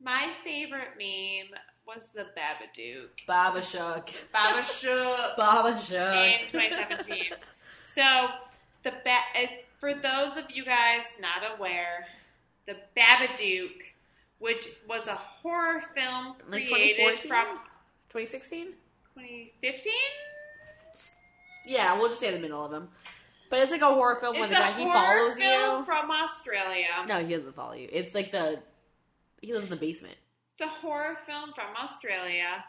My 0.00 0.28
favorite 0.44 0.90
meme 0.98 1.58
was 1.86 2.08
the 2.14 2.22
Babadook. 2.36 3.08
Baba 3.26 3.62
Shook, 3.62 4.10
Baba 4.32 4.64
Shook 4.64 5.18
Baba 5.36 5.78
Shook. 5.80 5.92
in 6.16 6.46
2017. 6.46 7.24
So 7.86 8.02
the 8.82 8.92
ba- 9.04 9.40
uh, 9.42 9.46
for 9.78 9.94
those 9.94 10.36
of 10.36 10.44
you 10.50 10.64
guys 10.64 11.04
not 11.20 11.56
aware, 11.58 12.06
the 12.66 12.76
Babadook, 12.96 13.70
which 14.38 14.68
was 14.88 15.06
a 15.06 15.14
horror 15.14 15.82
film 15.94 16.34
created 16.50 17.20
from 17.20 17.46
2016? 18.10 18.66
2015. 19.14 19.92
Yeah, 21.66 21.98
we'll 21.98 22.08
just 22.08 22.20
say 22.20 22.32
the 22.32 22.38
middle 22.38 22.64
of 22.64 22.70
them. 22.70 22.88
But 23.48 23.60
it's 23.60 23.70
like 23.70 23.80
a 23.80 23.86
horror 23.86 24.16
film 24.20 24.38
when 24.38 24.48
the 24.48 24.56
guy 24.56 24.72
he 24.72 24.84
follows 24.84 25.36
film 25.36 25.78
you. 25.80 25.84
from 25.84 26.10
Australia. 26.10 26.86
No, 27.06 27.24
he 27.24 27.34
doesn't 27.34 27.54
follow 27.54 27.74
you. 27.74 27.88
It's 27.92 28.14
like 28.14 28.32
the 28.32 28.58
he 29.40 29.52
lives 29.52 29.64
in 29.64 29.70
the 29.70 29.76
basement. 29.76 30.16
It's 30.58 30.62
a 30.62 30.68
horror 30.80 31.18
film 31.26 31.52
from 31.54 31.76
Australia 31.76 32.64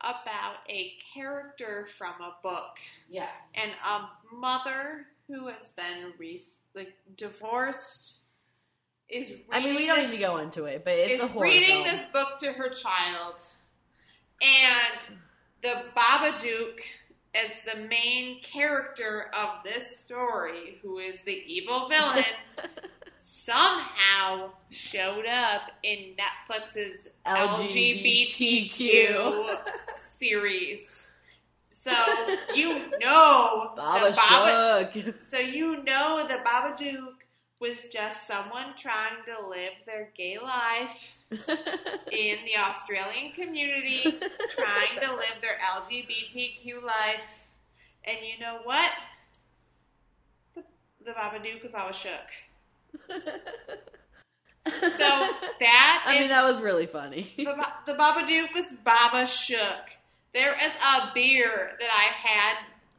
about 0.00 0.56
a 0.70 0.94
character 1.12 1.86
from 1.98 2.14
a 2.22 2.34
book 2.42 2.78
Yeah. 3.10 3.28
and 3.54 3.70
a 3.84 4.08
mother 4.34 5.04
who 5.26 5.48
has 5.48 5.68
been 5.76 6.14
re- 6.16 6.40
like 6.74 6.94
divorced 7.18 8.14
is. 9.10 9.30
I 9.50 9.60
mean, 9.60 9.76
we 9.76 9.84
don't 9.84 9.98
this, 9.98 10.10
need 10.12 10.16
to 10.16 10.22
go 10.22 10.38
into 10.38 10.64
it, 10.64 10.84
but 10.86 10.94
it's 10.94 11.20
a 11.20 11.26
horror 11.26 11.48
reading 11.48 11.84
film. 11.84 11.96
this 11.96 12.06
book 12.14 12.38
to 12.38 12.52
her 12.52 12.70
child, 12.70 13.34
and 14.40 15.18
the 15.62 15.82
Babadook 15.94 16.80
as 17.34 17.52
the 17.70 17.78
main 17.88 18.40
character 18.40 19.30
of 19.34 19.62
this 19.64 19.98
story, 20.00 20.78
who 20.80 20.98
is 20.98 21.18
the 21.26 21.42
evil 21.46 21.90
villain. 21.90 22.24
somehow 23.18 24.50
showed 24.70 25.26
up 25.26 25.62
in 25.82 26.14
Netflix's 26.16 27.08
LGBTQ 27.26 28.68
LGBTQ. 28.68 29.58
series. 29.96 30.94
So 31.70 31.92
you 32.54 32.90
know 32.98 33.72
Baba 33.76 34.12
Baba, 34.14 35.14
so 35.20 35.38
you 35.38 35.82
know 35.84 36.26
the 36.28 36.38
Babadook 36.44 37.14
was 37.60 37.78
just 37.90 38.26
someone 38.26 38.74
trying 38.76 39.24
to 39.26 39.46
live 39.48 39.72
their 39.86 40.10
gay 40.16 40.38
life 40.38 41.14
in 41.30 42.36
the 42.46 42.56
Australian 42.58 43.32
community, 43.32 44.02
trying 44.50 45.00
to 45.00 45.12
live 45.12 45.40
their 45.40 45.58
LGBTQ 45.76 46.82
life. 46.82 47.22
And 48.04 48.18
you 48.22 48.44
know 48.44 48.58
what? 48.64 48.90
The, 50.54 50.64
the 51.04 51.12
Babadook 51.12 51.62
was 51.62 51.72
Baba 51.72 51.94
Shook. 51.94 52.28
So 54.70 54.98
that 55.60 56.04
I 56.06 56.14
is 56.14 56.20
mean, 56.20 56.28
that 56.28 56.44
was 56.44 56.60
really 56.60 56.86
funny. 56.86 57.32
the, 57.36 57.56
the 57.86 57.94
Babadook 57.94 58.54
was 58.54 58.64
Baba 58.84 59.26
Shook. 59.26 59.90
There 60.34 60.52
is 60.52 60.72
a 60.84 61.10
beer 61.14 61.72
that 61.80 61.88
I 61.90 62.12
had 62.12 62.56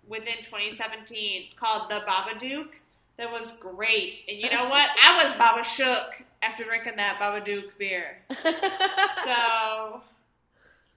within 0.08 0.38
2017 0.44 1.50
called 1.60 1.90
the 1.92 2.02
Babadook 2.08 2.70
that 3.18 3.32
was 3.32 3.52
great. 3.60 4.22
And 4.28 4.40
you 4.40 4.50
know 4.50 4.68
what? 4.68 4.90
I 5.04 5.24
was 5.24 5.34
Baba 5.38 5.64
Shook 5.64 6.24
after 6.42 6.64
drinking 6.64 6.96
that 6.98 7.20
Babadook 7.20 7.78
beer. 7.78 8.18
So 9.26 10.02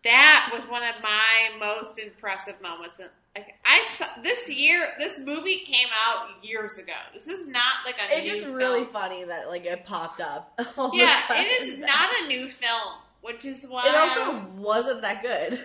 that 0.05 0.51
was 0.53 0.63
one 0.69 0.83
of 0.83 0.97
my 1.03 1.51
most 1.59 1.99
impressive 1.99 2.61
moments. 2.61 3.01
Like 3.37 3.55
I 3.65 3.87
saw 3.97 4.07
this 4.23 4.49
year, 4.51 4.89
this 4.99 5.19
movie 5.19 5.61
came 5.61 5.89
out 6.07 6.29
years 6.43 6.77
ago. 6.77 6.93
This 7.15 7.29
is 7.29 7.49
not 7.49 7.75
like 7.87 7.95
a 7.97 8.19
it's 8.19 8.27
just 8.27 8.43
film. 8.43 8.55
really 8.55 8.85
funny 8.87 9.25
that 9.25 9.49
like 9.49 9.65
it 9.65 9.85
popped 9.85 10.21
up. 10.21 10.59
all 10.77 10.89
of 10.89 10.95
a 10.95 10.97
Yeah, 10.97 11.21
it 11.31 11.63
is 11.63 11.79
not 11.79 12.11
a 12.23 12.27
new 12.29 12.49
film, 12.49 12.95
which 13.23 13.45
is 13.45 13.65
why 13.67 13.89
It 13.89 13.95
also 13.95 14.51
wasn't 14.57 15.03
that 15.03 15.23
good. 15.23 15.61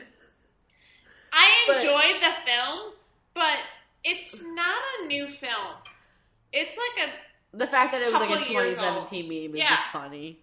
I 1.33 1.51
but- 1.67 1.77
enjoyed 1.77 2.21
the 2.21 2.33
film, 2.45 2.93
but 3.33 3.57
it's 4.03 4.41
not 4.41 4.79
a 5.01 5.07
new 5.07 5.27
film. 5.27 5.75
It's 6.53 6.77
like 6.77 7.09
a 7.09 7.57
The 7.57 7.67
fact 7.67 7.91
that 7.91 8.01
it 8.01 8.11
was 8.11 8.21
like 8.21 8.29
a 8.29 8.45
2017 8.45 9.23
meme 9.27 9.55
is 9.55 9.57
Yeah. 9.59 9.69
just 9.69 9.87
funny. 9.87 10.39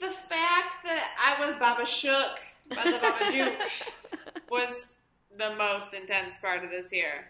the 0.00 0.08
fact 0.10 0.84
that 0.84 1.36
I 1.38 1.44
was 1.44 1.56
Baba 1.56 1.84
Shook 1.84 2.38
by 2.70 2.82
the 2.84 2.98
Babadook 2.98 3.56
was 4.50 4.94
the 5.36 5.54
most 5.56 5.92
intense 5.94 6.36
part 6.38 6.64
of 6.64 6.70
this 6.70 6.92
year. 6.92 7.26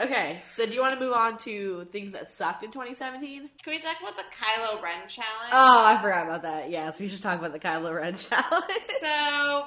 okay, 0.00 0.42
so 0.54 0.64
do 0.66 0.72
you 0.72 0.80
want 0.80 0.94
to 0.94 1.00
move 1.00 1.12
on 1.12 1.36
to 1.38 1.86
things 1.92 2.12
that 2.12 2.30
sucked 2.30 2.62
in 2.62 2.70
2017? 2.70 3.50
Can 3.62 3.72
we 3.72 3.78
talk 3.80 3.96
about 4.00 4.16
the 4.16 4.22
Kylo 4.24 4.82
Ren 4.82 5.08
challenge? 5.08 5.52
Oh, 5.52 5.84
I 5.86 6.00
forgot 6.00 6.26
about 6.26 6.42
that. 6.42 6.70
Yes, 6.70 6.98
we 7.00 7.08
should 7.08 7.22
talk 7.22 7.38
about 7.38 7.52
the 7.52 7.58
Kylo 7.58 7.94
Ren 7.94 8.14
challenge. 8.16 8.84
so 9.00 9.64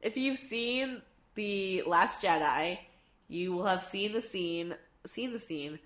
if 0.00 0.16
you've 0.16 0.38
seen 0.38 1.02
the 1.34 1.82
Last 1.86 2.20
Jedi, 2.22 2.78
you 3.28 3.52
will 3.52 3.66
have 3.66 3.84
seen 3.84 4.12
the 4.12 4.20
scene. 4.20 4.74
Seen 5.06 5.32
the 5.32 5.38
scene. 5.40 5.78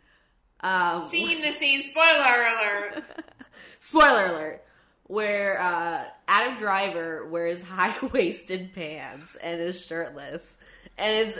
Um, 0.60 1.08
Seen 1.10 1.42
the 1.42 1.52
scene. 1.52 1.82
Spoiler 1.82 2.44
alert. 2.44 3.04
spoiler 3.80 4.26
alert. 4.26 4.64
Where 5.12 5.60
uh, 5.60 6.04
Adam 6.26 6.56
Driver 6.56 7.26
wears 7.26 7.60
high 7.74 7.94
waisted 8.14 8.72
pants 8.72 9.36
and 9.42 9.60
is 9.60 9.84
shirtless, 9.84 10.56
and 10.96 11.14
is 11.14 11.38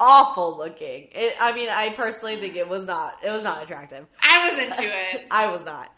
awful 0.00 0.58
looking. 0.58 1.06
It, 1.12 1.36
I 1.40 1.52
mean, 1.52 1.68
I 1.68 1.90
personally 1.90 2.34
think 2.38 2.56
it 2.56 2.68
was 2.68 2.84
not. 2.84 3.18
It 3.22 3.30
was 3.30 3.44
not 3.44 3.62
attractive. 3.62 4.06
I 4.20 4.50
was 4.50 4.60
into 4.60 4.82
it. 4.82 5.26
I 5.30 5.46
was 5.52 5.64
not. 5.64 5.92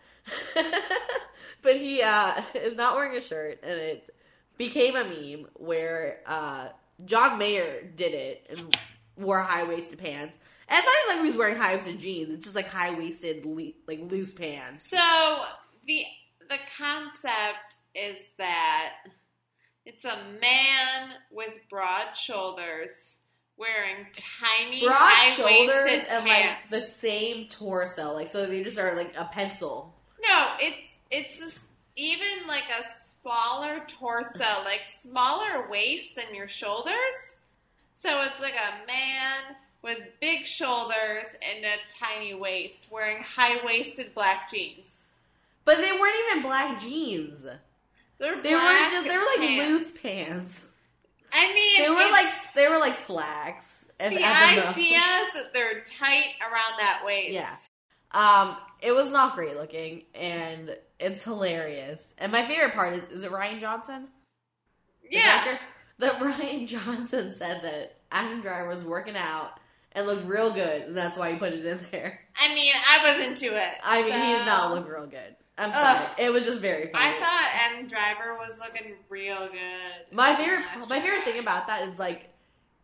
but 1.62 1.76
he 1.76 2.02
uh, 2.02 2.42
is 2.56 2.76
not 2.76 2.94
wearing 2.94 3.16
a 3.16 3.22
shirt, 3.22 3.60
and 3.62 3.72
it 3.72 4.14
became 4.58 4.96
a 4.96 5.04
meme 5.04 5.46
where 5.54 6.20
uh, 6.26 6.68
John 7.06 7.38
Mayer 7.38 7.90
did 7.96 8.12
it 8.12 8.46
and 8.50 8.76
wore 9.16 9.40
high 9.40 9.64
waisted 9.64 9.98
pants. 9.98 10.36
And 10.68 10.76
it's 10.76 10.86
not 10.86 10.94
even 11.04 11.16
like 11.16 11.22
he 11.22 11.28
was 11.28 11.38
wearing 11.38 11.56
high 11.56 11.74
waisted 11.74 11.98
jeans; 11.98 12.28
it's 12.34 12.44
just 12.44 12.54
like 12.54 12.68
high 12.68 12.92
waisted, 12.92 13.46
le- 13.46 13.72
like 13.86 14.00
loose 14.10 14.34
pants. 14.34 14.90
So 14.90 14.98
the 15.86 16.04
the 16.48 16.58
concept 16.76 17.76
is 17.94 18.18
that 18.38 18.94
it's 19.84 20.04
a 20.04 20.18
man 20.40 21.10
with 21.30 21.52
broad 21.70 22.14
shoulders 22.14 23.14
wearing 23.56 24.06
tiny 24.12 24.86
Broad 24.86 25.32
shoulders 25.34 26.00
and 26.08 26.26
like 26.26 26.68
the 26.70 26.80
same 26.80 27.48
torso, 27.48 28.12
like 28.12 28.28
so 28.28 28.46
they 28.46 28.62
just 28.62 28.78
are 28.78 28.94
like 28.94 29.16
a 29.16 29.24
pencil. 29.24 29.94
no, 30.22 30.48
it's 30.60 30.88
it's 31.10 31.38
just 31.38 31.68
even 31.96 32.46
like 32.46 32.64
a 32.70 32.84
smaller 33.20 33.82
torso, 33.88 34.44
like 34.64 34.82
smaller 35.00 35.68
waist 35.68 36.14
than 36.16 36.34
your 36.34 36.48
shoulders. 36.48 36.94
So 37.94 38.22
it's 38.22 38.40
like 38.40 38.54
a 38.54 38.86
man 38.86 39.56
with 39.82 39.98
big 40.20 40.46
shoulders 40.46 41.26
and 41.42 41.64
a 41.64 41.76
tiny 41.90 42.34
waist 42.34 42.86
wearing 42.90 43.22
high 43.22 43.64
waisted 43.64 44.14
black 44.14 44.50
jeans. 44.50 44.97
But 45.68 45.82
they 45.82 45.92
weren't 45.92 46.16
even 46.30 46.42
black 46.42 46.80
jeans. 46.80 47.42
They're 48.18 48.40
They 48.40 48.54
were 48.54 48.60
just, 48.90 49.06
they 49.06 49.18
were 49.18 49.24
like 49.24 49.38
pants. 49.38 49.64
loose 49.68 49.90
pants. 49.90 50.66
I 51.30 51.52
mean, 51.52 51.82
They 51.82 51.90
were 51.90 52.10
like 52.10 52.32
they 52.54 52.68
were 52.68 52.78
like 52.78 52.96
slacks. 52.96 53.84
And 54.00 54.16
the 54.16 54.24
idea 54.24 54.96
is 54.96 55.34
that 55.34 55.52
they're 55.52 55.82
tight 55.84 56.24
around 56.40 56.78
that 56.78 57.02
waist. 57.04 57.34
Yeah. 57.34 57.54
Um, 58.12 58.56
it 58.80 58.92
was 58.92 59.10
not 59.10 59.34
great 59.34 59.56
looking, 59.58 60.04
and 60.14 60.74
it's 60.98 61.22
hilarious. 61.22 62.14
And 62.16 62.32
my 62.32 62.46
favorite 62.46 62.72
part 62.72 62.94
is 62.94 63.02
is 63.18 63.24
it 63.24 63.30
Rian 63.30 63.60
Johnson? 63.60 64.08
Yeah. 65.10 65.58
That 65.98 66.14
Rian 66.18 66.66
Johnson 66.66 67.34
said 67.34 67.60
that 67.62 67.96
Adam 68.10 68.40
Driver 68.40 68.70
was 68.70 68.84
working 68.84 69.18
out 69.18 69.60
and 69.92 70.06
looked 70.06 70.24
real 70.26 70.50
good, 70.50 70.80
and 70.84 70.96
that's 70.96 71.18
why 71.18 71.32
he 71.32 71.38
put 71.38 71.52
it 71.52 71.66
in 71.66 71.86
there. 71.90 72.20
I 72.40 72.54
mean, 72.54 72.72
I 72.74 73.12
was 73.12 73.26
into 73.26 73.54
it. 73.54 73.74
I 73.82 74.00
mean, 74.00 74.12
he 74.12 74.32
did 74.38 74.46
not 74.46 74.72
look 74.72 74.88
real 74.88 75.06
good. 75.06 75.36
I'm 75.58 75.72
sorry. 75.72 75.98
Ugh. 76.06 76.10
It 76.18 76.32
was 76.32 76.44
just 76.44 76.60
very 76.60 76.90
funny. 76.92 77.04
I 77.04 77.18
thought 77.18 77.50
Adam 77.54 77.88
Driver 77.88 78.36
was 78.38 78.58
looking 78.58 78.94
real 79.08 79.48
good. 79.48 80.16
my 80.16 80.36
favorite 80.36 80.64
my 80.88 81.00
favorite 81.00 81.24
thing 81.24 81.38
about 81.40 81.66
that 81.66 81.88
is 81.88 81.98
like 81.98 82.28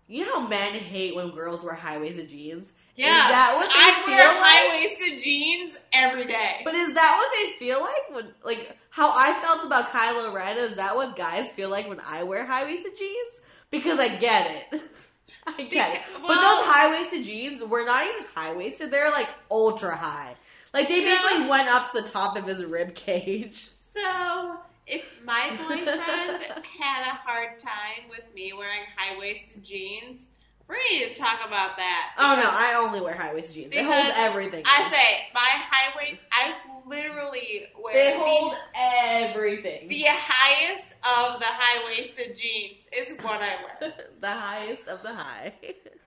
you 0.07 0.27
know 0.27 0.41
how 0.41 0.47
men 0.49 0.75
hate 0.75 1.15
when 1.17 1.31
girls 1.31 1.65
wear 1.65 1.75
high 1.75 1.97
waisted 1.99 2.29
jeans? 2.29 2.73
Yeah, 2.95 3.25
Is 3.25 3.31
that 3.33 3.55
what 3.57 3.71
they 3.71 3.79
I 3.81 4.05
feel 4.05 4.15
wear 4.15 4.29
like? 4.29 4.45
high 4.45 4.69
waisted 5.09 5.19
jeans 5.25 5.81
every 5.93 6.27
day. 6.27 6.61
But 6.65 6.75
is 6.75 6.93
that 6.95 7.17
what 7.17 7.31
they 7.33 7.59
feel 7.59 7.81
like 7.81 8.11
when, 8.13 8.35
like, 8.45 8.77
how 8.91 9.11
I 9.11 9.41
felt 9.43 9.65
about 9.65 9.91
Kylo 9.91 10.33
Ren? 10.33 10.59
Is 10.59 10.77
that 10.77 10.95
what 10.95 11.17
guys 11.17 11.49
feel 11.51 11.71
like 11.71 11.89
when 11.89 12.01
I 12.07 12.23
wear 12.23 12.45
high 12.45 12.65
waisted 12.65 12.97
jeans? 12.99 13.41
Because 13.71 13.99
I 13.99 14.09
get 14.09 14.51
it, 14.73 14.81
I 15.47 15.63
get 15.65 15.95
it. 15.97 16.03
but 16.21 16.35
those 16.35 16.61
high 16.67 16.91
waisted 16.91 17.25
jeans 17.25 17.63
were 17.63 17.85
not 17.85 18.05
even 18.07 18.27
high 18.35 18.53
waisted; 18.53 18.91
they're 18.91 19.11
like 19.11 19.29
ultra 19.51 19.97
high. 19.97 20.37
Like 20.75 20.89
they 20.89 21.03
So- 21.05 21.11
basically 21.11 21.47
went 21.49 21.69
up 21.69 21.91
to 21.93 22.03
the 22.03 22.09
top 22.09 22.37
of 22.37 22.45
his 22.47 22.63
rib 22.65 22.95
cage. 22.95 23.69
so, 23.77 24.57
if 24.87 25.03
my 25.25 25.51
boyfriend 25.57 25.87
had 25.89 27.03
a 27.07 27.15
hard 27.25 27.59
time 27.59 28.11
with 28.11 28.25
me 28.35 28.53
wearing 28.53 28.83
high 28.97 29.17
waisted 29.19 29.63
jeans, 29.65 30.27
we 30.69 30.77
need 30.91 31.15
to 31.15 31.15
talk 31.15 31.41
about 31.47 31.77
that. 31.77 32.13
Oh 32.19 32.35
no, 32.37 32.49
I 32.51 32.75
only 32.85 33.01
wear 33.01 33.15
high 33.15 33.33
waisted 33.35 33.55
jeans. 33.55 33.73
They 33.73 33.83
hold 33.85 33.95
Because 33.95 34.13
everything. 34.17 34.63
I 34.67 34.91
say 34.91 35.29
my 35.33 35.41
high 35.41 35.93
waist. 35.97 36.17
I 36.33 36.55
literally 36.87 37.67
wear 37.83 37.95
they 37.95 38.11
the- 38.19 38.25
hold 38.25 38.55
everything. 38.77 39.89
The 39.89 40.05
highest 40.09 40.91
of 41.05 41.39
the 41.41 41.47
high 41.47 41.85
waisted 41.87 42.37
jeans 42.37 42.89
is 42.93 43.11
what 43.23 43.41
I 43.43 43.55
wear. 43.81 43.95
the 44.21 44.31
highest 44.31 44.89
of 44.89 45.03
the 45.03 45.15
high. 45.15 45.53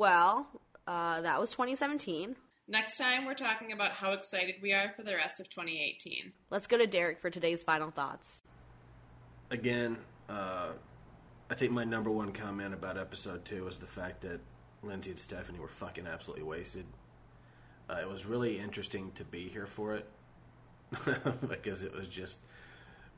Well, 0.00 0.46
uh, 0.86 1.20
that 1.20 1.38
was 1.38 1.50
2017. 1.50 2.34
Next 2.66 2.96
time, 2.96 3.26
we're 3.26 3.34
talking 3.34 3.72
about 3.72 3.90
how 3.90 4.12
excited 4.12 4.54
we 4.62 4.72
are 4.72 4.94
for 4.96 5.02
the 5.02 5.14
rest 5.14 5.40
of 5.40 5.50
2018. 5.50 6.32
Let's 6.48 6.66
go 6.66 6.78
to 6.78 6.86
Derek 6.86 7.20
for 7.20 7.28
today's 7.28 7.62
final 7.62 7.90
thoughts. 7.90 8.40
again, 9.50 9.98
uh, 10.30 10.68
I 11.50 11.54
think 11.54 11.72
my 11.72 11.84
number 11.84 12.10
one 12.10 12.32
comment 12.32 12.72
about 12.72 12.96
episode 12.96 13.44
two 13.44 13.66
was 13.66 13.76
the 13.76 13.84
fact 13.84 14.22
that 14.22 14.40
Lindsay 14.82 15.10
and 15.10 15.18
Stephanie 15.18 15.58
were 15.58 15.68
fucking 15.68 16.06
absolutely 16.06 16.44
wasted. 16.44 16.86
Uh, 17.90 17.98
it 18.00 18.08
was 18.08 18.24
really 18.24 18.58
interesting 18.58 19.12
to 19.16 19.24
be 19.24 19.48
here 19.48 19.66
for 19.66 19.96
it 19.96 20.06
because 21.46 21.82
it 21.82 21.94
was 21.94 22.08
just 22.08 22.38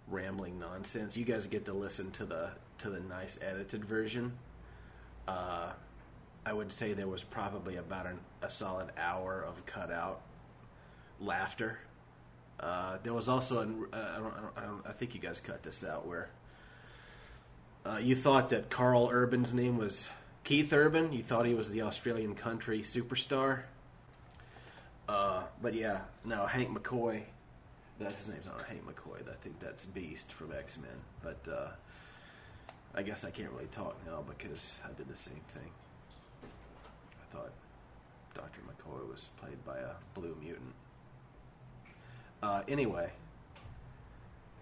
rambling 0.09 0.59
nonsense. 0.59 1.17
You 1.17 1.25
guys 1.25 1.47
get 1.47 1.65
to 1.67 1.73
listen 1.73 2.11
to 2.11 2.25
the 2.25 2.51
to 2.79 2.91
the 2.91 2.99
nice 2.99 3.39
edited 3.41 3.85
version. 3.85 4.33
Uh, 5.29 5.71
I 6.45 6.53
would 6.53 6.73
say 6.73 6.93
there 6.93 7.09
was 7.09 7.23
probably 7.23 7.77
about 7.77 8.07
an, 8.07 8.19
a 8.43 8.51
solid 8.51 8.89
hour 8.99 9.45
of 9.47 9.65
cutout 9.65 10.23
laughter. 11.21 11.79
Uh, 12.59 12.99
there 13.03 13.13
was 13.13 13.29
also, 13.29 13.61
an, 13.61 13.87
uh, 13.93 13.97
I, 13.97 14.19
don't, 14.19 14.27
I, 14.27 14.41
don't, 14.41 14.53
I, 14.57 14.61
don't, 14.63 14.87
I 14.87 14.93
think 14.93 15.15
you 15.15 15.21
guys 15.21 15.41
cut 15.41 15.63
this 15.63 15.85
out, 15.85 16.07
where 16.07 16.31
uh, 17.85 17.99
you 18.01 18.15
thought 18.15 18.51
that 18.51 18.71
Karl 18.71 19.09
Urban's 19.11 19.53
name 19.53 19.79
was 19.79 20.09
Keith 20.45 20.73
Urban. 20.73 21.13
You 21.13 21.23
thought 21.23 21.47
he 21.47 21.55
was 21.55 21.69
the 21.69 21.83
Australian 21.83 22.35
country 22.35 22.81
superstar. 22.81 23.63
Uh, 25.09 25.43
but 25.61 25.75
yeah, 25.75 26.01
no, 26.25 26.47
Hank 26.47 26.71
McCoy. 26.77 27.23
That 27.99 28.15
his 28.15 28.27
name's 28.27 28.47
not 28.47 28.63
Hank 28.65 28.83
McCoy. 28.87 29.21
I 29.29 29.35
think 29.43 29.61
that's 29.61 29.85
Beast 29.85 30.33
from 30.33 30.53
X 30.53 30.79
Men. 30.79 30.91
But 31.23 31.53
uh, 31.53 31.69
I 32.95 33.03
guess 33.03 33.25
I 33.25 33.31
can't 33.31 33.51
really 33.53 33.67
talk 33.67 33.97
now 34.07 34.25
because 34.27 34.75
I 34.85 34.93
did 34.97 35.09
the 35.09 35.17
same 35.17 35.41
thing. 35.49 35.71
Thought 37.33 37.53
Dr. 38.35 38.61
McCoy 38.61 39.11
was 39.11 39.31
played 39.41 39.65
by 39.65 39.79
a 39.79 39.93
blue 40.15 40.37
mutant. 40.41 40.75
Uh, 42.43 42.63
anyway, 42.69 43.11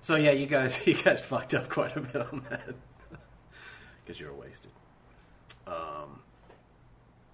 so 0.02 0.16
yeah, 0.16 0.32
you 0.32 0.46
guys, 0.46 0.86
you 0.86 0.94
guys 0.94 1.20
fucked 1.20 1.54
up 1.54 1.68
quite 1.68 1.96
a 1.96 2.00
bit 2.00 2.16
on 2.16 2.44
that 2.50 2.74
because 4.04 4.20
you 4.20 4.26
were 4.26 4.34
wasted. 4.34 4.70
Um, 5.66 6.20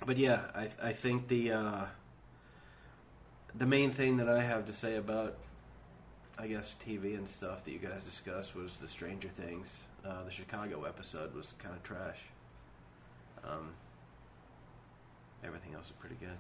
but 0.05 0.19
yeah, 0.19 0.41
I, 0.55 0.69
I 0.83 0.93
think 0.93 1.29
the 1.29 1.53
uh, 1.53 1.85
the 3.55 3.67
main 3.67 3.91
thing 3.91 4.19
that 4.19 4.29
I 4.29 4.43
have 4.43 4.67
to 4.67 4.73
say 4.73 4.97
about, 4.97 5.37
I 6.39 6.47
guess, 6.47 6.75
TV 6.87 7.17
and 7.17 7.29
stuff 7.29 7.65
that 7.65 7.71
you 7.71 7.79
guys 7.79 8.03
discussed 8.05 8.55
was 8.55 8.75
the 8.77 8.89
Stranger 8.89 9.29
Things. 9.29 9.73
Uh, 10.05 10.23
the 10.25 10.31
Chicago 10.31 10.85
episode 10.85 11.35
was 11.35 11.53
kind 11.59 11.75
of 11.75 11.83
trash. 11.83 12.21
Um, 13.45 13.71
everything 15.47 15.75
else 15.75 15.87
is 15.87 15.93
pretty 15.93 16.17
good. 16.17 16.37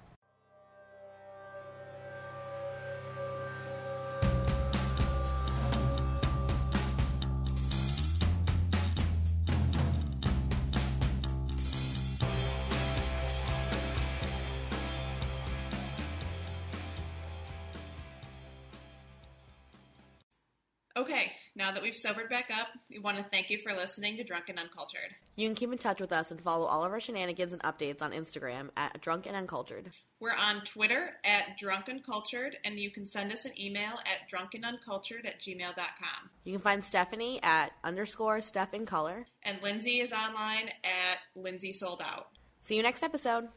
Okay, 20.97 21.33
Now 21.57 21.73
that 21.73 21.83
we've 21.83 21.97
sobered 21.97 22.29
back 22.29 22.51
up, 22.53 22.69
we 22.91 22.99
want 22.99 23.17
to 23.17 23.25
thank 23.25 23.49
you 23.49 23.57
for 23.57 23.73
listening 23.73 24.19
to 24.19 24.25
Drunk 24.25 24.51
and 24.51 24.59
Uncultured. 24.59 25.15
You 25.37 25.49
can 25.49 25.55
keep 25.55 25.73
in 25.73 25.79
touch 25.79 26.03
with 26.03 26.13
us 26.13 26.31
and 26.31 26.39
follow 26.39 26.67
all 26.67 26.85
of 26.85 26.93
our 26.93 27.01
shenanigans 27.01 27.55
and 27.55 27.63
updates 27.63 28.03
on 28.03 28.13
Instagram 28.13 28.69
at 28.77 29.01
Drunk 29.01 29.25
and 29.25 29.35
Uncultured. 29.35 29.91
We're 30.21 30.35
on 30.35 30.61
Twitter 30.65 31.15
at 31.25 31.59
drunkencultured, 31.59 32.53
and 32.67 32.79
you 32.79 32.91
can 32.91 33.07
send 33.07 33.33
us 33.33 33.47
an 33.47 33.59
email 33.59 33.95
at 34.05 34.31
drunkenuncultured 34.31 35.27
at 35.27 35.41
gmail.com. 35.41 36.31
You 36.45 36.53
can 36.53 36.61
find 36.61 36.85
Stephanie 36.85 37.43
at 37.43 37.73
underscore 37.83 38.43
Steph 38.43 38.75
in 38.75 38.85
color. 38.85 39.27
And 39.43 39.57
Lindsay 39.63 40.01
is 40.01 40.13
online 40.13 40.69
at 40.85 41.21
Lindsay 41.35 41.73
Sold 41.73 42.03
Out. 42.03 42.29
See 42.61 42.77
you 42.77 42.83
next 42.83 43.03
episode. 43.03 43.49